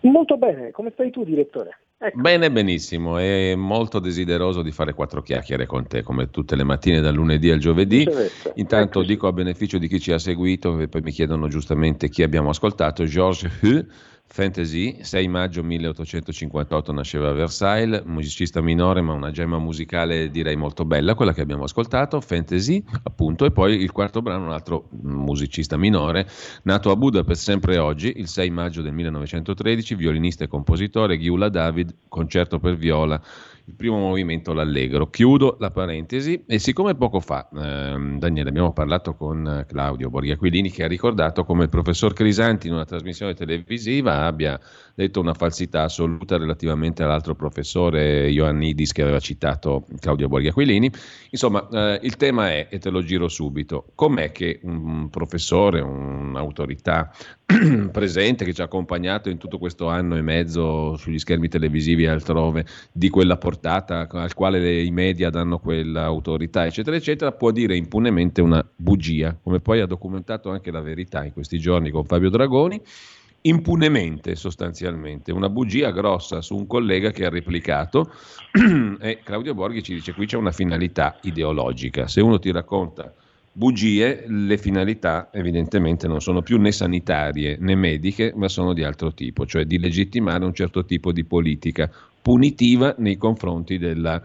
Molto 0.00 0.36
bene, 0.36 0.72
come 0.72 0.90
stai 0.90 1.12
tu 1.12 1.22
direttore? 1.22 1.78
Ecco. 1.96 2.20
Bene, 2.20 2.50
benissimo, 2.50 3.18
e 3.18 3.54
molto 3.56 3.98
desideroso 3.98 4.62
di 4.62 4.72
fare 4.72 4.92
quattro 4.92 5.22
chiacchiere 5.22 5.64
con 5.64 5.86
te, 5.86 6.02
come 6.02 6.28
tutte 6.28 6.56
le 6.56 6.64
mattine 6.64 7.00
dal 7.00 7.14
lunedì 7.14 7.50
al 7.50 7.58
giovedì. 7.58 8.06
Intanto 8.54 8.98
ecco. 8.98 9.08
dico 9.08 9.26
a 9.28 9.32
beneficio 9.32 9.78
di 9.78 9.88
chi 9.88 10.00
ci 10.00 10.12
ha 10.12 10.18
seguito, 10.18 10.78
e 10.80 10.88
poi 10.88 11.00
mi 11.00 11.12
chiedono 11.12 11.48
giustamente 11.48 12.08
chi 12.08 12.22
abbiamo 12.22 12.50
ascoltato, 12.50 13.04
Georges 13.04 13.62
Hu, 13.62 13.86
Fantasy, 14.26 14.98
6 15.00 15.28
maggio 15.28 15.62
1858 15.62 16.92
nasceva 16.92 17.28
a 17.28 17.32
Versailles, 17.32 18.02
musicista 18.04 18.60
minore 18.60 19.00
ma 19.00 19.12
una 19.12 19.30
gemma 19.30 19.58
musicale 19.58 20.28
direi 20.30 20.56
molto 20.56 20.84
bella, 20.84 21.14
quella 21.14 21.32
che 21.32 21.40
abbiamo 21.40 21.64
ascoltato, 21.64 22.20
Fantasy 22.20 22.82
appunto, 23.04 23.44
e 23.44 23.52
poi 23.52 23.80
il 23.80 23.92
quarto 23.92 24.22
brano 24.22 24.46
un 24.46 24.52
altro 24.52 24.88
musicista 25.02 25.76
minore, 25.76 26.26
nato 26.62 26.90
a 26.90 26.96
Budapest 26.96 27.42
sempre 27.42 27.78
oggi, 27.78 28.14
il 28.16 28.26
6 28.26 28.50
maggio 28.50 28.82
del 28.82 28.92
1913, 28.92 29.94
violinista 29.94 30.42
e 30.42 30.48
compositore, 30.48 31.16
Ghiula 31.16 31.48
David, 31.48 31.94
concerto 32.08 32.58
per 32.58 32.76
viola 32.76 33.22
il 33.66 33.74
primo 33.74 33.98
movimento 33.98 34.52
l'allegro. 34.52 35.08
Chiudo 35.08 35.56
la 35.58 35.70
parentesi 35.70 36.44
e 36.46 36.58
siccome 36.58 36.94
poco 36.94 37.20
fa, 37.20 37.48
eh, 37.48 38.16
Daniele, 38.18 38.48
abbiamo 38.48 38.72
parlato 38.72 39.14
con 39.14 39.64
Claudio 39.66 40.10
Borghiaquilini 40.10 40.70
che 40.70 40.84
ha 40.84 40.88
ricordato 40.88 41.44
come 41.44 41.64
il 41.64 41.70
professor 41.70 42.12
Crisanti 42.12 42.66
in 42.66 42.74
una 42.74 42.84
trasmissione 42.84 43.34
televisiva 43.34 44.24
abbia 44.24 44.60
detto 44.94 45.20
una 45.20 45.34
falsità 45.34 45.82
assoluta 45.82 46.36
relativamente 46.36 47.02
all'altro 47.02 47.34
professore 47.34 48.30
Ioannidis 48.30 48.92
che 48.92 49.02
aveva 49.02 49.18
citato 49.18 49.86
Claudio 49.98 50.28
Borghiaquilini. 50.28 50.90
Insomma, 51.30 51.68
eh, 51.68 52.00
il 52.02 52.16
tema 52.16 52.50
è, 52.50 52.68
e 52.70 52.78
te 52.78 52.90
lo 52.90 53.02
giro 53.02 53.28
subito, 53.28 53.86
com'è 53.94 54.30
che 54.30 54.60
un 54.62 55.08
professore, 55.10 55.80
un'autorità 55.80 57.10
presente 57.90 58.44
che 58.44 58.54
ci 58.54 58.60
ha 58.60 58.64
accompagnato 58.64 59.28
in 59.28 59.38
tutto 59.38 59.58
questo 59.58 59.88
anno 59.88 60.16
e 60.16 60.22
mezzo 60.22 60.96
sugli 60.96 61.18
schermi 61.18 61.48
televisivi 61.48 62.04
e 62.04 62.08
altrove 62.08 62.64
di 62.92 63.10
quella 63.10 63.36
portata 63.36 64.08
al 64.10 64.34
quale 64.34 64.60
le, 64.60 64.82
i 64.82 64.90
media 64.90 65.30
danno 65.30 65.58
quell'autorità, 65.58 66.66
eccetera, 66.66 66.96
eccetera, 66.96 67.32
può 67.32 67.50
dire 67.50 67.76
impunemente 67.76 68.40
una 68.40 68.64
bugia, 68.76 69.36
come 69.42 69.60
poi 69.60 69.80
ha 69.80 69.86
documentato 69.86 70.50
anche 70.50 70.70
la 70.70 70.80
verità 70.80 71.24
in 71.24 71.32
questi 71.32 71.58
giorni 71.58 71.90
con 71.90 72.04
Fabio 72.04 72.30
Dragoni 72.30 72.80
impunemente 73.46 74.36
sostanzialmente, 74.36 75.32
una 75.32 75.48
bugia 75.48 75.90
grossa 75.90 76.40
su 76.40 76.56
un 76.56 76.66
collega 76.66 77.10
che 77.10 77.24
ha 77.24 77.30
replicato. 77.30 78.12
E 79.00 79.20
Claudio 79.22 79.54
Borghi 79.54 79.82
ci 79.82 79.94
dice 79.94 80.14
qui 80.14 80.26
c'è 80.26 80.36
una 80.36 80.52
finalità 80.52 81.18
ideologica, 81.22 82.06
se 82.06 82.20
uno 82.20 82.38
ti 82.38 82.50
racconta 82.52 83.12
bugie, 83.56 84.24
le 84.26 84.58
finalità 84.58 85.28
evidentemente 85.32 86.08
non 86.08 86.20
sono 86.20 86.42
più 86.42 86.58
né 86.58 86.72
sanitarie 86.72 87.56
né 87.60 87.74
mediche, 87.74 88.32
ma 88.34 88.48
sono 88.48 88.72
di 88.72 88.82
altro 88.82 89.12
tipo, 89.12 89.46
cioè 89.46 89.64
di 89.64 89.78
legittimare 89.78 90.44
un 90.44 90.54
certo 90.54 90.84
tipo 90.84 91.12
di 91.12 91.24
politica 91.24 91.90
punitiva 92.20 92.94
nei 92.98 93.16
confronti 93.16 93.78
della 93.78 94.20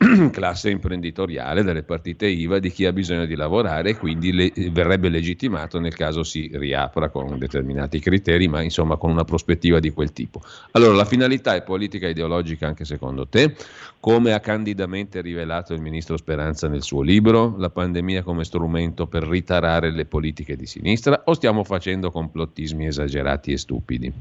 classe 0.32 0.70
imprenditoriale, 0.70 1.62
delle 1.62 1.82
partite 1.82 2.26
IVA, 2.26 2.58
di 2.58 2.70
chi 2.70 2.86
ha 2.86 2.92
bisogno 2.92 3.26
di 3.26 3.34
lavorare 3.34 3.90
e 3.90 3.96
quindi 3.98 4.32
le, 4.32 4.50
verrebbe 4.70 5.10
legittimato 5.10 5.78
nel 5.78 5.94
caso 5.94 6.22
si 6.22 6.50
riapra 6.54 7.10
con 7.10 7.38
determinati 7.38 7.98
criteri, 7.98 8.48
ma 8.48 8.62
insomma 8.62 8.96
con 8.96 9.10
una 9.10 9.24
prospettiva 9.24 9.78
di 9.78 9.90
quel 9.90 10.12
tipo. 10.12 10.40
Allora, 10.70 10.94
la 10.94 11.04
finalità 11.04 11.54
è 11.54 11.62
politica 11.62 12.06
e 12.06 12.10
ideologica 12.10 12.66
anche 12.66 12.86
secondo 12.86 13.26
te, 13.26 13.54
come 14.00 14.32
ha 14.32 14.40
candidamente 14.40 15.20
rivelato 15.20 15.74
il 15.74 15.82
ministro 15.82 16.16
Speranza 16.16 16.66
nel 16.66 16.82
suo 16.82 17.02
libro, 17.02 17.56
la 17.58 17.68
pandemia 17.68 18.22
come 18.22 18.44
strumento 18.44 19.06
per 19.06 19.24
ritarare 19.24 19.90
le 19.90 20.06
politiche 20.06 20.56
di 20.56 20.64
sinistra 20.64 21.22
o 21.26 21.34
stiamo 21.34 21.62
facendo 21.62 22.10
complottismi 22.10 22.86
esagerati 22.86 23.52
e 23.52 23.58
stupidi? 23.58 24.12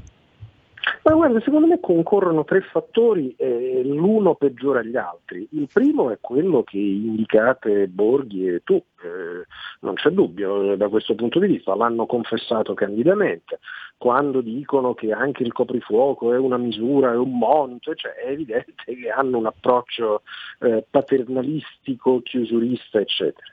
Ma 1.09 1.15
guarda, 1.15 1.39
secondo 1.41 1.65
me 1.65 1.79
concorrono 1.79 2.43
tre 2.43 2.61
fattori 2.61 3.33
e 3.35 3.81
l'uno 3.83 4.35
peggiora 4.35 4.83
gli 4.83 4.95
altri. 4.95 5.47
Il 5.53 5.67
primo 5.73 6.11
è 6.11 6.19
quello 6.21 6.61
che 6.61 6.77
indicate 6.77 7.87
Borghi 7.87 8.47
e 8.47 8.61
tu, 8.63 8.75
eh, 8.75 9.43
non 9.79 9.95
c'è 9.95 10.11
dubbio 10.11 10.75
da 10.75 10.87
questo 10.87 11.15
punto 11.15 11.39
di 11.39 11.47
vista, 11.47 11.73
l'hanno 11.73 12.05
confessato 12.05 12.75
candidamente. 12.75 13.57
Quando 13.97 14.41
dicono 14.41 14.93
che 14.93 15.11
anche 15.11 15.41
il 15.41 15.51
coprifuoco 15.51 16.31
è 16.31 16.37
una 16.37 16.57
misura, 16.57 17.13
è 17.13 17.17
un 17.17 17.35
monito, 17.39 17.95
cioè 17.95 18.11
è 18.11 18.29
evidente 18.29 18.83
che 18.85 19.09
hanno 19.09 19.39
un 19.39 19.47
approccio 19.47 20.21
eh, 20.59 20.85
paternalistico, 20.87 22.21
chiusurista, 22.21 22.99
eccetera. 22.99 23.51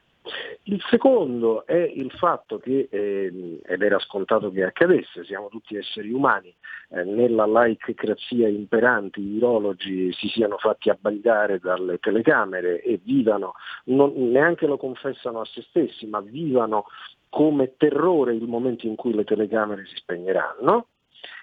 Il 0.65 0.83
secondo 0.91 1.65
è 1.65 1.77
il 1.77 2.11
fatto 2.11 2.59
che, 2.59 2.89
eh, 2.91 3.61
ed 3.65 3.83
era 3.83 3.99
scontato 4.01 4.51
che 4.51 4.65
accadesse, 4.65 5.25
siamo 5.25 5.49
tutti 5.49 5.77
esseri 5.77 6.11
umani, 6.11 6.53
eh, 6.89 7.05
nella 7.05 7.47
laicrazia 7.47 8.49
imperante 8.49 9.21
i 9.21 9.25
virologi 9.25 10.13
si 10.13 10.29
siano 10.29 10.57
fatti 10.59 10.91
abbagliare 10.91 11.61
dalle 11.61 11.99
telecamere 11.99 12.83
e 12.83 13.01
vivano, 13.03 13.53
non, 13.85 14.13
neanche 14.31 14.67
lo 14.67 14.77
confessano 14.77 15.41
a 15.41 15.45
se 15.45 15.63
stessi, 15.63 16.07
ma 16.07 16.21
vivano 16.21 16.87
come 17.29 17.77
terrore 17.77 18.35
il 18.35 18.49
momento 18.49 18.87
in 18.87 18.97
cui 18.97 19.15
le 19.15 19.25
telecamere 19.25 19.87
si 19.87 19.95
spegneranno. 19.97 20.89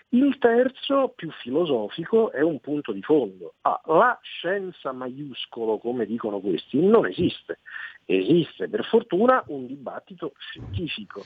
Il 0.09 0.37
terzo, 0.37 1.11
più 1.15 1.31
filosofico, 1.31 2.31
è 2.31 2.41
un 2.41 2.59
punto 2.59 2.91
di 2.91 3.01
fondo. 3.01 3.55
Ah, 3.61 3.81
la 3.85 4.19
scienza 4.21 4.91
maiuscolo, 4.91 5.79
come 5.79 6.05
dicono 6.05 6.39
questi, 6.39 6.79
non 6.79 7.07
esiste 7.07 7.59
esiste 8.05 8.67
per 8.67 8.85
fortuna 8.85 9.43
un 9.47 9.65
dibattito 9.67 10.33
scientifico 10.37 11.23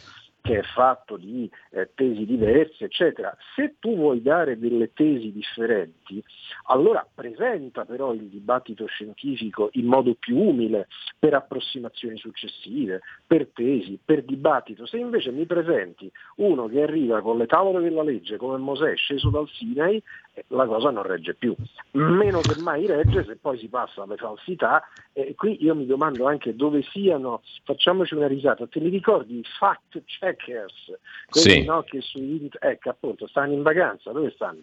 che 0.47 0.59
è 0.59 0.63
fatto 0.63 1.17
di 1.17 1.49
eh, 1.71 1.89
tesi 1.93 2.25
diverse, 2.25 2.85
eccetera. 2.85 3.35
Se 3.53 3.75
tu 3.79 3.95
vuoi 3.95 4.21
dare 4.21 4.57
delle 4.57 4.93
tesi 4.93 5.33
differenti, 5.33 6.23
allora 6.67 7.05
presenta 7.13 7.83
però 7.83 8.13
il 8.13 8.27
dibattito 8.29 8.85
scientifico 8.85 9.69
in 9.73 9.85
modo 9.85 10.15
più 10.15 10.37
umile 10.37 10.87
per 11.19 11.33
approssimazioni 11.33 12.17
successive, 12.17 13.01
per 13.25 13.49
tesi, 13.53 13.99
per 14.03 14.23
dibattito. 14.23 14.85
Se 14.85 14.97
invece 14.97 15.31
mi 15.31 15.45
presenti 15.45 16.09
uno 16.37 16.67
che 16.67 16.81
arriva 16.81 17.21
con 17.21 17.37
le 17.37 17.45
tavole 17.45 17.81
della 17.81 18.03
legge 18.03 18.37
come 18.37 18.57
Mosè 18.57 18.95
sceso 18.95 19.29
dal 19.29 19.49
Sinai, 19.49 20.01
la 20.47 20.65
cosa 20.65 20.89
non 20.89 21.03
regge 21.03 21.33
più. 21.33 21.55
Meno 21.91 22.39
che 22.41 22.59
mai 22.61 22.85
regge 22.85 23.25
se 23.25 23.35
poi 23.35 23.57
si 23.57 23.67
passa 23.67 24.03
alle 24.03 24.17
falsità. 24.17 24.83
E 25.13 25.33
qui 25.35 25.63
io 25.63 25.73
mi 25.73 25.85
domando 25.85 26.27
anche 26.27 26.55
dove 26.55 26.83
siano, 26.83 27.41
facciamoci 27.63 28.13
una 28.13 28.27
risata, 28.27 28.67
te 28.67 28.79
li 28.79 28.89
ricordi 28.89 29.39
i 29.39 29.43
fact 29.57 30.03
check? 30.05 30.37
hackers, 30.37 30.93
quelli 31.29 31.61
sì. 31.61 31.63
no, 31.63 31.83
che 31.83 32.01
su 32.01 32.19
ecco 32.59 32.89
appunto 32.89 33.27
stanno 33.27 33.53
in 33.53 33.61
vacanza, 33.61 34.11
dove 34.11 34.31
stanno? 34.31 34.61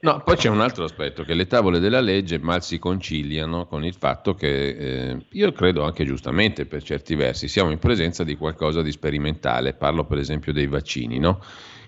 No, 0.00 0.22
poi 0.24 0.36
c'è 0.36 0.48
un 0.48 0.60
altro 0.60 0.84
aspetto, 0.84 1.22
che 1.22 1.34
le 1.34 1.46
tavole 1.46 1.78
della 1.78 2.00
legge 2.00 2.38
mal 2.38 2.62
si 2.62 2.78
conciliano 2.78 3.66
con 3.66 3.84
il 3.84 3.94
fatto 3.94 4.32
che, 4.34 4.68
eh, 4.68 5.26
io 5.30 5.52
credo 5.52 5.82
anche 5.82 6.06
giustamente 6.06 6.64
per 6.64 6.82
certi 6.82 7.14
versi, 7.14 7.48
siamo 7.48 7.70
in 7.70 7.78
presenza 7.78 8.24
di 8.24 8.36
qualcosa 8.36 8.80
di 8.80 8.90
sperimentale, 8.90 9.74
parlo 9.74 10.04
per 10.04 10.18
esempio 10.18 10.52
dei 10.52 10.66
vaccini, 10.66 11.18
no? 11.18 11.40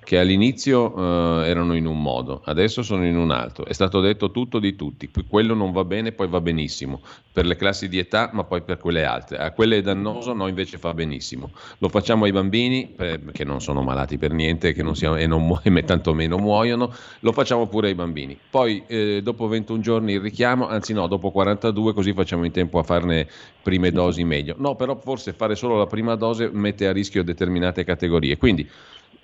Che 0.07 0.21
all'inizio 0.21 0.95
eh, 1.43 1.49
erano 1.49 1.75
in 1.75 1.85
un 1.85 2.01
modo, 2.01 2.41
adesso 2.45 2.85
sono 2.85 3.05
in 3.05 3.17
un 3.17 3.33
altro. 3.33 3.65
È 3.65 3.73
stato 3.73 4.01
detto 4.01 4.31
tutto 4.31 4.61
di 4.61 4.77
tutti, 4.77 5.11
quello 5.29 5.53
non 5.53 5.73
va 5.73 5.83
bene, 5.83 6.13
poi 6.13 6.29
va 6.29 6.41
benissimo, 6.41 7.01
per 7.33 7.45
le 7.45 7.57
classi 7.57 7.89
di 7.89 7.99
età, 7.99 8.31
ma 8.33 8.45
poi 8.45 8.63
per 8.63 8.79
quelle 8.79 9.05
altre. 9.05 9.39
A 9.39 9.51
quelle 9.51 9.79
è 9.79 9.83
dannoso, 9.83 10.33
no, 10.33 10.47
invece 10.47 10.79
fa 10.79 10.95
benissimo. 10.95 11.51
Lo 11.79 11.89
facciamo 11.89 12.25
ai 12.25 12.31
bambini, 12.31 12.95
che 13.33 13.43
non 13.43 13.61
sono 13.61 13.83
malati 13.83 14.17
per 14.17 14.31
niente 14.31 14.73
che 14.73 14.85
non 14.85 14.95
siamo, 14.95 15.17
e, 15.17 15.27
non 15.27 15.59
e 15.61 15.83
tantomeno 15.83 16.39
muoiono, 16.39 16.95
lo 17.19 17.33
facciamo 17.33 17.67
pure 17.67 17.89
ai 17.89 17.97
bambini. 17.97 18.39
Poi 18.49 18.85
eh, 18.87 19.23
dopo 19.25 19.49
21 19.49 19.81
giorni 19.81 20.13
il 20.13 20.21
richiamo, 20.21 20.69
anzi 20.69 20.93
no, 20.93 21.09
dopo 21.09 21.33
42, 21.33 21.93
così 21.93 22.13
facciamo 22.13 22.45
in 22.45 22.53
tempo 22.53 22.79
a 22.79 22.85
farne 22.85 23.27
prime 23.61 23.91
dosi 23.91 24.23
meglio. 24.23 24.55
No, 24.57 24.77
però 24.77 24.97
forse 25.01 25.33
fare 25.33 25.57
solo 25.57 25.77
la 25.77 25.87
prima 25.87 26.15
dose 26.15 26.49
mette 26.53 26.87
a 26.87 26.93
rischio 26.93 27.25
determinate 27.25 27.83
categorie. 27.83 28.37
Quindi 28.37 28.71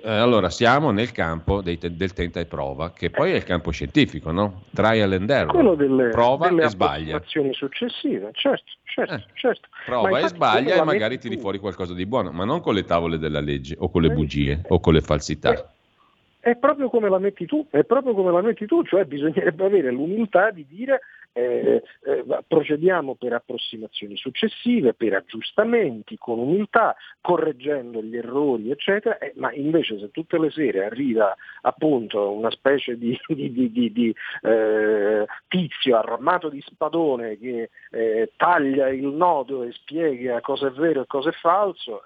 eh, 0.04 0.10
allora, 0.10 0.50
siamo 0.50 0.90
nel 0.90 1.12
campo 1.12 1.62
dei, 1.62 1.78
del 1.78 2.12
tenta 2.12 2.40
e 2.40 2.46
prova, 2.46 2.92
che 2.92 3.10
poi 3.10 3.32
è 3.32 3.36
il 3.36 3.44
campo 3.44 3.70
scientifico, 3.70 4.32
no? 4.32 4.64
Trial 4.74 5.12
and 5.12 5.30
error. 5.30 5.52
Quello 5.52 5.74
delle, 5.74 6.08
prova 6.08 6.48
delle 6.48 6.64
e 6.64 6.68
sbaglia. 6.68 7.22
successive, 7.52 8.30
certo, 8.32 8.72
certo, 8.84 9.14
eh, 9.14 9.24
certo. 9.34 9.68
Prova 9.86 10.18
e 10.18 10.28
sbaglia 10.28 10.74
e 10.74 10.84
magari 10.84 11.18
tiri 11.18 11.36
fuori 11.38 11.58
qualcosa 11.58 11.94
di 11.94 12.04
buono, 12.04 12.32
ma 12.32 12.44
non 12.44 12.60
con 12.60 12.74
le 12.74 12.84
tavole 12.84 13.18
della 13.18 13.40
legge 13.40 13.76
o 13.78 13.90
con 13.90 14.02
le 14.02 14.10
bugie 14.10 14.60
o 14.68 14.80
con 14.80 14.92
le 14.92 15.00
falsità. 15.00 15.52
Eh, 15.52 16.50
è 16.50 16.56
proprio 16.56 16.88
come 16.88 17.08
la 17.08 17.20
metti 17.20 17.46
tu, 17.46 17.64
è 17.70 17.84
proprio 17.84 18.14
come 18.14 18.32
la 18.32 18.42
metti 18.42 18.66
tu, 18.66 18.82
cioè 18.82 19.04
bisognerebbe 19.04 19.64
avere 19.64 19.92
l'umiltà 19.92 20.50
di 20.50 20.66
dire 20.68 21.00
eh, 21.32 21.82
eh, 22.04 22.24
procediamo 22.46 23.14
per 23.14 23.32
approssimazioni 23.32 24.16
successive, 24.16 24.94
per 24.94 25.14
aggiustamenti, 25.14 26.16
con 26.18 26.38
umiltà, 26.38 26.94
correggendo 27.20 28.02
gli 28.02 28.16
errori, 28.16 28.70
eccetera, 28.70 29.18
eh, 29.18 29.32
ma 29.36 29.52
invece 29.52 29.98
se 29.98 30.10
tutte 30.10 30.38
le 30.38 30.50
sere 30.50 30.84
arriva 30.84 31.34
appunto 31.62 32.32
una 32.32 32.50
specie 32.50 32.96
di, 32.98 33.18
di, 33.28 33.52
di, 33.52 33.92
di 33.92 34.14
eh, 34.42 35.26
tizio 35.48 35.96
armato 35.96 36.48
di 36.48 36.60
spadone 36.60 37.38
che 37.38 37.70
eh, 37.90 38.32
taglia 38.36 38.88
il 38.88 39.06
nodo 39.06 39.62
e 39.62 39.72
spiega 39.72 40.40
cosa 40.40 40.68
è 40.68 40.70
vero 40.70 41.02
e 41.02 41.06
cosa 41.06 41.30
è 41.30 41.32
falso, 41.32 42.02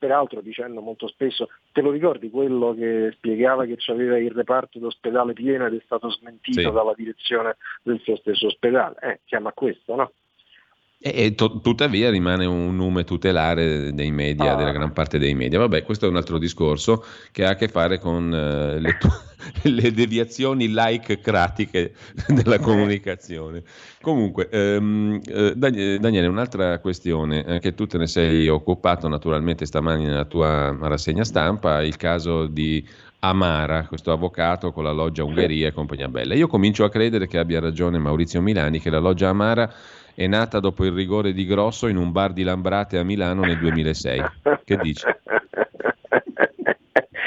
peraltro 0.00 0.40
dicendo 0.40 0.80
molto 0.80 1.06
spesso, 1.06 1.50
te 1.72 1.82
lo 1.82 1.90
ricordi 1.90 2.30
quello 2.30 2.74
che 2.74 3.12
spiegava 3.16 3.66
che 3.66 3.76
aveva 3.88 4.18
il 4.18 4.30
reparto 4.30 4.78
d'ospedale 4.78 5.34
pieno 5.34 5.66
ed 5.66 5.74
è 5.74 5.82
stato 5.84 6.08
smentito 6.08 6.60
sì. 6.60 6.70
dalla 6.72 6.94
direzione 6.96 7.58
del 7.82 8.00
suo 8.00 8.16
stesso 8.16 8.46
ospedale? 8.46 8.96
Eh, 9.02 9.20
chiama 9.26 9.52
questo, 9.52 9.94
no? 9.94 10.12
E 11.02 11.34
to- 11.34 11.60
tuttavia 11.62 12.10
rimane 12.10 12.44
un 12.44 12.76
nome 12.76 13.04
tutelare 13.04 13.94
dei 13.94 14.10
media, 14.10 14.52
ah. 14.52 14.56
della 14.56 14.70
gran 14.70 14.92
parte 14.92 15.18
dei 15.18 15.34
media. 15.34 15.58
Vabbè, 15.58 15.82
questo 15.82 16.04
è 16.04 16.10
un 16.10 16.16
altro 16.16 16.36
discorso 16.36 17.02
che 17.32 17.46
ha 17.46 17.50
a 17.50 17.54
che 17.54 17.68
fare 17.68 17.98
con 17.98 18.26
uh, 18.26 18.78
le, 18.78 18.98
tu- 18.98 19.08
le, 19.70 19.92
deviazioni 19.92 20.68
like-cratiche 20.68 21.94
della 22.28 22.58
comunicazione. 22.58 23.62
Comunque, 24.02 24.50
ehm, 24.50 25.20
eh, 25.26 25.54
Daniele, 25.56 26.26
un'altra 26.26 26.78
questione, 26.80 27.46
eh, 27.46 27.60
che 27.60 27.72
tu 27.74 27.86
te 27.86 27.96
ne 27.96 28.06
sei 28.06 28.48
occupato 28.48 29.08
naturalmente 29.08 29.64
stamani 29.64 30.04
nella 30.04 30.26
tua 30.26 30.76
rassegna 30.82 31.24
stampa, 31.24 31.82
il 31.82 31.96
caso 31.96 32.46
di 32.46 32.86
Amara, 33.20 33.86
questo 33.86 34.12
avvocato 34.12 34.70
con 34.70 34.84
la 34.84 34.92
loggia 34.92 35.24
Ungheria 35.24 35.68
e 35.68 35.72
compagnia 35.72 36.08
bella. 36.08 36.34
Io 36.34 36.46
comincio 36.46 36.84
a 36.84 36.90
credere 36.90 37.26
che 37.26 37.38
abbia 37.38 37.58
ragione 37.58 37.98
Maurizio 37.98 38.42
Milani, 38.42 38.80
che 38.80 38.90
la 38.90 38.98
loggia 38.98 39.30
Amara 39.30 39.72
è 40.14 40.26
nata 40.26 40.60
dopo 40.60 40.84
il 40.84 40.92
rigore 40.92 41.32
di 41.32 41.46
Grosso 41.46 41.86
in 41.86 41.96
un 41.96 42.12
bar 42.12 42.32
di 42.32 42.42
Lambrate 42.42 42.98
a 42.98 43.02
Milano 43.02 43.42
nel 43.42 43.58
2006. 43.58 44.22
Che 44.64 44.76
dici? 44.76 45.04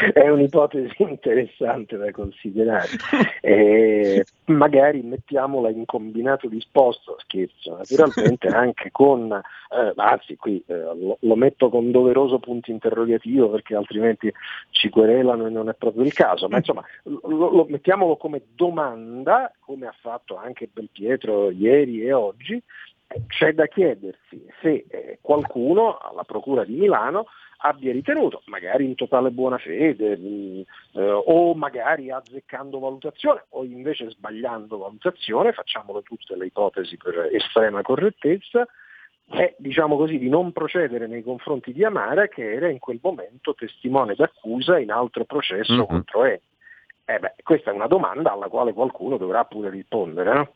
È 0.13 0.29
un'ipotesi 0.29 0.95
interessante 1.03 1.97
da 1.97 2.11
considerare. 2.11 2.89
Eh, 3.45 4.23
magari 4.45 5.01
mettiamola 5.01 5.69
in 5.69 5.83
combinato 5.85 6.47
disposto, 6.47 7.17
scherzo, 7.19 7.75
naturalmente 7.75 8.47
anche 8.55 8.89
con, 8.89 9.29
eh, 9.33 9.93
anzi 9.97 10.37
qui 10.37 10.63
eh, 10.65 10.73
lo, 10.73 11.17
lo, 11.19 11.35
metto 11.35 11.69
con 11.69 11.91
doveroso 11.91 12.39
punto 12.39 12.71
interrogativo 12.71 13.49
perché 13.49 13.75
altrimenti 13.75 14.31
ci 14.71 14.89
querelano 14.89 15.47
e 15.47 15.49
non 15.49 15.67
è 15.67 15.73
proprio 15.73 16.03
il 16.03 16.13
caso, 16.13 16.47
ma 16.47 16.57
insomma 16.57 16.83
lo, 17.03 17.49
lo 17.49 17.65
mettiamolo 17.67 18.15
come 18.15 18.43
domanda, 18.55 19.51
come 19.59 19.87
ha 19.87 19.95
fatto 19.99 20.37
anche 20.37 20.69
Belpietro 20.71 21.51
ieri 21.51 22.01
e 22.01 22.13
oggi, 22.13 22.63
c'è 23.27 23.53
da 23.53 23.67
chiedersi 23.67 24.45
se 24.61 24.85
eh, 24.87 25.19
qualcuno 25.21 25.97
alla 25.97 26.23
Procura 26.23 26.63
di 26.63 26.75
Milano 26.75 27.25
abbia 27.65 27.91
ritenuto, 27.91 28.41
magari 28.45 28.85
in 28.85 28.95
totale 28.95 29.31
buona 29.31 29.57
fede, 29.57 30.17
mm, 30.17 30.61
eh, 30.93 31.09
o 31.09 31.53
magari 31.53 32.11
azzeccando 32.11 32.79
valutazione, 32.79 33.45
o 33.49 33.63
invece 33.63 34.09
sbagliando 34.09 34.77
valutazione, 34.77 35.53
facciamolo 35.53 36.01
tutte 36.01 36.35
le 36.35 36.47
ipotesi 36.47 36.97
per 36.97 37.29
estrema 37.31 37.81
correttezza, 37.81 38.67
è 39.29 39.55
diciamo 39.57 39.95
così, 39.95 40.17
di 40.17 40.27
non 40.27 40.51
procedere 40.51 41.07
nei 41.07 41.23
confronti 41.23 41.71
di 41.71 41.85
Amara 41.85 42.27
che 42.27 42.53
era 42.53 42.69
in 42.69 42.79
quel 42.79 42.99
momento 43.01 43.55
testimone 43.55 44.15
d'accusa 44.15 44.77
in 44.77 44.91
altro 44.91 45.23
processo 45.23 45.73
mm-hmm. 45.73 45.85
contro 45.85 46.25
Eni. 46.25 46.41
Eh 47.05 47.19
beh, 47.19 47.35
questa 47.43 47.71
è 47.71 47.73
una 47.73 47.87
domanda 47.87 48.31
alla 48.31 48.47
quale 48.47 48.73
qualcuno 48.73 49.17
dovrà 49.17 49.43
pure 49.45 49.69
rispondere. 49.69 50.33
No? 50.33 50.53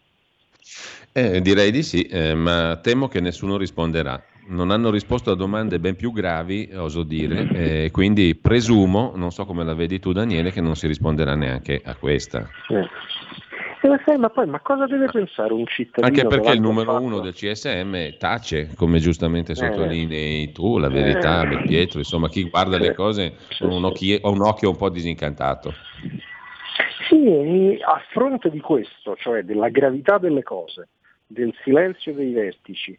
Eh, 1.14 1.42
direi 1.42 1.72
di 1.72 1.84
sì, 1.84 2.04
eh, 2.04 2.34
ma 2.34 2.78
temo 2.82 3.08
che 3.08 3.22
nessuno 3.22 3.58
risponderà. 3.58 4.22
Non 4.50 4.72
hanno 4.72 4.92
risposto 4.92 5.32
a 5.32 5.36
domande 5.36 5.80
ben 5.80 5.96
più 5.96 6.12
gravi, 6.12 6.70
oso 6.74 7.04
dire, 7.04 7.50
eh, 7.54 7.92
quindi 7.92 8.34
presumo, 8.36 9.12
non 9.16 9.32
so 9.32 9.46
come 9.46 9.66
la 9.66 9.74
vedi 9.74 10.00
tu 10.00 10.14
Daniele, 10.14 10.52
che 10.52 10.62
non 10.62 10.76
si 10.76 10.88
risponderà 10.88 11.36
neanche 11.36 11.82
a 11.84 11.96
questa. 11.96 12.48
Eh, 12.70 14.18
ma 14.18 14.30
poi 14.30 14.48
ma 14.48 14.60
cosa 14.60 14.86
deve 14.86 15.08
pensare 15.12 15.54
un 15.54 15.66
cittadino? 15.66 16.08
Anche 16.08 16.28
perché 16.28 16.56
il 16.56 16.62
numero 16.62 16.94
fatto? 16.94 17.04
uno 17.04 17.20
del 17.20 17.34
CSM 17.34 18.18
tace, 18.18 18.70
come 18.76 19.00
giustamente 19.00 19.52
eh. 19.52 19.56
sottolinei 19.56 20.52
tu, 20.52 20.78
la 20.78 20.90
verità, 20.90 21.48
eh. 21.48 21.62
Pietro, 21.64 22.00
insomma 22.00 22.30
chi 22.30 22.50
guarda 22.50 22.78
le 22.78 22.94
cose 22.94 23.36
con 23.60 23.72
un, 23.72 23.84
occhio, 23.84 24.20
un 24.24 24.42
occhio 24.42 24.70
un 24.70 24.78
po' 24.78 24.90
disincantato. 24.90 25.74
Sì, 27.08 27.78
a 27.82 28.02
fronte 28.12 28.50
di 28.50 28.60
questo, 28.60 29.16
cioè 29.18 29.44
della 29.44 29.70
gravità 29.70 30.18
delle 30.18 30.44
cose, 30.44 30.88
del 31.26 31.54
silenzio 31.64 32.14
dei 32.14 32.32
vertici 32.32 32.98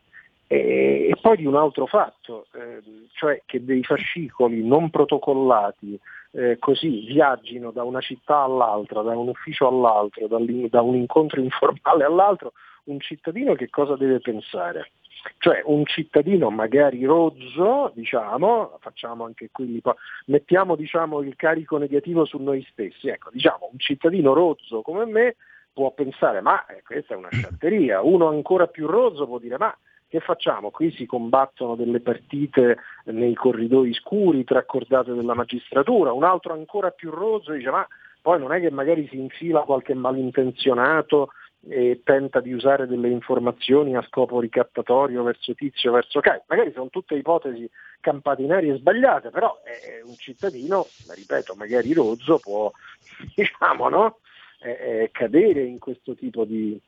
e, 0.50 1.14
poi 1.20 1.36
di 1.36 1.44
un 1.44 1.56
altro 1.56 1.84
fatto, 1.84 2.46
eh, 2.54 2.82
cioè 3.12 3.42
che 3.44 3.62
dei 3.62 3.84
fascicoli 3.84 4.66
non 4.66 4.88
protocollati 4.88 6.00
eh, 6.30 6.56
così 6.58 7.04
viaggino 7.04 7.70
da 7.70 7.84
una 7.84 8.00
città 8.00 8.38
all'altra, 8.38 9.02
da 9.02 9.16
un 9.16 9.28
ufficio 9.28 9.68
all'altro, 9.68 10.26
da 10.26 10.80
un 10.80 10.94
incontro 10.94 11.40
informale 11.42 12.04
all'altro, 12.04 12.54
un 12.84 12.98
cittadino 12.98 13.54
che 13.54 13.68
cosa 13.68 13.94
deve 13.96 14.20
pensare? 14.20 14.90
Cioè 15.36 15.60
un 15.66 15.84
cittadino 15.84 16.48
magari 16.48 17.04
rozzo, 17.04 17.92
diciamo, 17.94 18.78
facciamo 18.80 19.24
anche 19.24 19.50
qui, 19.52 19.82
mettiamo 20.26 20.76
diciamo, 20.76 21.20
il 21.20 21.36
carico 21.36 21.76
negativo 21.76 22.24
su 22.24 22.38
noi 22.38 22.66
stessi, 22.70 23.08
ecco, 23.08 23.28
diciamo 23.30 23.68
un 23.70 23.78
cittadino 23.78 24.32
rozzo 24.32 24.80
come 24.80 25.04
me 25.04 25.36
può 25.74 25.92
pensare 25.92 26.40
ma 26.40 26.64
eh, 26.66 26.82
questa 26.82 27.12
è 27.12 27.16
una 27.18 27.30
sciatteria, 27.30 28.00
uno 28.00 28.28
ancora 28.28 28.66
più 28.66 28.86
rozzo 28.86 29.26
può 29.26 29.38
dire 29.38 29.58
ma 29.58 29.76
che 30.08 30.20
facciamo? 30.20 30.70
Qui 30.70 30.90
si 30.92 31.06
combattono 31.06 31.74
delle 31.74 32.00
partite 32.00 32.78
nei 33.04 33.34
corridoi 33.34 33.92
scuri 33.92 34.44
tra 34.44 34.64
cordate 34.64 35.12
della 35.12 35.34
magistratura, 35.34 36.12
un 36.12 36.24
altro 36.24 36.54
ancora 36.54 36.90
più 36.90 37.10
rozzo 37.10 37.52
dice 37.52 37.70
ma 37.70 37.86
poi 38.20 38.38
non 38.38 38.52
è 38.52 38.60
che 38.60 38.70
magari 38.70 39.06
si 39.08 39.18
infila 39.18 39.60
qualche 39.60 39.94
malintenzionato 39.94 41.30
e 41.68 42.02
tenta 42.04 42.40
di 42.40 42.52
usare 42.52 42.86
delle 42.86 43.08
informazioni 43.08 43.96
a 43.96 44.02
scopo 44.02 44.40
ricattatorio 44.40 45.22
verso 45.22 45.54
Tizio, 45.54 45.92
verso 45.92 46.20
Caio. 46.20 46.42
Magari 46.46 46.72
sono 46.72 46.88
tutte 46.88 47.14
ipotesi 47.14 47.68
campatinarie 48.00 48.76
sbagliate, 48.76 49.30
però 49.30 49.60
è 49.62 50.02
un 50.04 50.14
cittadino, 50.14 50.86
ripeto, 51.14 51.54
magari 51.56 51.92
rozzo, 51.92 52.38
può 52.38 52.70
diciamo, 53.34 53.88
no? 53.88 54.18
eh, 54.60 55.08
cadere 55.12 55.62
in 55.62 55.78
questo 55.78 56.14
tipo 56.14 56.44
di 56.44 56.80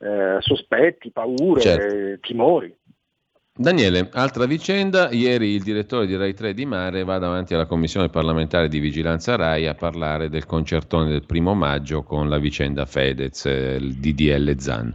eh, 0.00 0.36
sospetti, 0.40 1.10
paure, 1.10 1.60
certo. 1.60 2.26
timori. 2.26 2.74
Daniele, 3.52 4.08
altra 4.12 4.46
vicenda, 4.46 5.10
ieri 5.10 5.48
il 5.48 5.62
direttore 5.62 6.06
di 6.06 6.16
Rai 6.16 6.32
3 6.32 6.54
di 6.54 6.64
Mare 6.64 7.04
va 7.04 7.18
davanti 7.18 7.52
alla 7.52 7.66
commissione 7.66 8.08
parlamentare 8.08 8.68
di 8.68 8.78
vigilanza 8.78 9.36
Rai 9.36 9.66
a 9.66 9.74
parlare 9.74 10.30
del 10.30 10.46
concertone 10.46 11.10
del 11.10 11.26
primo 11.26 11.52
maggio 11.52 12.02
con 12.02 12.30
la 12.30 12.38
vicenda 12.38 12.86
Fedez, 12.86 13.44
eh, 13.44 13.76
il 13.78 13.96
DDL 13.96 14.56
Zan. 14.58 14.94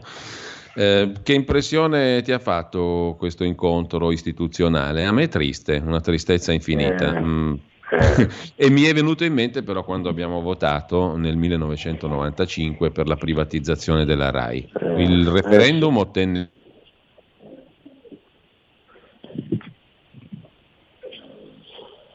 Eh, 0.73 1.11
che 1.21 1.33
impressione 1.33 2.23
ti 2.23 2.31
ha 2.31 2.39
fatto 2.39 3.15
questo 3.19 3.43
incontro 3.43 4.11
istituzionale? 4.11 5.05
A 5.05 5.11
me 5.11 5.23
è 5.23 5.27
triste, 5.27 5.81
una 5.85 6.01
tristezza 6.01 6.51
infinita. 6.51 7.15
Eh. 7.15 7.21
Mm, 7.21 7.53
Eh. 7.89 8.27
e 8.55 8.69
mi 8.69 8.83
è 8.83 8.93
venuto 8.93 9.23
in 9.23 9.33
mente 9.33 9.61
però 9.61 9.83
quando 9.83 10.09
abbiamo 10.09 10.41
votato 10.41 11.15
nel 11.15 11.37
1995 11.37 12.91
per 12.91 13.07
la 13.07 13.15
privatizzazione 13.15 14.05
della 14.05 14.31
RAI. 14.31 14.71
Eh. 14.79 15.03
Il 15.03 15.27
referendum 15.27 15.97
ottenne 15.97 16.49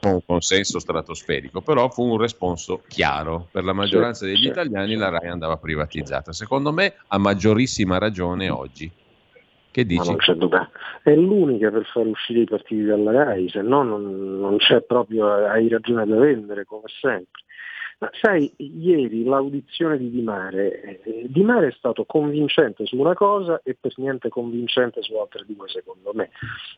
un 0.02 0.20
consenso 0.24 0.78
stratosferico, 0.78 1.60
però 1.60 1.90
fu 1.90 2.04
un 2.04 2.18
responso 2.18 2.82
chiaro. 2.88 3.48
Per 3.50 3.64
la 3.64 3.72
maggioranza 3.72 4.24
degli 4.24 4.46
italiani 4.46 4.94
la 4.94 5.10
RAI 5.10 5.28
andava 5.28 5.56
privatizzata. 5.58 6.32
Secondo 6.32 6.72
me 6.72 6.94
a 7.08 7.18
maggiorissima 7.18 7.98
ragione 7.98 8.48
oggi. 8.48 8.90
Che 9.70 9.84
dici? 9.84 10.08
non 10.08 10.16
c'è 10.16 10.34
dubbio. 10.34 10.70
È 11.02 11.14
l'unica 11.14 11.70
per 11.70 11.84
far 11.86 12.06
uscire 12.06 12.40
i 12.40 12.44
partiti 12.44 12.82
dalla 12.84 13.12
RAI, 13.12 13.48
se 13.48 13.62
no 13.62 13.82
non, 13.82 14.38
non 14.40 14.56
c'è 14.58 14.82
proprio, 14.82 15.32
hai 15.32 15.68
ragione 15.68 16.06
da 16.06 16.16
vendere 16.16 16.64
come 16.64 16.88
sempre. 17.00 17.42
Ma 18.00 18.08
sai, 18.18 18.50
ieri 18.56 19.24
l'audizione 19.24 19.98
di 19.98 20.08
Di 20.08 20.22
Mare, 20.22 21.02
eh, 21.02 21.26
Di 21.28 21.42
Mare 21.42 21.68
è 21.68 21.72
stato 21.72 22.06
convincente 22.06 22.86
su 22.86 22.96
una 22.96 23.12
cosa 23.12 23.60
e 23.62 23.76
per 23.78 23.92
niente 23.98 24.30
convincente 24.30 25.02
su 25.02 25.14
altre 25.16 25.44
due 25.46 25.68
secondo 25.68 26.10
me. 26.14 26.30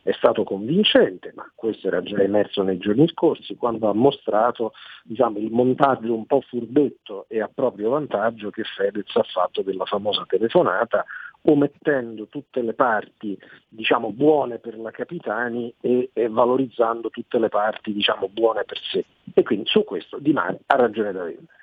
È 0.03 0.11
stato 0.11 0.43
convincente, 0.43 1.33
ma 1.37 1.49
questo 1.55 1.87
era 1.87 2.03
già 2.03 2.21
emerso 2.21 2.65
nei 2.65 2.79
giorni 2.79 3.07
scorsi, 3.07 3.55
quando 3.55 3.89
ha 3.89 3.95
mostrato 3.95 4.73
diciamo, 5.05 5.39
il 5.39 5.53
montaggio 5.53 6.13
un 6.13 6.27
po' 6.27 6.41
furbetto 6.41 7.27
e 7.29 7.41
a 7.41 7.49
proprio 7.55 7.91
vantaggio 7.91 8.51
che 8.51 8.65
Fedez 8.65 9.15
ha 9.15 9.23
fatto 9.23 9.63
della 9.63 9.85
famosa 9.85 10.25
telefonata 10.27 11.05
omettendo 11.43 12.27
tutte 12.27 12.63
le 12.63 12.75
parti 12.75 13.39
diciamo, 13.69 14.13
buone 14.13 14.59
per 14.59 14.79
la 14.79 14.91
Capitani 14.91 15.75
e, 15.81 16.11
e, 16.13 16.29
valorizzando 16.29 17.11
tutte 17.11 17.39
le 17.39 17.49
parti 17.49 17.93
diciamo, 17.93 18.29
buone 18.29 18.65
per 18.65 18.79
sé. 18.79 19.05
E 19.35 19.43
quindi 19.43 19.69
su 19.69 19.85
questo 19.85 20.19
Di 20.19 20.33
Mare 20.33 20.61
ha 20.67 20.77
ragione 20.77 21.13
da 21.13 21.25
vendere. 21.25 21.61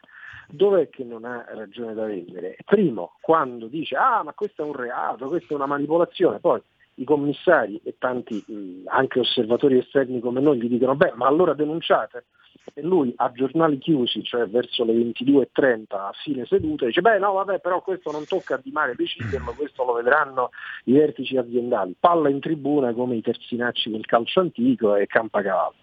Dov'è 0.51 0.89
che 0.89 1.03
non 1.03 1.25
ha 1.25 1.45
ragione 1.49 1.93
da 1.93 2.05
vendere? 2.05 2.57
Primo, 2.65 3.17
quando 3.21 3.67
dice 3.67 3.95
ah 3.95 4.23
ma 4.23 4.33
questo 4.33 4.63
è 4.63 4.65
un 4.65 4.73
reato, 4.73 5.27
questa 5.27 5.53
è 5.53 5.55
una 5.55 5.67
manipolazione, 5.67 6.39
poi 6.39 6.59
i 6.99 7.03
commissari 7.03 7.79
e 7.83 7.95
tanti 7.97 8.43
mh, 8.45 8.87
anche 8.87 9.19
osservatori 9.19 9.77
esterni 9.77 10.19
come 10.19 10.41
noi 10.41 10.61
gli 10.61 10.67
dicono 10.67 10.95
beh 10.95 11.13
ma 11.15 11.27
allora 11.27 11.53
denunciate 11.53 12.25
e 12.73 12.81
lui 12.81 13.13
a 13.17 13.31
giornali 13.31 13.77
chiusi, 13.77 14.23
cioè 14.23 14.47
verso 14.47 14.83
le 14.83 14.93
22.30 14.93 15.83
a 15.89 16.11
fine 16.23 16.45
seduta, 16.45 16.85
dice 16.85 17.01
beh 17.01 17.17
no 17.19 17.33
vabbè 17.33 17.59
però 17.59 17.81
questo 17.81 18.11
non 18.11 18.25
tocca 18.25 18.55
a 18.55 18.59
Di 18.61 18.71
Mare 18.71 18.95
deciderlo, 18.95 19.53
questo 19.53 19.83
lo 19.85 19.93
vedranno 19.93 20.49
i 20.85 20.93
vertici 20.93 21.37
aziendali, 21.37 21.95
palla 21.99 22.29
in 22.29 22.39
tribuna 22.39 22.93
come 22.93 23.15
i 23.15 23.21
terzinacci 23.21 23.89
del 23.89 24.05
calcio 24.05 24.41
antico 24.41 24.95
e 24.95 25.07
campacavallo. 25.07 25.75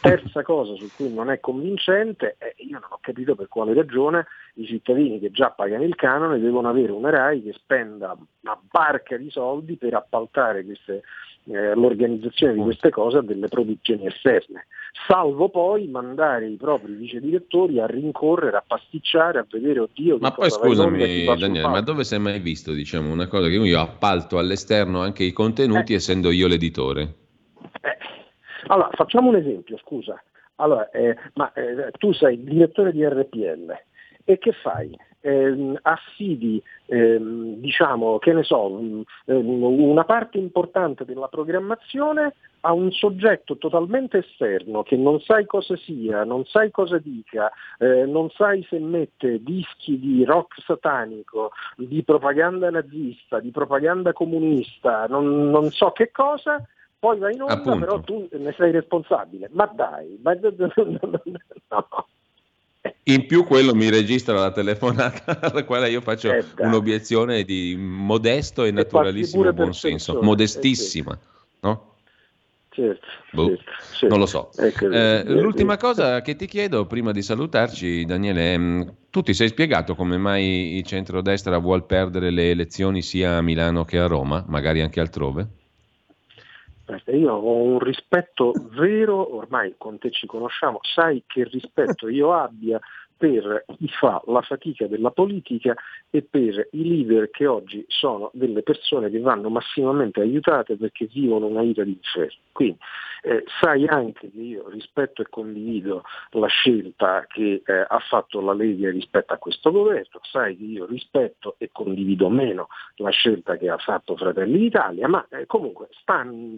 Terza 0.00 0.42
cosa 0.42 0.74
su 0.74 0.88
cui 0.94 1.12
non 1.12 1.30
è 1.30 1.40
convincente, 1.40 2.36
eh, 2.38 2.54
io 2.58 2.78
non 2.78 2.88
ho 2.90 2.98
capito 3.00 3.34
per 3.34 3.48
quale 3.48 3.74
ragione 3.74 4.26
i 4.54 4.66
cittadini 4.66 5.18
che 5.18 5.30
già 5.30 5.50
pagano 5.50 5.84
il 5.84 5.94
canone 5.94 6.38
devono 6.38 6.68
avere 6.68 6.92
una 6.92 7.10
RAI 7.10 7.42
che 7.42 7.52
spenda 7.52 8.16
una 8.40 8.58
barca 8.70 9.16
di 9.16 9.30
soldi 9.30 9.76
per 9.76 9.94
appaltare 9.94 10.64
queste 10.64 11.02
eh, 11.50 11.74
l'organizzazione 11.74 12.54
di 12.54 12.60
queste 12.60 12.90
cose 12.90 13.18
a 13.18 13.22
delle 13.22 13.48
produzioni 13.48 14.06
esterne, 14.06 14.66
salvo 15.06 15.48
poi 15.48 15.88
mandare 15.88 16.46
i 16.46 16.56
propri 16.56 16.92
vice 16.92 17.20
direttori 17.20 17.80
a 17.80 17.86
rincorrere, 17.86 18.56
a 18.58 18.64
pasticciare, 18.66 19.38
a 19.38 19.46
vedere 19.48 19.80
oddio. 19.80 20.18
Ma 20.18 20.30
poi 20.30 20.50
scusami 20.50 21.24
Daniele, 21.24 21.68
ma 21.68 21.80
dove 21.80 22.04
sei 22.04 22.18
mai 22.18 22.38
visto 22.40 22.72
diciamo, 22.72 23.10
una 23.10 23.28
cosa 23.28 23.48
che 23.48 23.54
io 23.54 23.80
appalto 23.80 24.38
all'esterno 24.38 25.00
anche 25.00 25.24
i 25.24 25.32
contenuti 25.32 25.92
eh. 25.92 25.96
essendo 25.96 26.30
io 26.30 26.48
l'editore? 26.48 27.14
Eh. 27.80 27.96
Allora, 28.66 28.90
facciamo 28.92 29.28
un 29.28 29.36
esempio, 29.36 29.78
scusa. 29.78 30.22
Allora, 30.56 30.90
eh, 30.90 31.16
ma 31.34 31.52
eh, 31.52 31.92
tu 31.98 32.12
sei 32.12 32.42
direttore 32.42 32.92
di 32.92 33.04
RPL 33.04 33.72
e 34.30 34.38
che 34.38 34.52
fai? 34.52 34.94
ehm, 35.20 35.78
affidi 35.82 36.62
ehm, 36.86 37.56
diciamo, 37.56 38.18
che 38.18 38.32
ne 38.32 38.42
so, 38.42 38.78
ehm, 38.78 39.04
una 39.26 40.04
parte 40.04 40.38
importante 40.38 41.04
della 41.04 41.28
programmazione 41.28 42.34
a 42.60 42.72
un 42.72 42.90
soggetto 42.90 43.56
totalmente 43.56 44.18
esterno 44.18 44.82
che 44.82 44.96
non 44.96 45.20
sai 45.20 45.46
cosa 45.46 45.76
sia, 45.76 46.24
non 46.24 46.44
sai 46.44 46.70
cosa 46.70 46.98
dica, 46.98 47.50
eh, 47.78 48.04
non 48.04 48.30
sai 48.30 48.66
se 48.68 48.78
mette 48.78 49.42
dischi 49.42 49.98
di 49.98 50.24
rock 50.24 50.60
satanico, 50.62 51.52
di 51.76 52.02
propaganda 52.02 52.70
nazista, 52.70 53.40
di 53.40 53.50
propaganda 53.50 54.12
comunista, 54.12 55.06
non, 55.06 55.50
non 55.50 55.70
so 55.70 55.90
che 55.92 56.10
cosa, 56.10 56.62
poi 56.98 57.18
va 57.18 57.30
in 57.30 57.42
onda, 57.42 57.54
Appunto. 57.54 57.78
però 57.78 58.00
tu 58.00 58.28
ne 58.32 58.52
sei 58.56 58.72
responsabile. 58.72 59.48
Ma 59.52 59.66
dai, 59.66 60.18
ma... 60.20 60.34
no. 61.70 62.06
In 63.04 63.26
più 63.26 63.44
quello 63.44 63.74
mi 63.74 63.88
registra 63.90 64.38
la 64.38 64.50
telefonata 64.50 65.40
alla 65.50 65.64
quale 65.64 65.90
io 65.90 66.00
faccio 66.00 66.32
eh, 66.32 66.44
un'obiezione 66.58 67.44
di 67.44 67.76
modesto 67.78 68.64
e 68.64 68.70
naturalissimo 68.70 69.52
buonsenso, 69.52 70.20
modestissima, 70.22 71.12
eh, 71.12 71.18
no? 71.60 71.94
Certo, 72.70 73.06
boh, 73.32 73.46
certo, 73.48 73.62
certo. 73.92 74.06
Non 74.08 74.18
lo 74.18 74.26
so. 74.26 74.50
Ecco, 74.56 74.88
eh, 74.88 75.24
l'ultima 75.26 75.76
cosa 75.76 76.20
che 76.20 76.36
ti 76.36 76.46
chiedo 76.46 76.86
prima 76.86 77.10
di 77.10 77.22
salutarci, 77.22 78.04
Daniele, 78.04 78.56
mm, 78.56 78.82
tu 79.10 79.22
ti 79.22 79.34
sei 79.34 79.48
spiegato 79.48 79.96
come 79.96 80.16
mai 80.16 80.76
il 80.76 80.84
centrodestra 80.84 81.58
vuole 81.58 81.82
perdere 81.82 82.30
le 82.30 82.50
elezioni 82.50 83.02
sia 83.02 83.38
a 83.38 83.42
Milano 83.42 83.84
che 83.84 83.98
a 83.98 84.06
Roma, 84.06 84.44
magari 84.46 84.80
anche 84.80 85.00
altrove? 85.00 85.57
Io 87.06 87.34
ho 87.34 87.62
un 87.62 87.78
rispetto 87.78 88.52
vero, 88.70 89.36
ormai 89.36 89.74
con 89.76 89.98
te 89.98 90.10
ci 90.10 90.26
conosciamo, 90.26 90.78
sai 90.82 91.24
che 91.26 91.44
rispetto 91.44 92.08
io 92.08 92.32
abbia 92.34 92.80
per 93.18 93.64
chi 93.76 93.88
fa 93.88 94.22
la 94.26 94.40
fatica 94.42 94.86
della 94.86 95.10
politica 95.10 95.74
e 96.08 96.22
per 96.22 96.68
i 96.70 96.88
leader 96.88 97.28
che 97.30 97.46
oggi 97.46 97.84
sono 97.88 98.30
delle 98.32 98.62
persone 98.62 99.10
che 99.10 99.18
vanno 99.18 99.50
massimamente 99.50 100.20
aiutate 100.20 100.76
perché 100.76 101.06
vivono 101.12 101.46
una 101.46 101.62
vita 101.62 101.82
di 101.82 101.90
inferno. 101.90 102.40
Quindi 102.52 102.78
eh, 103.22 103.44
sai 103.60 103.86
anche 103.86 104.30
che 104.30 104.38
io 104.38 104.68
rispetto 104.68 105.22
e 105.22 105.28
condivido 105.28 106.04
la 106.30 106.46
scelta 106.46 107.26
che 107.28 107.62
eh, 107.64 107.86
ha 107.86 107.98
fatto 108.08 108.40
la 108.40 108.54
Lega 108.54 108.90
rispetto 108.90 109.32
a 109.32 109.38
questo 109.38 109.72
governo, 109.72 110.20
sai 110.22 110.56
che 110.56 110.64
io 110.64 110.86
rispetto 110.86 111.56
e 111.58 111.70
condivido 111.72 112.28
meno 112.28 112.68
la 112.96 113.10
scelta 113.10 113.56
che 113.56 113.68
ha 113.68 113.78
fatto 113.78 114.16
Fratelli 114.16 114.58
d'Italia, 114.58 115.08
ma 115.08 115.26
eh, 115.30 115.46
comunque 115.46 115.88
stanno 116.00 116.54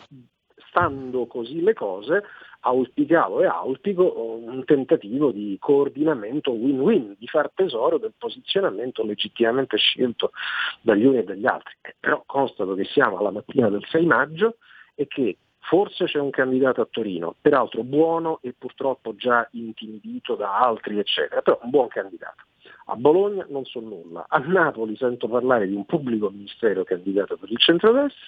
stando 0.70 1.26
così 1.26 1.60
le 1.60 1.74
cose, 1.74 2.22
auspicavo 2.60 3.42
e 3.42 3.46
auspico 3.46 4.38
un 4.44 4.64
tentativo 4.64 5.32
di 5.32 5.56
coordinamento 5.60 6.52
win-win, 6.52 7.16
di 7.18 7.26
far 7.26 7.50
tesoro 7.54 7.98
del 7.98 8.14
posizionamento 8.16 9.04
legittimamente 9.04 9.76
scelto 9.76 10.30
dagli 10.80 11.04
uni 11.04 11.18
e 11.18 11.24
dagli 11.24 11.46
altri. 11.46 11.74
Eh, 11.82 11.96
però 11.98 12.22
constato 12.24 12.74
che 12.74 12.84
siamo 12.84 13.18
alla 13.18 13.30
mattina 13.30 13.68
del 13.68 13.84
6 13.88 14.06
maggio 14.06 14.56
e 14.94 15.06
che 15.06 15.36
forse 15.58 16.04
c'è 16.06 16.18
un 16.18 16.30
candidato 16.30 16.80
a 16.80 16.88
Torino, 16.90 17.34
peraltro 17.40 17.82
buono 17.82 18.38
e 18.42 18.54
purtroppo 18.56 19.14
già 19.14 19.46
intimidito 19.52 20.34
da 20.34 20.58
altri, 20.58 20.98
eccetera, 20.98 21.42
però 21.42 21.58
un 21.62 21.70
buon 21.70 21.88
candidato. 21.88 22.44
A 22.86 22.96
Bologna 22.96 23.46
non 23.48 23.64
so 23.64 23.80
nulla, 23.80 24.26
a 24.28 24.38
Napoli 24.38 24.96
sento 24.96 25.28
parlare 25.28 25.66
di 25.66 25.74
un 25.74 25.84
pubblico 25.84 26.30
ministero 26.30 26.82
candidato 26.84 27.36
per 27.36 27.50
il 27.50 27.58
centrodestra, 27.58 28.26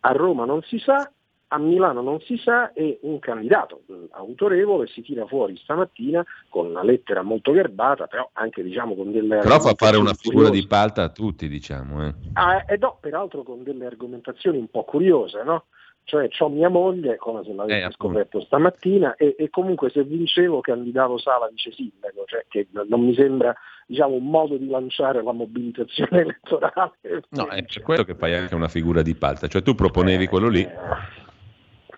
a 0.00 0.12
Roma 0.12 0.44
non 0.44 0.62
si 0.62 0.78
sa 0.78 1.10
a 1.52 1.58
Milano 1.58 2.00
non 2.00 2.18
si 2.20 2.38
sa 2.38 2.72
e 2.72 2.98
un 3.02 3.18
candidato 3.18 3.82
autorevole 4.12 4.86
si 4.86 5.02
tira 5.02 5.26
fuori 5.26 5.56
stamattina 5.58 6.24
con 6.48 6.66
una 6.66 6.82
lettera 6.82 7.22
molto 7.22 7.52
garbata, 7.52 8.06
però 8.06 8.28
anche 8.32 8.62
diciamo 8.62 8.94
con 8.94 9.12
delle... 9.12 9.38
Però 9.38 9.60
fa 9.60 9.74
fare 9.76 9.98
una 9.98 10.14
figura 10.14 10.46
curiose. 10.46 10.60
di 10.60 10.66
palta 10.66 11.02
a 11.02 11.08
tutti, 11.10 11.48
diciamo. 11.48 12.06
Eh. 12.06 12.14
Ah, 12.32 12.64
e 12.66 12.78
no, 12.78 12.96
peraltro 13.00 13.42
con 13.42 13.62
delle 13.62 13.84
argomentazioni 13.84 14.56
un 14.56 14.68
po' 14.68 14.84
curiose, 14.84 15.42
no? 15.42 15.64
Cioè 16.04 16.28
ho 16.36 16.48
mia 16.48 16.68
moglie, 16.68 17.16
come 17.16 17.44
se 17.44 17.52
l'avessi 17.52 17.86
eh, 17.86 17.92
scoperto 17.92 18.40
stamattina, 18.40 19.14
e, 19.14 19.36
e, 19.38 19.50
comunque 19.50 19.88
se 19.90 20.02
vincevo 20.02 20.60
candidavo 20.60 21.16
Sala 21.16 21.48
vice 21.48 21.70
sindaco, 21.70 22.24
cioè 22.26 22.44
che 22.48 22.66
non 22.72 23.04
mi 23.04 23.14
sembra 23.14 23.54
diciamo, 23.86 24.14
un 24.14 24.28
modo 24.28 24.56
di 24.56 24.68
lanciare 24.68 25.22
la 25.22 25.32
mobilitazione 25.32 26.22
elettorale. 26.22 26.92
No, 27.28 27.46
è 27.48 27.62
per 27.62 27.82
quello 27.82 28.02
che 28.02 28.14
fai 28.14 28.34
anche 28.34 28.54
una 28.54 28.68
figura 28.68 29.02
di 29.02 29.14
palta, 29.14 29.46
cioè 29.46 29.62
tu 29.62 29.74
proponevi 29.74 30.24
eh, 30.24 30.28
quello 30.28 30.48
lì 30.48 30.68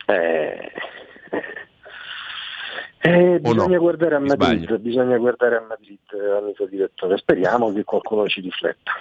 eh, 0.06 0.72
eh, 3.00 3.38
bisogna, 3.38 3.74
no? 3.76 3.80
guardare 3.80 4.18
Madrid, 4.18 4.78
bisogna 4.78 5.18
guardare 5.18 5.56
a 5.56 5.60
Madrid, 5.60 5.98
amico 6.38 6.66
direttore. 6.66 7.18
Speriamo 7.18 7.72
che 7.72 7.84
qualcuno 7.84 8.26
ci 8.28 8.40
rifletta. 8.40 8.92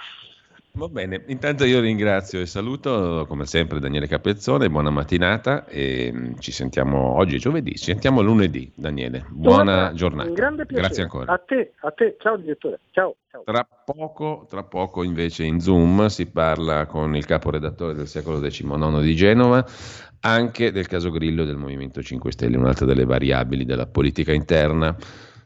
Va 0.76 0.88
bene, 0.88 1.22
intanto 1.28 1.64
io 1.64 1.78
ringrazio 1.78 2.40
e 2.40 2.46
saluto 2.46 3.26
come 3.28 3.46
sempre 3.46 3.78
Daniele 3.78 4.08
Capezzone, 4.08 4.68
buona 4.68 4.90
mattinata 4.90 5.66
e 5.66 6.10
mm, 6.12 6.32
ci 6.40 6.50
sentiamo 6.50 7.16
oggi 7.16 7.38
giovedì, 7.38 7.76
ci 7.76 7.84
sentiamo 7.84 8.22
lunedì 8.22 8.72
Daniele, 8.74 9.24
buona 9.28 9.92
giornata. 9.94 10.30
Un 10.30 10.34
grande 10.34 10.66
piacere. 10.66 10.88
Grazie 10.88 11.02
ancora. 11.04 11.32
A 11.32 11.38
te, 11.38 11.74
a 11.76 11.92
te, 11.92 12.16
ciao 12.18 12.36
direttore, 12.36 12.80
ciao, 12.90 13.14
ciao. 13.30 13.44
Tra 13.44 13.64
poco, 13.84 14.46
tra 14.50 14.64
poco 14.64 15.04
invece 15.04 15.44
in 15.44 15.60
Zoom 15.60 16.06
si 16.06 16.26
parla 16.26 16.86
con 16.86 17.14
il 17.14 17.24
caporedattore 17.24 17.94
del 17.94 18.08
secolo 18.08 18.40
XIX 18.40 19.00
di 19.00 19.14
Genova 19.14 19.64
anche 20.22 20.72
del 20.72 20.88
caso 20.88 21.12
Grillo 21.12 21.44
del 21.44 21.56
Movimento 21.56 22.02
5 22.02 22.32
Stelle, 22.32 22.56
un'altra 22.56 22.84
delle 22.84 23.04
variabili 23.04 23.64
della 23.64 23.86
politica 23.86 24.32
interna. 24.32 24.96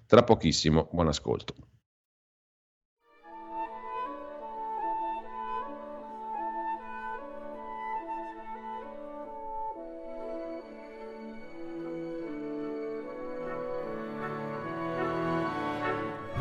Tra 0.07 0.23
pochissimo, 0.23 0.89
buon 0.91 1.09
ascolto. 1.09 1.55